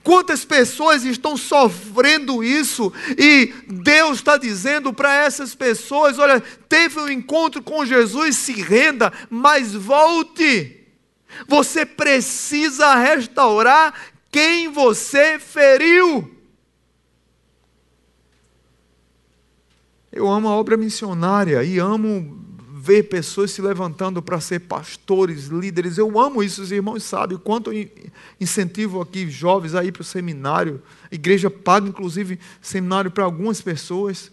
Quantas 0.02 0.44
pessoas 0.44 1.04
estão 1.04 1.36
sofrendo 1.36 2.42
isso 2.42 2.92
e 3.18 3.52
Deus 3.68 4.18
está 4.18 4.36
dizendo 4.36 4.92
para 4.92 5.14
essas 5.14 5.54
pessoas: 5.54 6.18
olha, 6.18 6.40
teve 6.68 6.98
um 7.00 7.08
encontro 7.08 7.62
com 7.62 7.84
Jesus, 7.84 8.36
se 8.36 8.52
renda, 8.52 9.12
mas 9.30 9.74
volte. 9.74 10.80
Você 11.48 11.84
precisa 11.84 12.94
restaurar 12.94 13.94
quem 14.30 14.68
você 14.68 15.38
feriu. 15.38 16.30
Eu 20.10 20.28
amo 20.30 20.48
a 20.48 20.52
obra 20.52 20.76
missionária 20.76 21.62
e 21.64 21.78
amo 21.78 22.43
ver 22.84 23.04
pessoas 23.04 23.50
se 23.50 23.62
levantando 23.62 24.20
para 24.20 24.38
ser 24.40 24.60
pastores, 24.60 25.46
líderes. 25.46 25.96
Eu 25.96 26.20
amo 26.20 26.42
isso, 26.42 26.60
os 26.60 26.70
irmãos 26.70 27.02
sabem 27.02 27.34
o 27.34 27.40
quanto 27.40 27.72
eu 27.72 27.88
incentivo 28.38 29.00
aqui 29.00 29.30
jovens 29.30 29.74
a 29.74 29.82
ir 29.82 29.90
para 29.90 30.02
o 30.02 30.04
seminário. 30.04 30.82
A 31.10 31.14
igreja 31.14 31.48
paga, 31.48 31.88
inclusive, 31.88 32.38
seminário 32.60 33.10
para 33.10 33.24
algumas 33.24 33.62
pessoas. 33.62 34.30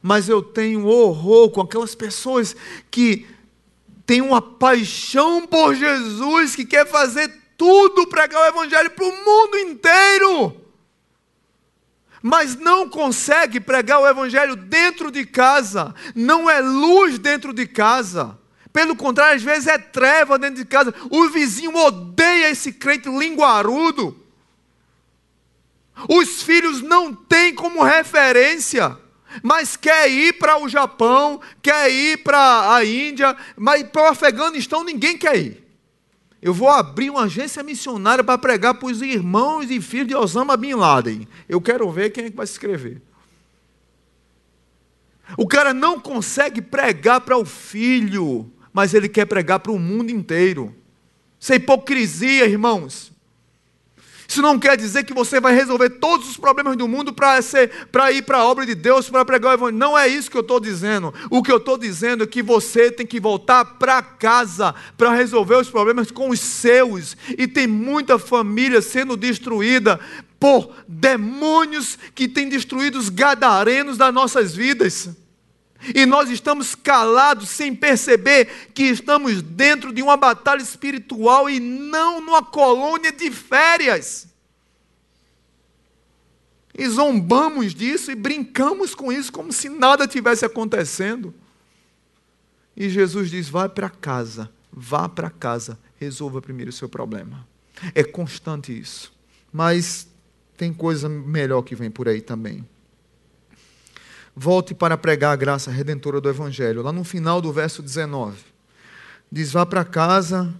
Mas 0.00 0.28
eu 0.28 0.40
tenho 0.40 0.86
horror 0.86 1.50
com 1.50 1.60
aquelas 1.60 1.96
pessoas 1.96 2.54
que 2.88 3.26
têm 4.06 4.20
uma 4.20 4.40
paixão 4.40 5.44
por 5.44 5.74
Jesus, 5.74 6.54
que 6.54 6.64
quer 6.64 6.86
fazer 6.86 7.32
tudo 7.56 8.06
pregar 8.06 8.42
o 8.42 8.46
Evangelho 8.46 8.90
para 8.90 9.04
o 9.04 9.24
mundo 9.24 9.58
inteiro 9.58 10.67
mas 12.22 12.56
não 12.56 12.88
consegue 12.88 13.60
pregar 13.60 14.00
o 14.00 14.06
Evangelho 14.06 14.56
dentro 14.56 15.10
de 15.10 15.24
casa, 15.24 15.94
não 16.14 16.48
é 16.48 16.60
luz 16.60 17.18
dentro 17.18 17.52
de 17.52 17.66
casa. 17.66 18.38
Pelo 18.72 18.94
contrário, 18.94 19.36
às 19.36 19.42
vezes 19.42 19.66
é 19.66 19.78
treva 19.78 20.38
dentro 20.38 20.56
de 20.56 20.64
casa. 20.64 20.94
O 21.10 21.28
vizinho 21.28 21.74
odeia 21.74 22.50
esse 22.50 22.72
crente 22.72 23.08
linguarudo. 23.08 24.16
Os 26.08 26.42
filhos 26.42 26.80
não 26.80 27.12
têm 27.12 27.54
como 27.54 27.82
referência, 27.82 28.96
mas 29.42 29.76
quer 29.76 30.08
ir 30.08 30.34
para 30.34 30.58
o 30.62 30.68
Japão, 30.68 31.40
quer 31.60 31.90
ir 31.90 32.18
para 32.18 32.74
a 32.74 32.84
Índia, 32.84 33.36
mas 33.56 33.82
para 33.84 34.02
o 34.02 34.06
Afeganistão 34.06 34.84
ninguém 34.84 35.18
quer 35.18 35.36
ir. 35.36 35.67
Eu 36.40 36.54
vou 36.54 36.68
abrir 36.68 37.10
uma 37.10 37.24
agência 37.24 37.62
missionária 37.62 38.22
para 38.22 38.38
pregar 38.38 38.74
para 38.74 38.88
os 38.88 39.02
irmãos 39.02 39.70
e 39.70 39.80
filhos 39.80 40.08
de 40.08 40.14
Osama 40.14 40.56
Bin 40.56 40.74
Laden. 40.74 41.26
Eu 41.48 41.60
quero 41.60 41.90
ver 41.90 42.10
quem 42.10 42.26
é 42.26 42.30
que 42.30 42.36
vai 42.36 42.46
se 42.46 42.52
inscrever. 42.52 43.02
O 45.36 45.46
cara 45.46 45.74
não 45.74 46.00
consegue 46.00 46.62
pregar 46.62 47.20
para 47.20 47.36
o 47.36 47.44
filho, 47.44 48.50
mas 48.72 48.94
ele 48.94 49.08
quer 49.08 49.26
pregar 49.26 49.58
para 49.58 49.72
o 49.72 49.78
mundo 49.78 50.10
inteiro. 50.10 50.74
Isso 51.38 51.52
é 51.52 51.56
hipocrisia, 51.56 52.46
irmãos. 52.46 53.12
Isso 54.30 54.42
não 54.42 54.58
quer 54.58 54.76
dizer 54.76 55.04
que 55.04 55.14
você 55.14 55.40
vai 55.40 55.54
resolver 55.54 55.88
todos 55.88 56.28
os 56.28 56.36
problemas 56.36 56.76
do 56.76 56.86
mundo 56.86 57.14
para 57.14 58.12
ir 58.12 58.22
para 58.22 58.38
a 58.38 58.44
obra 58.44 58.66
de 58.66 58.74
Deus, 58.74 59.08
para 59.08 59.24
pregar 59.24 59.52
o 59.52 59.54
Evangelho. 59.54 59.78
Não 59.78 59.98
é 59.98 60.06
isso 60.06 60.30
que 60.30 60.36
eu 60.36 60.42
estou 60.42 60.60
dizendo. 60.60 61.14
O 61.30 61.42
que 61.42 61.50
eu 61.50 61.56
estou 61.56 61.78
dizendo 61.78 62.24
é 62.24 62.26
que 62.26 62.42
você 62.42 62.90
tem 62.90 63.06
que 63.06 63.18
voltar 63.18 63.64
para 63.64 64.02
casa 64.02 64.74
para 64.98 65.14
resolver 65.14 65.56
os 65.56 65.70
problemas 65.70 66.10
com 66.10 66.28
os 66.28 66.40
seus. 66.40 67.16
E 67.38 67.48
tem 67.48 67.66
muita 67.66 68.18
família 68.18 68.82
sendo 68.82 69.16
destruída 69.16 69.98
por 70.38 70.74
demônios 70.86 71.98
que 72.14 72.28
têm 72.28 72.50
destruído 72.50 72.98
os 72.98 73.08
gadarenos 73.08 73.96
das 73.96 74.12
nossas 74.12 74.54
vidas. 74.54 75.08
E 75.94 76.04
nós 76.04 76.28
estamos 76.28 76.74
calados 76.74 77.48
sem 77.48 77.74
perceber 77.74 78.70
que 78.74 78.84
estamos 78.84 79.40
dentro 79.40 79.92
de 79.92 80.02
uma 80.02 80.16
batalha 80.16 80.60
espiritual 80.60 81.48
e 81.48 81.60
não 81.60 82.20
numa 82.20 82.42
colônia 82.42 83.12
de 83.12 83.30
férias. 83.30 84.26
E 86.76 86.88
zombamos 86.88 87.74
disso 87.74 88.10
e 88.10 88.14
brincamos 88.14 88.94
com 88.94 89.12
isso 89.12 89.32
como 89.32 89.52
se 89.52 89.68
nada 89.68 90.06
tivesse 90.06 90.44
acontecendo. 90.44 91.32
E 92.76 92.88
Jesus 92.88 93.30
diz: 93.30 93.48
vá 93.48 93.68
para 93.68 93.88
casa, 93.88 94.50
vá 94.72 95.08
para 95.08 95.30
casa, 95.30 95.78
resolva 95.96 96.42
primeiro 96.42 96.70
o 96.70 96.74
seu 96.74 96.88
problema. 96.88 97.46
É 97.94 98.02
constante 98.02 98.76
isso. 98.76 99.12
Mas 99.52 100.08
tem 100.56 100.72
coisa 100.72 101.08
melhor 101.08 101.62
que 101.62 101.74
vem 101.74 101.90
por 101.90 102.08
aí 102.08 102.20
também 102.20 102.66
volte 104.38 104.72
para 104.72 104.96
pregar 104.96 105.32
a 105.32 105.36
graça 105.36 105.70
redentora 105.70 106.20
do 106.20 106.28
Evangelho. 106.28 106.82
Lá 106.82 106.92
no 106.92 107.02
final 107.02 107.40
do 107.40 107.52
verso 107.52 107.82
19, 107.82 108.38
diz: 109.30 109.50
Vá 109.50 109.66
para 109.66 109.84
casa, 109.84 110.54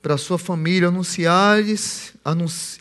para 0.00 0.16
sua 0.16 0.38
família, 0.38 0.88
anunciar-lhes, 0.88 2.14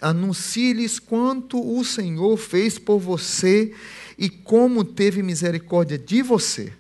anuncie-lhes 0.02 1.00
quanto 1.00 1.60
o 1.60 1.84
Senhor 1.84 2.38
fez 2.38 2.78
por 2.78 3.00
você 3.00 3.74
e 4.18 4.30
como 4.30 4.84
teve 4.84 5.24
misericórdia 5.24 5.98
de 5.98 6.22
você. 6.22 6.72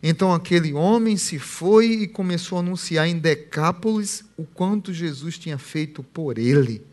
Então 0.00 0.32
aquele 0.32 0.72
homem 0.74 1.16
se 1.16 1.38
foi 1.38 1.86
e 1.86 2.06
começou 2.06 2.58
a 2.58 2.60
anunciar 2.60 3.08
em 3.08 3.18
Decápolis 3.18 4.22
o 4.36 4.44
quanto 4.44 4.92
Jesus 4.92 5.38
tinha 5.38 5.58
feito 5.58 6.02
por 6.02 6.38
ele. 6.38 6.86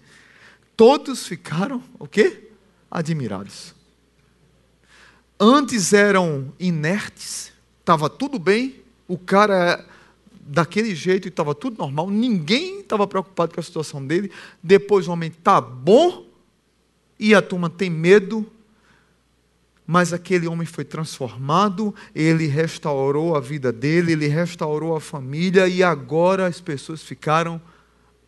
Todos 0.78 1.28
ficaram, 1.28 1.84
o 2.00 2.08
quê? 2.08 2.50
Admirados 2.90 3.81
antes 5.42 5.92
eram 5.92 6.54
inertes, 6.60 7.52
estava 7.80 8.08
tudo 8.08 8.38
bem, 8.38 8.76
o 9.08 9.18
cara 9.18 9.84
daquele 10.40 10.94
jeito 10.94 11.28
e 11.28 11.30
estava 11.30 11.56
tudo 11.56 11.80
normal, 11.80 12.12
ninguém 12.12 12.82
estava 12.82 13.08
preocupado 13.08 13.56
com 13.56 13.60
a 13.60 13.64
situação 13.64 14.06
dele. 14.06 14.32
Depois 14.62 15.08
o 15.08 15.12
homem 15.12 15.30
está 15.30 15.60
bom 15.60 16.28
e 17.20 17.34
a 17.34 17.42
turma 17.42 17.72
tem 17.72 17.90
medo, 17.90 18.46
mas 19.88 20.14
aquele 20.14 20.48
homem 20.48 20.68
foi 20.68 20.86
transformado, 20.86 21.94
ele 22.14 22.46
restaurou 22.46 23.36
a 23.36 23.40
vida 23.40 23.72
dele, 23.72 24.12
ele 24.12 24.28
restaurou 24.28 24.96
a 24.96 25.02
família 25.02 25.68
e 25.68 25.82
agora 25.82 26.46
as 26.46 26.62
pessoas 26.62 27.02
ficaram 27.02 27.60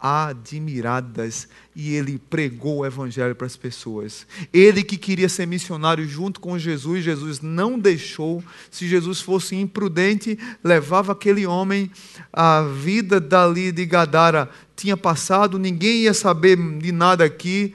admiradas 0.03 1.47
e 1.73 1.95
ele 1.95 2.19
pregou 2.29 2.79
o 2.79 2.85
evangelho 2.85 3.33
para 3.33 3.47
as 3.47 3.55
pessoas. 3.55 4.27
Ele 4.51 4.83
que 4.83 4.97
queria 4.97 5.29
ser 5.29 5.47
missionário 5.47 6.05
junto 6.05 6.41
com 6.41 6.59
Jesus, 6.59 7.05
Jesus 7.05 7.39
não 7.39 7.79
deixou. 7.79 8.43
Se 8.69 8.85
Jesus 8.85 9.21
fosse 9.21 9.55
imprudente, 9.55 10.37
levava 10.61 11.13
aquele 11.13 11.45
homem, 11.45 11.89
a 12.33 12.63
vida 12.63 13.17
dali 13.21 13.71
de 13.71 13.85
Gadara 13.85 14.49
tinha 14.75 14.97
passado, 14.97 15.57
ninguém 15.57 16.01
ia 16.01 16.13
saber 16.13 16.57
de 16.79 16.91
nada 16.91 17.23
aqui, 17.23 17.73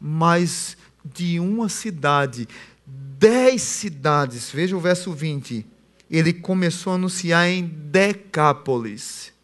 mas 0.00 0.76
de 1.04 1.38
uma 1.38 1.68
cidade, 1.68 2.48
dez 2.84 3.62
cidades, 3.62 4.50
veja 4.52 4.76
o 4.76 4.80
verso 4.80 5.12
20. 5.12 5.64
Ele 6.10 6.32
começou 6.32 6.92
a 6.92 6.96
anunciar 6.96 7.48
em 7.48 7.64
Decápolis 7.64 9.37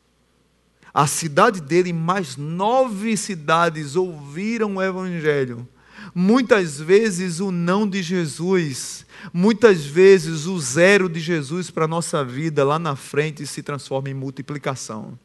a 0.94 1.08
cidade 1.08 1.60
dele 1.60 1.92
mais 1.92 2.36
nove 2.36 3.16
cidades 3.16 3.96
ouviram 3.96 4.76
o 4.76 4.82
Evangelho. 4.82 5.68
Muitas 6.14 6.78
vezes 6.78 7.40
o 7.40 7.50
não 7.50 7.88
de 7.88 8.00
Jesus, 8.00 9.04
muitas 9.32 9.84
vezes 9.84 10.46
o 10.46 10.56
zero 10.60 11.08
de 11.08 11.18
Jesus 11.18 11.68
para 11.68 11.86
a 11.86 11.88
nossa 11.88 12.24
vida 12.24 12.64
lá 12.64 12.78
na 12.78 12.94
frente 12.94 13.44
se 13.44 13.60
transforma 13.60 14.08
em 14.08 14.14
multiplicação. 14.14 15.18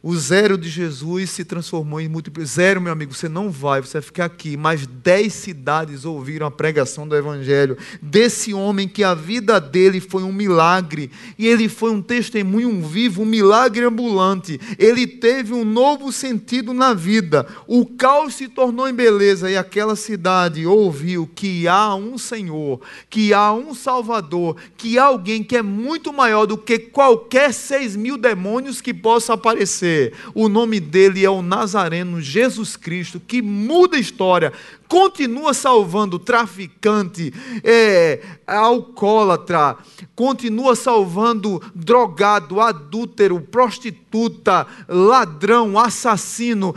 O 0.00 0.14
zero 0.16 0.56
de 0.56 0.68
Jesus 0.68 1.30
se 1.30 1.44
transformou 1.44 2.00
em 2.00 2.06
múltiplo. 2.06 2.46
Zero, 2.46 2.80
meu 2.80 2.92
amigo, 2.92 3.12
você 3.12 3.28
não 3.28 3.50
vai, 3.50 3.80
você 3.80 3.94
vai 3.94 4.02
ficar 4.02 4.24
aqui. 4.26 4.56
Mas 4.56 4.86
dez 4.86 5.32
cidades 5.32 6.04
ouviram 6.04 6.46
a 6.46 6.52
pregação 6.52 7.06
do 7.06 7.16
Evangelho. 7.16 7.76
Desse 8.00 8.54
homem 8.54 8.86
que 8.86 9.02
a 9.02 9.12
vida 9.12 9.60
dele 9.60 9.98
foi 9.98 10.22
um 10.22 10.32
milagre. 10.32 11.10
E 11.36 11.48
ele 11.48 11.68
foi 11.68 11.90
um 11.90 12.00
testemunho 12.00 12.80
vivo, 12.80 13.22
um 13.22 13.26
milagre 13.26 13.84
ambulante. 13.84 14.60
Ele 14.78 15.04
teve 15.04 15.52
um 15.52 15.64
novo 15.64 16.12
sentido 16.12 16.72
na 16.72 16.94
vida. 16.94 17.44
O 17.66 17.84
caos 17.84 18.34
se 18.34 18.46
tornou 18.46 18.88
em 18.88 18.94
beleza. 18.94 19.50
E 19.50 19.56
aquela 19.56 19.96
cidade 19.96 20.64
ouviu 20.64 21.28
que 21.34 21.66
há 21.66 21.96
um 21.96 22.16
Senhor, 22.16 22.80
que 23.10 23.34
há 23.34 23.52
um 23.52 23.74
Salvador, 23.74 24.54
que 24.76 24.96
há 24.96 25.06
alguém 25.06 25.42
que 25.42 25.56
é 25.56 25.62
muito 25.62 26.12
maior 26.12 26.46
do 26.46 26.56
que 26.56 26.78
qualquer 26.78 27.52
seis 27.52 27.96
mil 27.96 28.16
demônios 28.16 28.80
que 28.80 28.94
possa 28.94 29.32
aparecer 29.32 29.88
O 30.34 30.48
nome 30.48 30.80
dele 30.80 31.24
é 31.24 31.30
o 31.30 31.42
Nazareno 31.42 32.20
Jesus 32.20 32.76
Cristo, 32.76 33.20
que 33.20 33.42
muda 33.42 33.96
a 33.96 34.00
história, 34.00 34.52
continua 34.88 35.52
salvando 35.52 36.18
traficante, 36.18 37.32
é, 37.62 38.20
alcoólatra, 38.46 39.76
continua 40.16 40.74
salvando 40.74 41.62
drogado, 41.74 42.60
adúltero, 42.60 43.40
prostituta, 43.40 44.66
ladrão, 44.88 45.78
assassino, 45.78 46.74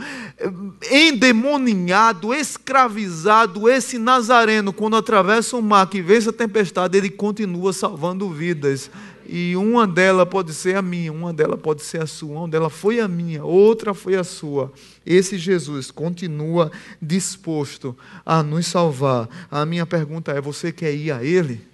endemoniado, 0.90 2.34
escravizado. 2.34 3.68
Esse 3.68 3.98
Nazareno, 3.98 4.72
quando 4.72 4.96
atravessa 4.96 5.56
o 5.56 5.62
mar 5.62 5.88
que 5.88 6.02
vence 6.02 6.28
a 6.28 6.32
tempestade, 6.32 6.98
ele 6.98 7.10
continua 7.10 7.72
salvando 7.72 8.28
vidas. 8.28 8.90
E 9.26 9.56
uma 9.56 9.86
delas 9.86 10.28
pode 10.28 10.52
ser 10.52 10.76
a 10.76 10.82
minha, 10.82 11.12
uma 11.12 11.32
delas 11.32 11.60
pode 11.60 11.82
ser 11.82 12.02
a 12.02 12.06
sua, 12.06 12.40
uma 12.40 12.48
delas 12.48 12.72
foi 12.72 13.00
a 13.00 13.06
minha, 13.06 13.44
outra 13.44 13.94
foi 13.94 14.16
a 14.16 14.24
sua. 14.24 14.72
Esse 15.06 15.38
Jesus 15.38 15.90
continua 15.90 16.70
disposto 17.00 17.96
a 18.24 18.42
nos 18.42 18.66
salvar. 18.66 19.28
A 19.50 19.64
minha 19.64 19.86
pergunta 19.86 20.32
é: 20.32 20.40
você 20.40 20.72
quer 20.72 20.94
ir 20.94 21.12
a 21.12 21.22
Ele? 21.22 21.66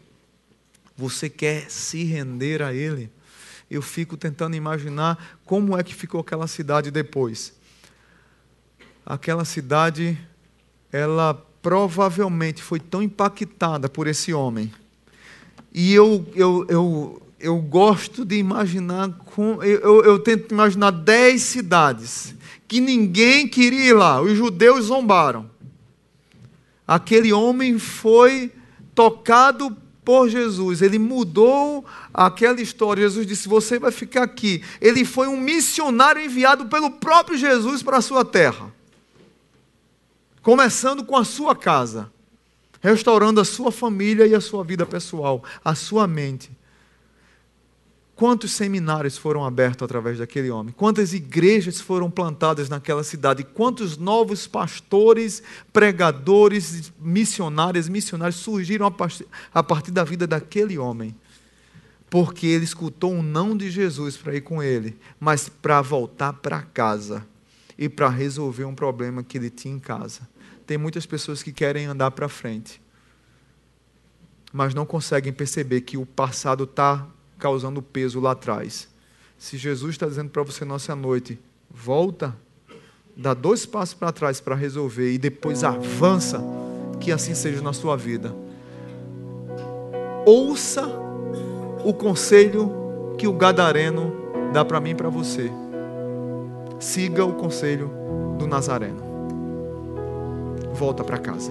Você 0.97 1.29
quer 1.29 1.71
se 1.71 2.05
render 2.05 2.63
a 2.63 2.75
Ele? 2.75 3.11
Eu 3.71 3.83
fico 3.83 4.17
tentando 4.17 4.57
imaginar 4.57 5.39
como 5.45 5.77
é 5.77 5.83
que 5.83 5.95
ficou 5.95 6.21
aquela 6.21 6.47
cidade 6.47 6.91
depois. 6.91 7.53
Aquela 9.05 9.45
cidade, 9.45 10.19
ela 10.91 11.35
provavelmente 11.63 12.63
foi 12.63 12.81
tão 12.81 13.03
impactada 13.03 13.89
por 13.89 14.07
esse 14.07 14.33
homem. 14.33 14.73
E 15.73 15.93
eu, 15.93 16.27
eu, 16.35 16.67
eu 16.69 17.23
eu 17.41 17.59
gosto 17.59 18.25
de 18.25 18.37
imaginar, 18.37 19.11
com, 19.35 19.63
eu, 19.63 20.03
eu 20.05 20.19
tento 20.19 20.53
imaginar 20.53 20.91
dez 20.91 21.43
cidades 21.43 22.35
que 22.67 22.81
ninguém 22.81 23.49
queria 23.49 23.91
ir 23.91 23.93
lá, 23.95 24.21
os 24.21 24.37
judeus 24.37 24.87
zombaram. 24.87 25.49
Aquele 26.87 27.33
homem 27.33 27.79
foi 27.79 28.53
tocado 28.95 29.77
por 30.05 30.29
Jesus, 30.29 30.81
ele 30.81 30.99
mudou 30.99 31.85
aquela 32.13 32.61
história. 32.61 33.03
Jesus 33.03 33.27
disse: 33.27 33.47
Você 33.47 33.79
vai 33.79 33.93
ficar 33.93 34.23
aqui. 34.23 34.65
Ele 34.81 35.05
foi 35.05 35.29
um 35.29 35.39
missionário 35.39 36.23
enviado 36.23 36.67
pelo 36.67 36.91
próprio 36.91 37.37
Jesus 37.37 37.83
para 37.83 37.99
a 37.99 38.03
sua 38.03 38.25
terra, 38.25 38.73
começando 40.43 41.05
com 41.05 41.15
a 41.15 41.25
sua 41.25 41.55
casa, 41.55 42.11
restaurando 42.81 43.39
a 43.39 43.45
sua 43.45 43.71
família 43.71 44.27
e 44.27 44.35
a 44.35 44.41
sua 44.41 44.65
vida 44.65 44.87
pessoal, 44.87 45.45
a 45.63 45.75
sua 45.75 46.07
mente. 46.07 46.58
Quantos 48.19 48.51
seminários 48.51 49.17
foram 49.17 49.45
abertos 49.45 49.85
através 49.85 50.19
daquele 50.19 50.51
homem? 50.51 50.75
Quantas 50.77 51.13
igrejas 51.13 51.81
foram 51.81 52.11
plantadas 52.11 52.69
naquela 52.69 53.05
cidade? 53.05 53.45
Quantos 53.45 53.97
novos 53.97 54.45
pastores, 54.45 55.41
pregadores, 55.73 56.93
missionários, 56.99 57.89
missionários 57.89 58.41
surgiram 58.41 58.93
a 59.55 59.63
partir 59.63 59.93
da 59.93 60.03
vida 60.03 60.27
daquele 60.27 60.77
homem? 60.77 61.15
Porque 62.11 62.45
ele 62.45 62.65
escutou 62.65 63.13
um 63.13 63.23
não 63.23 63.57
de 63.57 63.71
Jesus 63.71 64.17
para 64.17 64.35
ir 64.35 64.41
com 64.41 64.61
ele, 64.61 64.99
mas 65.21 65.49
para 65.49 65.81
voltar 65.81 66.33
para 66.33 66.63
casa 66.63 67.25
e 67.79 67.89
para 67.89 68.09
resolver 68.09 68.65
um 68.65 68.75
problema 68.75 69.23
que 69.23 69.39
ele 69.39 69.49
tinha 69.49 69.77
em 69.77 69.79
casa. 69.79 70.29
Tem 70.67 70.77
muitas 70.77 71.07
pessoas 71.07 71.41
que 71.41 71.53
querem 71.53 71.87
andar 71.87 72.11
para 72.11 72.29
frente, 72.29 72.83
mas 74.53 74.75
não 74.75 74.85
conseguem 74.85 75.33
perceber 75.33 75.83
que 75.83 75.97
o 75.97 76.05
passado 76.05 76.65
está 76.65 77.07
causando 77.39 77.81
peso 77.81 78.21
lá 78.21 78.33
atrás. 78.33 78.89
Se 79.39 79.57
Jesus 79.57 79.93
está 79.93 80.07
dizendo 80.07 80.31
para 80.31 80.43
você 80.43 80.65
nessa 80.65 80.97
noite, 80.97 81.39
volta, 81.71 82.37
dá 83.17 83.35
dois 83.35 83.65
passos 83.65 83.95
para 83.95 84.13
trás 84.13 84.41
para 84.41 84.55
resolver 84.55 85.13
e 85.13 85.19
depois 85.19 85.63
avança, 85.63 86.43
que 87.01 87.13
assim 87.13 87.35
seja 87.35 87.63
na 87.63 87.73
sua 87.73 87.97
vida. 87.97 88.35
Ouça 90.27 90.87
o 91.85 91.95
conselho 91.95 93.15
que 93.17 93.27
o 93.27 93.33
Gadareno 93.33 94.13
dá 94.53 94.65
para 94.65 94.81
mim 94.81 94.91
e 94.91 94.95
para 94.95 95.09
você. 95.09 95.51
Siga 96.81 97.25
o 97.25 97.35
conselho 97.35 97.91
do 98.39 98.47
Nazareno. 98.47 99.03
Volta 100.75 101.03
para 101.03 101.19
casa. 101.19 101.51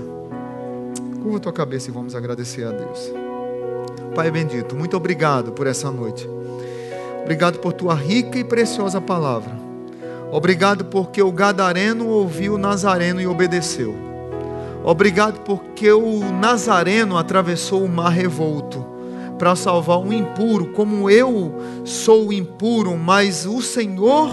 Curva 1.21 1.37
a 1.37 1.39
tua 1.39 1.53
cabeça 1.53 1.89
e 1.89 1.93
vamos 1.93 2.15
agradecer 2.15 2.65
a 2.65 2.71
Deus. 2.71 3.26
Pai 4.17 4.31
bendito, 4.31 4.75
muito 4.75 4.97
obrigado 4.97 5.51
por 5.51 5.67
essa 5.67 5.91
noite. 5.91 6.27
Obrigado 7.21 7.59
por 7.59 7.71
tua 7.71 7.93
rica 7.93 8.39
e 8.39 8.43
preciosa 8.43 8.99
palavra. 8.99 9.51
Obrigado 10.31 10.85
porque 10.85 11.21
o 11.21 11.31
Gadareno 11.31 12.07
ouviu 12.07 12.55
o 12.55 12.57
Nazareno 12.57 13.21
e 13.21 13.27
obedeceu. 13.27 13.93
Obrigado 14.83 15.41
porque 15.41 15.91
o 15.91 16.31
Nazareno 16.31 17.15
atravessou 17.15 17.83
o 17.83 17.87
mar 17.87 18.09
revolto 18.09 18.83
para 19.37 19.55
salvar 19.55 19.99
um 19.99 20.11
impuro, 20.11 20.73
como 20.73 21.11
eu 21.11 21.53
sou 21.85 22.33
impuro, 22.33 22.97
mas 22.97 23.45
o 23.45 23.61
Senhor 23.61 24.31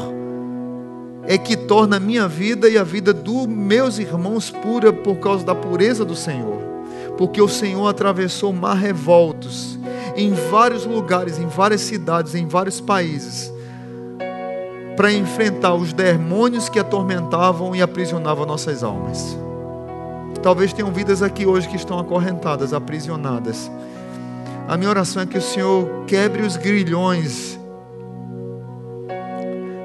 é 1.25 1.37
que 1.37 1.59
torna 1.59 1.99
a 1.99 2.01
minha 2.01 2.27
vida 2.27 2.71
e 2.71 2.79
a 2.79 2.83
vida 2.83 3.13
dos 3.13 3.47
meus 3.47 3.99
irmãos 3.99 4.51
pura 4.51 4.95
por 4.95 5.17
causa 5.17 5.45
da 5.45 5.55
pureza 5.55 6.07
do 6.07 6.17
Senhor 6.17 6.73
porque 7.17 7.41
o 7.41 7.49
Senhor 7.49 7.87
atravessou 7.87 8.53
mar 8.53 8.77
revoltos 8.77 9.74
em 10.17 10.33
vários 10.33 10.85
lugares, 10.85 11.39
em 11.39 11.47
várias 11.47 11.81
cidades, 11.81 12.35
em 12.35 12.47
vários 12.47 12.81
países, 12.81 13.53
para 14.97 15.13
enfrentar 15.13 15.75
os 15.75 15.93
demônios 15.93 16.69
que 16.69 16.79
atormentavam 16.79 17.75
e 17.75 17.83
aprisionavam 17.83 18.47
nossas 18.47 18.83
almas. 18.83 19.37
Talvez 20.43 20.73
tenham 20.73 20.93
vidas 20.93 21.23
aqui 21.23 21.47
hoje 21.47 21.69
que 21.69 21.77
estão 21.77 21.99
acorrentadas, 21.99 22.73
aprisionadas. 22.73 23.71
A 24.69 24.77
minha 24.77 24.91
oração 24.91 25.23
é 25.23 25.27
que 25.27 25.39
o 25.39 25.43
Senhor 25.43 26.05
quebre 26.07 26.43
os 26.43 26.57
grilhões, 26.57 27.59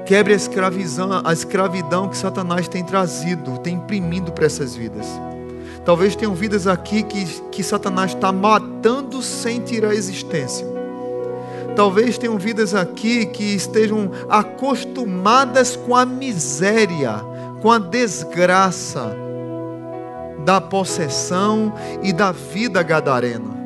quebre 0.06 0.34
a 0.34 0.36
a 0.36 1.32
escravidão 1.32 2.08
que 2.08 2.16
Satanás 2.16 2.68
tem 2.68 2.84
trazido, 2.84 3.58
tem 3.58 3.76
imprimindo 3.76 4.32
para 4.32 4.46
essas 4.46 4.74
vidas. 4.74 5.06
Talvez 5.84 6.14
tenham 6.14 6.34
vidas 6.34 6.66
aqui 6.66 7.02
que, 7.02 7.24
que 7.50 7.62
Satanás 7.62 8.12
está 8.12 8.30
matando 8.30 9.22
sem 9.22 9.60
tirar 9.60 9.90
a 9.90 9.94
existência. 9.94 10.66
Talvez 11.74 12.18
tenham 12.18 12.36
vidas 12.36 12.74
aqui 12.74 13.26
que 13.26 13.54
estejam 13.54 14.10
acostumadas 14.28 15.76
com 15.76 15.96
a 15.96 16.04
miséria, 16.04 17.20
com 17.62 17.70
a 17.70 17.78
desgraça 17.78 19.16
da 20.44 20.60
possessão 20.60 21.72
e 22.02 22.12
da 22.12 22.32
vida 22.32 22.82
gadarena. 22.82 23.58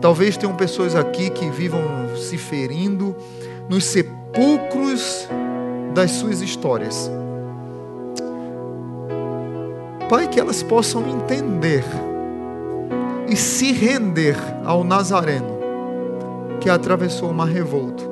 Talvez 0.00 0.36
tenham 0.36 0.54
pessoas 0.54 0.94
aqui 0.94 1.30
que 1.30 1.48
vivam 1.50 1.82
se 2.16 2.36
ferindo 2.36 3.16
nos 3.68 3.84
sepulcros 3.84 5.28
das 5.94 6.10
suas 6.12 6.40
histórias 6.40 7.10
Pai, 10.12 10.28
que 10.28 10.38
elas 10.38 10.62
possam 10.62 11.08
entender 11.08 11.82
e 13.26 13.34
se 13.34 13.72
render 13.72 14.36
ao 14.62 14.84
Nazareno 14.84 15.58
que 16.60 16.68
atravessou 16.68 17.30
o 17.30 17.34
mar 17.34 17.48
revolto 17.48 18.10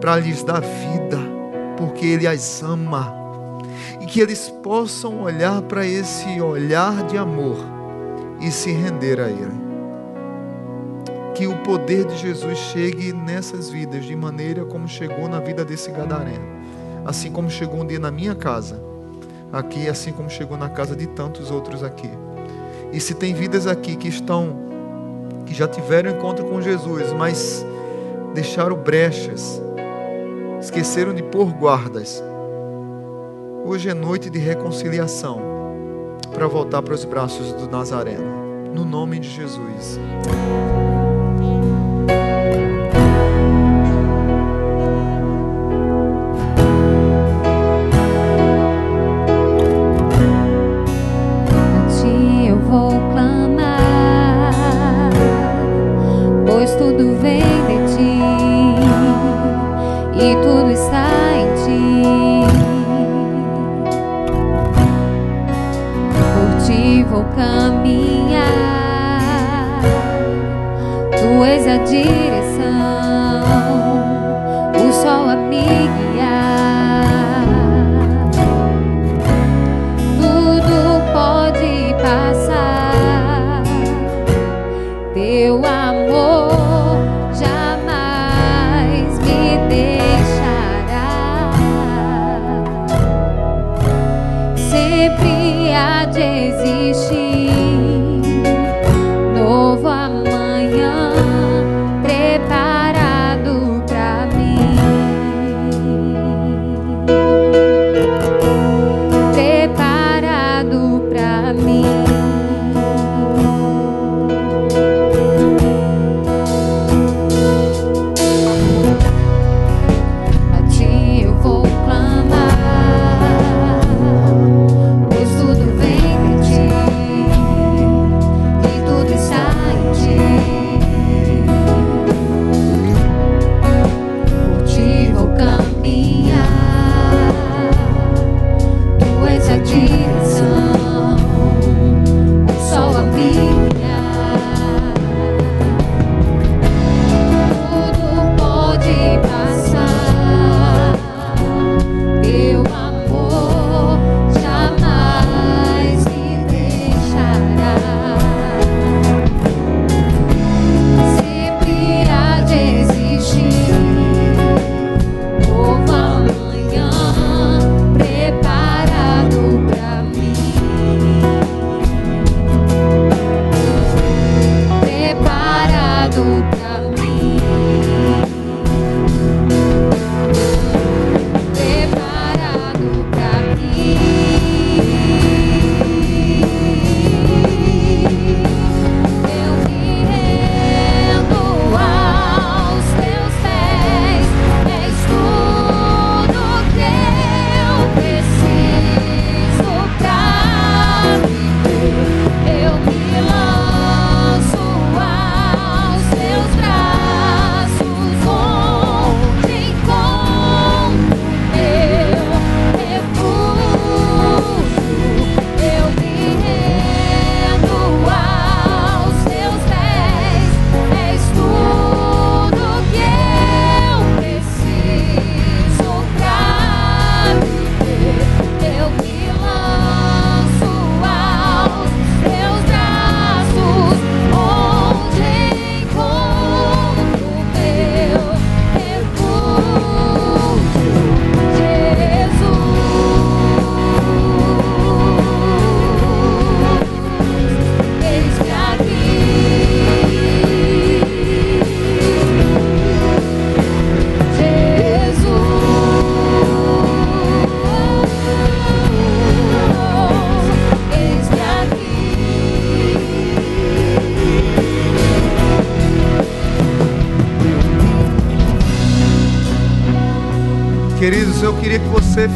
para 0.00 0.16
lhes 0.16 0.42
dar 0.42 0.62
vida, 0.62 1.18
porque 1.76 2.06
Ele 2.06 2.26
as 2.26 2.62
ama. 2.62 3.14
E 4.00 4.06
que 4.06 4.18
eles 4.18 4.48
possam 4.48 5.20
olhar 5.20 5.60
para 5.60 5.86
esse 5.86 6.40
olhar 6.40 7.06
de 7.06 7.18
amor 7.18 7.58
e 8.40 8.50
se 8.50 8.72
render 8.72 9.20
a 9.20 9.28
Ele. 9.28 9.60
Que 11.34 11.46
o 11.46 11.58
poder 11.58 12.06
de 12.06 12.16
Jesus 12.16 12.56
chegue 12.56 13.12
nessas 13.12 13.68
vidas 13.68 14.06
de 14.06 14.16
maneira 14.16 14.64
como 14.64 14.88
chegou 14.88 15.28
na 15.28 15.38
vida 15.38 15.66
desse 15.66 15.90
gadareno, 15.90 16.62
assim 17.04 17.30
como 17.30 17.50
chegou 17.50 17.82
um 17.82 17.86
dia 17.86 17.98
na 17.98 18.10
minha 18.10 18.34
casa 18.34 18.91
aqui, 19.52 19.88
assim 19.88 20.12
como 20.12 20.30
chegou 20.30 20.56
na 20.56 20.68
casa 20.68 20.96
de 20.96 21.06
tantos 21.06 21.50
outros 21.50 21.84
aqui. 21.84 22.10
E 22.92 23.00
se 23.00 23.14
tem 23.14 23.34
vidas 23.34 23.66
aqui 23.66 23.96
que 23.96 24.08
estão, 24.08 24.56
que 25.46 25.54
já 25.54 25.68
tiveram 25.68 26.10
encontro 26.10 26.44
com 26.46 26.60
Jesus, 26.60 27.12
mas 27.12 27.64
deixaram 28.34 28.76
brechas, 28.76 29.60
esqueceram 30.60 31.12
de 31.12 31.22
pôr 31.22 31.52
guardas. 31.52 32.22
Hoje 33.64 33.88
é 33.88 33.94
noite 33.94 34.28
de 34.28 34.38
reconciliação 34.38 35.40
para 36.32 36.46
voltar 36.46 36.82
para 36.82 36.94
os 36.94 37.04
braços 37.04 37.52
do 37.52 37.68
Nazareno. 37.68 38.42
No 38.74 38.84
nome 38.84 39.18
de 39.18 39.28
Jesus. 39.28 39.98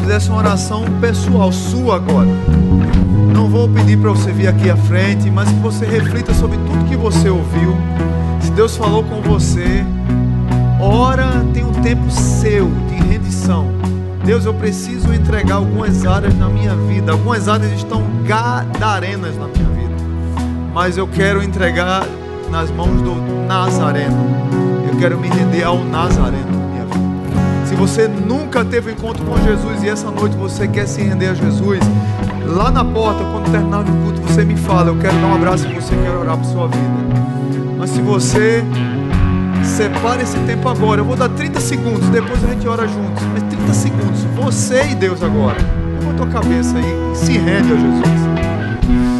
Fizesse 0.06 0.30
uma 0.30 0.38
oração 0.38 0.84
pessoal 1.00 1.50
sua 1.50 1.96
agora. 1.96 2.28
Não 3.34 3.48
vou 3.48 3.68
pedir 3.68 3.98
para 3.98 4.10
você 4.10 4.30
vir 4.30 4.46
aqui 4.46 4.70
à 4.70 4.76
frente, 4.76 5.28
mas 5.32 5.48
que 5.48 5.58
você 5.58 5.84
reflita 5.84 6.32
sobre 6.32 6.56
tudo 6.58 6.88
que 6.88 6.96
você 6.96 7.28
ouviu. 7.28 7.76
Se 8.40 8.52
Deus 8.52 8.76
falou 8.76 9.02
com 9.02 9.20
você, 9.20 9.84
ora 10.80 11.44
tem 11.52 11.64
um 11.64 11.72
tempo 11.72 12.08
seu 12.08 12.70
de 12.88 12.94
rendição. 12.94 13.66
Deus, 14.24 14.44
eu 14.44 14.54
preciso 14.54 15.12
entregar 15.12 15.56
algumas 15.56 16.06
áreas 16.06 16.38
na 16.38 16.48
minha 16.48 16.76
vida. 16.76 17.10
Algumas 17.10 17.48
áreas 17.48 17.72
estão 17.72 18.00
gadarenas 18.24 19.36
na 19.36 19.48
minha 19.48 19.68
vida. 19.70 19.94
Mas 20.72 20.96
eu 20.96 21.08
quero 21.08 21.42
entregar 21.42 22.06
nas 22.48 22.70
mãos 22.70 23.02
do 23.02 23.16
Nazareno. 23.48 24.24
Eu 24.88 24.96
quero 25.00 25.18
me 25.18 25.28
render 25.28 25.64
ao 25.64 25.82
Nazareno. 25.84 26.55
Se 27.66 27.74
você 27.74 28.06
nunca 28.06 28.64
teve 28.64 28.92
encontro 28.92 29.24
com 29.24 29.36
Jesus 29.42 29.82
e 29.82 29.88
essa 29.88 30.08
noite 30.08 30.36
você 30.36 30.68
quer 30.68 30.86
se 30.86 31.02
render 31.02 31.26
a 31.26 31.34
Jesus, 31.34 31.80
lá 32.46 32.70
na 32.70 32.84
porta, 32.84 33.24
quando 33.24 33.50
terminar 33.50 33.80
o 33.80 33.84
culto, 33.84 34.20
você 34.22 34.44
me 34.44 34.56
fala. 34.56 34.90
Eu 34.90 34.96
quero 34.96 35.14
dar 35.14 35.26
um 35.26 35.34
abraço 35.34 35.66
em 35.66 35.74
você, 35.74 35.94
quero 35.96 36.20
orar 36.20 36.36
por 36.36 36.46
sua 36.46 36.68
vida. 36.68 36.96
Mas 37.76 37.90
se 37.90 38.00
você 38.00 38.64
separa 39.64 40.22
esse 40.22 40.38
tempo 40.40 40.68
agora, 40.68 41.00
eu 41.00 41.04
vou 41.04 41.16
dar 41.16 41.28
30 41.28 41.60
segundos, 41.60 42.08
depois 42.08 42.42
a 42.44 42.46
gente 42.46 42.68
ora 42.68 42.86
juntos. 42.86 43.22
Mas 43.32 43.42
30 43.42 43.74
segundos, 43.74 44.22
você 44.36 44.90
e 44.90 44.94
Deus 44.94 45.22
agora. 45.22 45.58
Levanta 45.98 46.22
a 46.22 46.26
tua 46.26 46.40
cabeça 46.40 46.76
aí 46.78 47.12
e 47.12 47.16
se 47.16 47.32
rende 47.32 47.72
a 47.72 47.76
Jesus. 47.76 49.15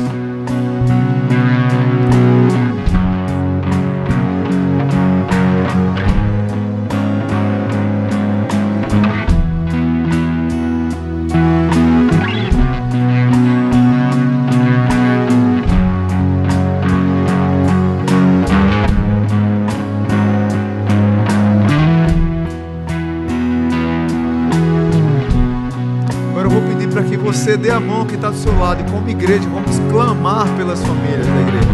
Dê 27.67 27.73
a 27.73 27.81
mão 27.81 28.07
que 28.07 28.15
está 28.15 28.31
do 28.31 28.37
seu 28.37 28.57
lado 28.57 28.81
e 28.81 28.91
como 28.93 29.09
igreja 29.09 29.43
vamos 29.53 29.81
clamar 29.91 30.47
pelas 30.57 30.81
famílias 30.85 31.27
da 31.27 31.41
igreja. 31.41 31.69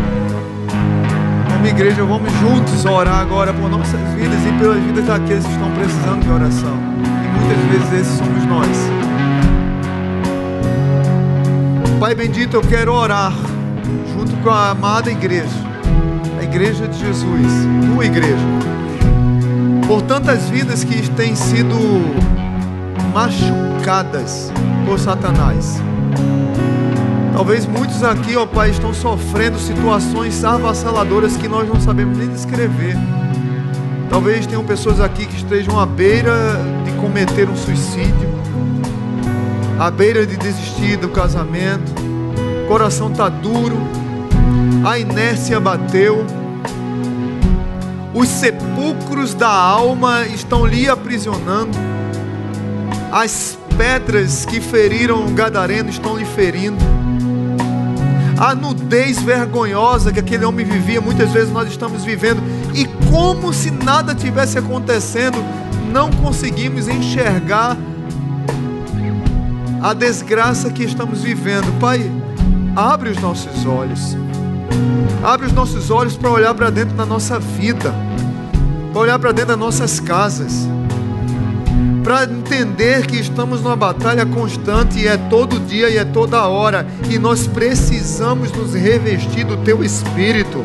Como 1.53 1.67
igreja 1.67 2.03
vamos 2.03 2.33
juntos 2.41 2.87
orar 2.87 3.21
agora 3.21 3.53
por 3.53 3.69
nossas 3.69 4.01
vidas 4.15 4.39
e 4.49 4.59
pelas 4.59 4.83
vidas 4.83 5.05
daqueles 5.05 5.45
que 5.45 5.53
estão 5.53 5.71
precisando 5.73 6.23
de 6.23 6.31
oração. 6.31 6.75
E 7.05 7.39
muitas 7.39 7.91
vezes 7.91 8.07
esses 8.07 8.19
somos 8.19 8.45
nós. 8.47 8.69
Pai 12.01 12.15
bendito, 12.15 12.57
eu 12.57 12.63
quero 12.63 12.95
orar 12.95 13.35
com 14.43 14.51
a 14.51 14.71
amada 14.71 15.11
igreja, 15.11 15.47
a 16.41 16.43
igreja 16.43 16.89
de 16.89 16.99
Jesus, 16.99 17.53
tua 17.95 18.07
igreja, 18.07 18.47
por 19.87 20.01
tantas 20.03 20.49
vidas 20.49 20.83
que 20.85 21.09
têm 21.11 21.37
sido 21.37 21.77
machucadas 23.13 24.51
por 24.87 24.99
Satanás. 24.99 25.82
Talvez 27.33 27.67
muitos 27.67 28.05
aqui, 28.05 28.37
ó 28.37 28.45
Pai, 28.45 28.71
estão 28.71 28.93
sofrendo 28.93 29.59
situações 29.59 30.45
avassaladoras 30.45 31.35
que 31.37 31.49
nós 31.49 31.67
não 31.67 31.81
sabemos 31.81 32.19
nem 32.19 32.29
descrever. 32.29 32.95
Talvez 34.11 34.47
tenham 34.47 34.63
pessoas 34.63 35.01
aqui 35.01 35.25
que 35.25 35.37
estejam 35.37 35.81
à 35.81 35.87
beira 35.87 36.33
de 36.85 36.93
cometer 37.01 37.49
um 37.49 37.57
suicídio, 37.57 38.29
à 39.81 39.91
beira 39.91 40.27
de 40.27 40.37
desistir 40.37 40.99
do 40.99 41.09
casamento, 41.09 41.91
o 42.65 42.69
coração 42.69 43.11
está 43.11 43.31
duro, 43.31 43.79
a 44.85 44.99
inércia 44.99 45.59
bateu, 45.59 46.27
os 48.13 48.29
sepulcros 48.29 49.33
da 49.33 49.49
alma 49.49 50.27
estão 50.27 50.67
lhe 50.67 50.87
aprisionando, 50.87 51.79
as 53.11 53.59
pedras 53.79 54.45
que 54.45 54.61
feriram 54.61 55.25
o 55.25 55.31
gadareno 55.31 55.89
estão 55.89 56.19
lhe 56.19 56.27
ferindo 56.27 57.02
a 58.43 58.57
nudez 58.57 59.23
vergonhosa 59.23 60.11
que 60.11 60.19
aquele 60.19 60.45
homem 60.45 60.67
vivia, 60.67 61.01
muitas 61.01 61.31
vezes 61.31 61.53
nós 61.53 61.69
estamos 61.69 62.05
vivendo, 62.05 62.43
e 62.75 62.87
como 63.09 63.53
se 63.53 63.71
nada 63.71 64.17
tivesse 64.17 64.59
acontecendo, 64.59 65.39
não 65.93 66.11
conseguimos 66.11 66.89
enxergar 66.89 67.77
a 69.81 69.95
desgraça 69.95 70.71
que 70.71 70.83
estamos 70.83 71.23
vivendo. 71.23 71.79
Pai, 71.79 72.11
abre 72.75 73.11
os 73.11 73.19
nossos 73.19 73.65
olhos, 73.65 74.17
abre 75.23 75.47
os 75.47 75.53
nossos 75.53 75.89
olhos 75.93 76.17
para 76.17 76.31
olhar 76.31 76.53
para 76.53 76.69
dentro 76.69 76.97
da 76.97 77.07
nossa 77.07 77.39
vida, 77.39 77.95
para 78.93 79.03
olhar 79.03 79.21
para 79.21 79.31
dentro 79.31 79.51
das 79.51 79.59
nossas 79.59 80.01
casas 80.01 80.67
para 82.03 82.25
entender 82.25 83.07
que 83.07 83.17
estamos 83.17 83.63
numa 83.63 83.77
batalha 83.77 84.27
constante 84.27 84.99
e 84.99 85.07
é 85.07 85.17
todo 85.17 85.61
dia 85.61 85.89
e 85.89 85.97
é 85.97 86.05
toda 86.05 86.47
hora, 86.49 86.87
e 87.09 87.19
nós 87.19 87.47
precisamos 87.47 88.51
nos 88.53 88.75
revestir 88.75 89.45
do 89.45 89.57
teu 89.59 89.85
espírito, 89.85 90.65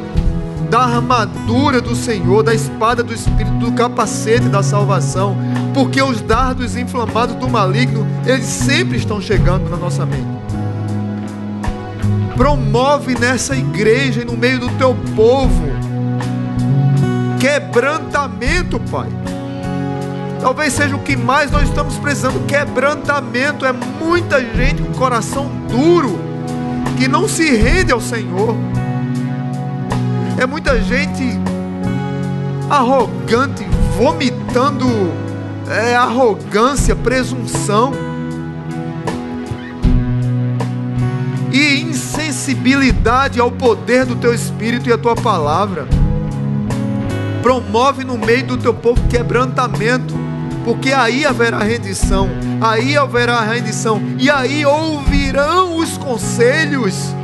da 0.69 0.79
armadura 0.79 1.79
do 1.79 1.95
Senhor, 1.95 2.43
da 2.43 2.53
espada 2.53 3.03
do 3.03 3.13
espírito, 3.13 3.57
do 3.57 3.71
capacete 3.71 4.49
da 4.49 4.63
salvação, 4.63 5.37
porque 5.73 6.01
os 6.01 6.21
dardos 6.21 6.75
inflamados 6.75 7.35
do 7.35 7.47
maligno, 7.47 8.05
eles 8.25 8.45
sempre 8.45 8.97
estão 8.97 9.21
chegando 9.21 9.69
na 9.69 9.77
nossa 9.77 10.05
mente. 10.05 10.37
Promove 12.35 13.17
nessa 13.17 13.55
igreja 13.55 14.21
e 14.21 14.25
no 14.25 14.35
meio 14.35 14.59
do 14.59 14.69
teu 14.77 14.95
povo 15.15 15.67
quebrantamento, 17.39 18.79
Pai 18.91 19.09
Talvez 20.47 20.71
seja 20.71 20.95
o 20.95 20.99
que 20.99 21.17
mais 21.17 21.51
nós 21.51 21.67
estamos 21.67 21.97
precisando: 21.97 22.45
quebrantamento. 22.47 23.65
É 23.65 23.73
muita 23.73 24.39
gente 24.39 24.81
com 24.81 24.93
coração 24.93 25.51
duro, 25.67 26.17
que 26.97 27.05
não 27.05 27.27
se 27.27 27.53
rende 27.53 27.91
ao 27.91 27.99
Senhor. 27.99 28.55
É 30.37 30.45
muita 30.45 30.81
gente 30.81 31.37
arrogante, 32.69 33.67
vomitando 33.97 34.87
é, 35.69 35.97
arrogância, 35.97 36.95
presunção 36.95 37.91
e 41.51 41.81
insensibilidade 41.81 43.37
ao 43.41 43.51
poder 43.51 44.05
do 44.05 44.15
teu 44.15 44.33
Espírito 44.33 44.87
e 44.87 44.93
a 44.93 44.97
tua 44.97 45.13
palavra. 45.13 45.85
Promove 47.43 48.05
no 48.05 48.17
meio 48.17 48.45
do 48.47 48.57
teu 48.57 48.73
povo 48.73 49.01
quebrantamento 49.09 50.16
porque 50.67 50.91
aí 50.91 51.25
haverá 51.25 51.59
rendição, 51.59 52.27
aí 52.59 52.97
haverá 52.97 53.39
rendição, 53.39 54.01
e 54.19 54.29
aí 54.29 54.65
ouvirão 54.65 55.77
os 55.77 55.97
conselhos. 55.97 57.15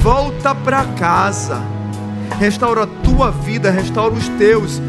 Volta 0.00 0.54
para 0.54 0.82
casa, 0.98 1.60
restaura 2.38 2.84
a 2.84 2.86
tua 2.86 3.30
vida, 3.30 3.70
restaura 3.70 4.14
os 4.14 4.26
teus, 4.38 4.80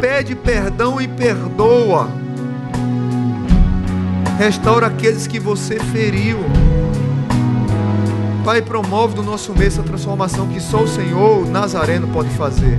pede 0.00 0.36
perdão 0.36 1.00
e 1.00 1.08
perdoa, 1.08 2.08
restaura 4.38 4.86
aqueles 4.86 5.26
que 5.26 5.40
você 5.40 5.80
feriu. 5.80 6.38
Pai, 8.44 8.62
promove 8.62 9.16
no 9.16 9.24
nosso 9.24 9.52
meio 9.52 9.66
essa 9.66 9.82
transformação 9.82 10.46
que 10.46 10.60
só 10.60 10.84
o 10.84 10.86
Senhor, 10.86 11.44
o 11.44 11.50
Nazareno, 11.50 12.06
pode 12.06 12.30
fazer. 12.36 12.78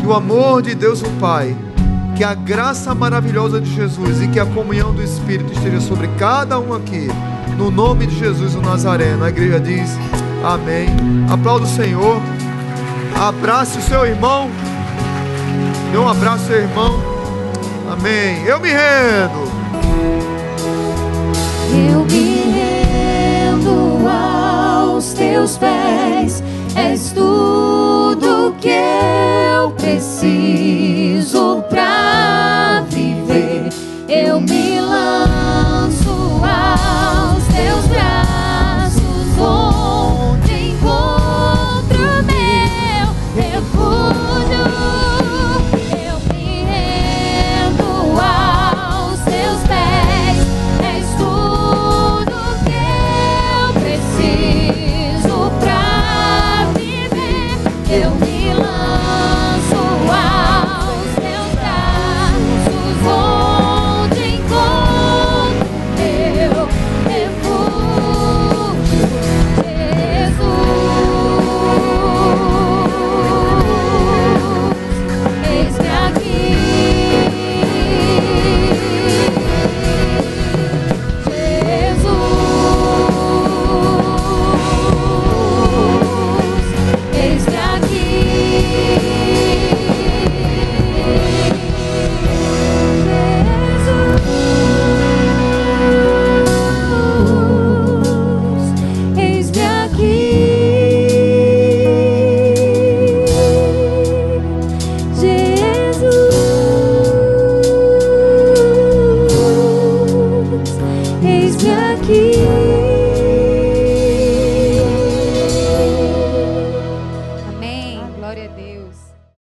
Que 0.00 0.06
o 0.06 0.12
amor 0.12 0.62
de 0.62 0.74
Deus, 0.74 1.00
o 1.00 1.10
Pai, 1.20 1.56
que 2.14 2.22
a 2.22 2.32
graça 2.32 2.94
maravilhosa 2.94 3.60
de 3.60 3.74
Jesus 3.74 4.22
e 4.22 4.28
que 4.28 4.38
a 4.38 4.46
comunhão 4.46 4.94
do 4.94 5.02
Espírito 5.02 5.52
esteja 5.52 5.80
sobre 5.80 6.06
cada 6.18 6.58
um 6.60 6.72
aqui. 6.72 7.08
No 7.58 7.70
nome 7.70 8.06
de 8.06 8.18
Jesus 8.18 8.54
o 8.54 8.60
Nazareno. 8.60 9.24
A 9.24 9.28
igreja 9.28 9.58
diz 9.58 9.90
amém. 10.44 10.88
Aplauda 11.28 11.64
o 11.64 11.68
Senhor. 11.68 12.20
Abrace 13.16 13.78
o 13.78 13.82
seu 13.82 14.06
irmão. 14.06 14.48
Dê 15.90 15.98
um 15.98 16.08
abraço 16.08 16.46
seu 16.46 16.60
irmão. 16.60 17.00
Amém. 17.90 18.44
Eu 18.44 18.60
me 18.60 18.68
rendo. 18.68 19.44
Eu 21.90 22.04
me 22.04 22.52
rendo 22.52 24.08
aos 24.08 25.12
teus 25.14 25.56
pés. 25.56 26.42
És 26.76 27.12
tudo 28.14 28.54
que 28.60 28.68
eu 28.68 29.70
preciso 29.72 31.64
pra 31.68 32.84
viver. 32.88 33.68
Eu 34.08 34.40
me 34.40 34.80
lanço 34.80 36.40
aos 36.40 37.44
teus 37.52 37.86
braços, 37.86 39.38
onde 39.38 40.70
encontro 40.70 42.22
meu 42.24 43.08
refúgio. 43.34 44.33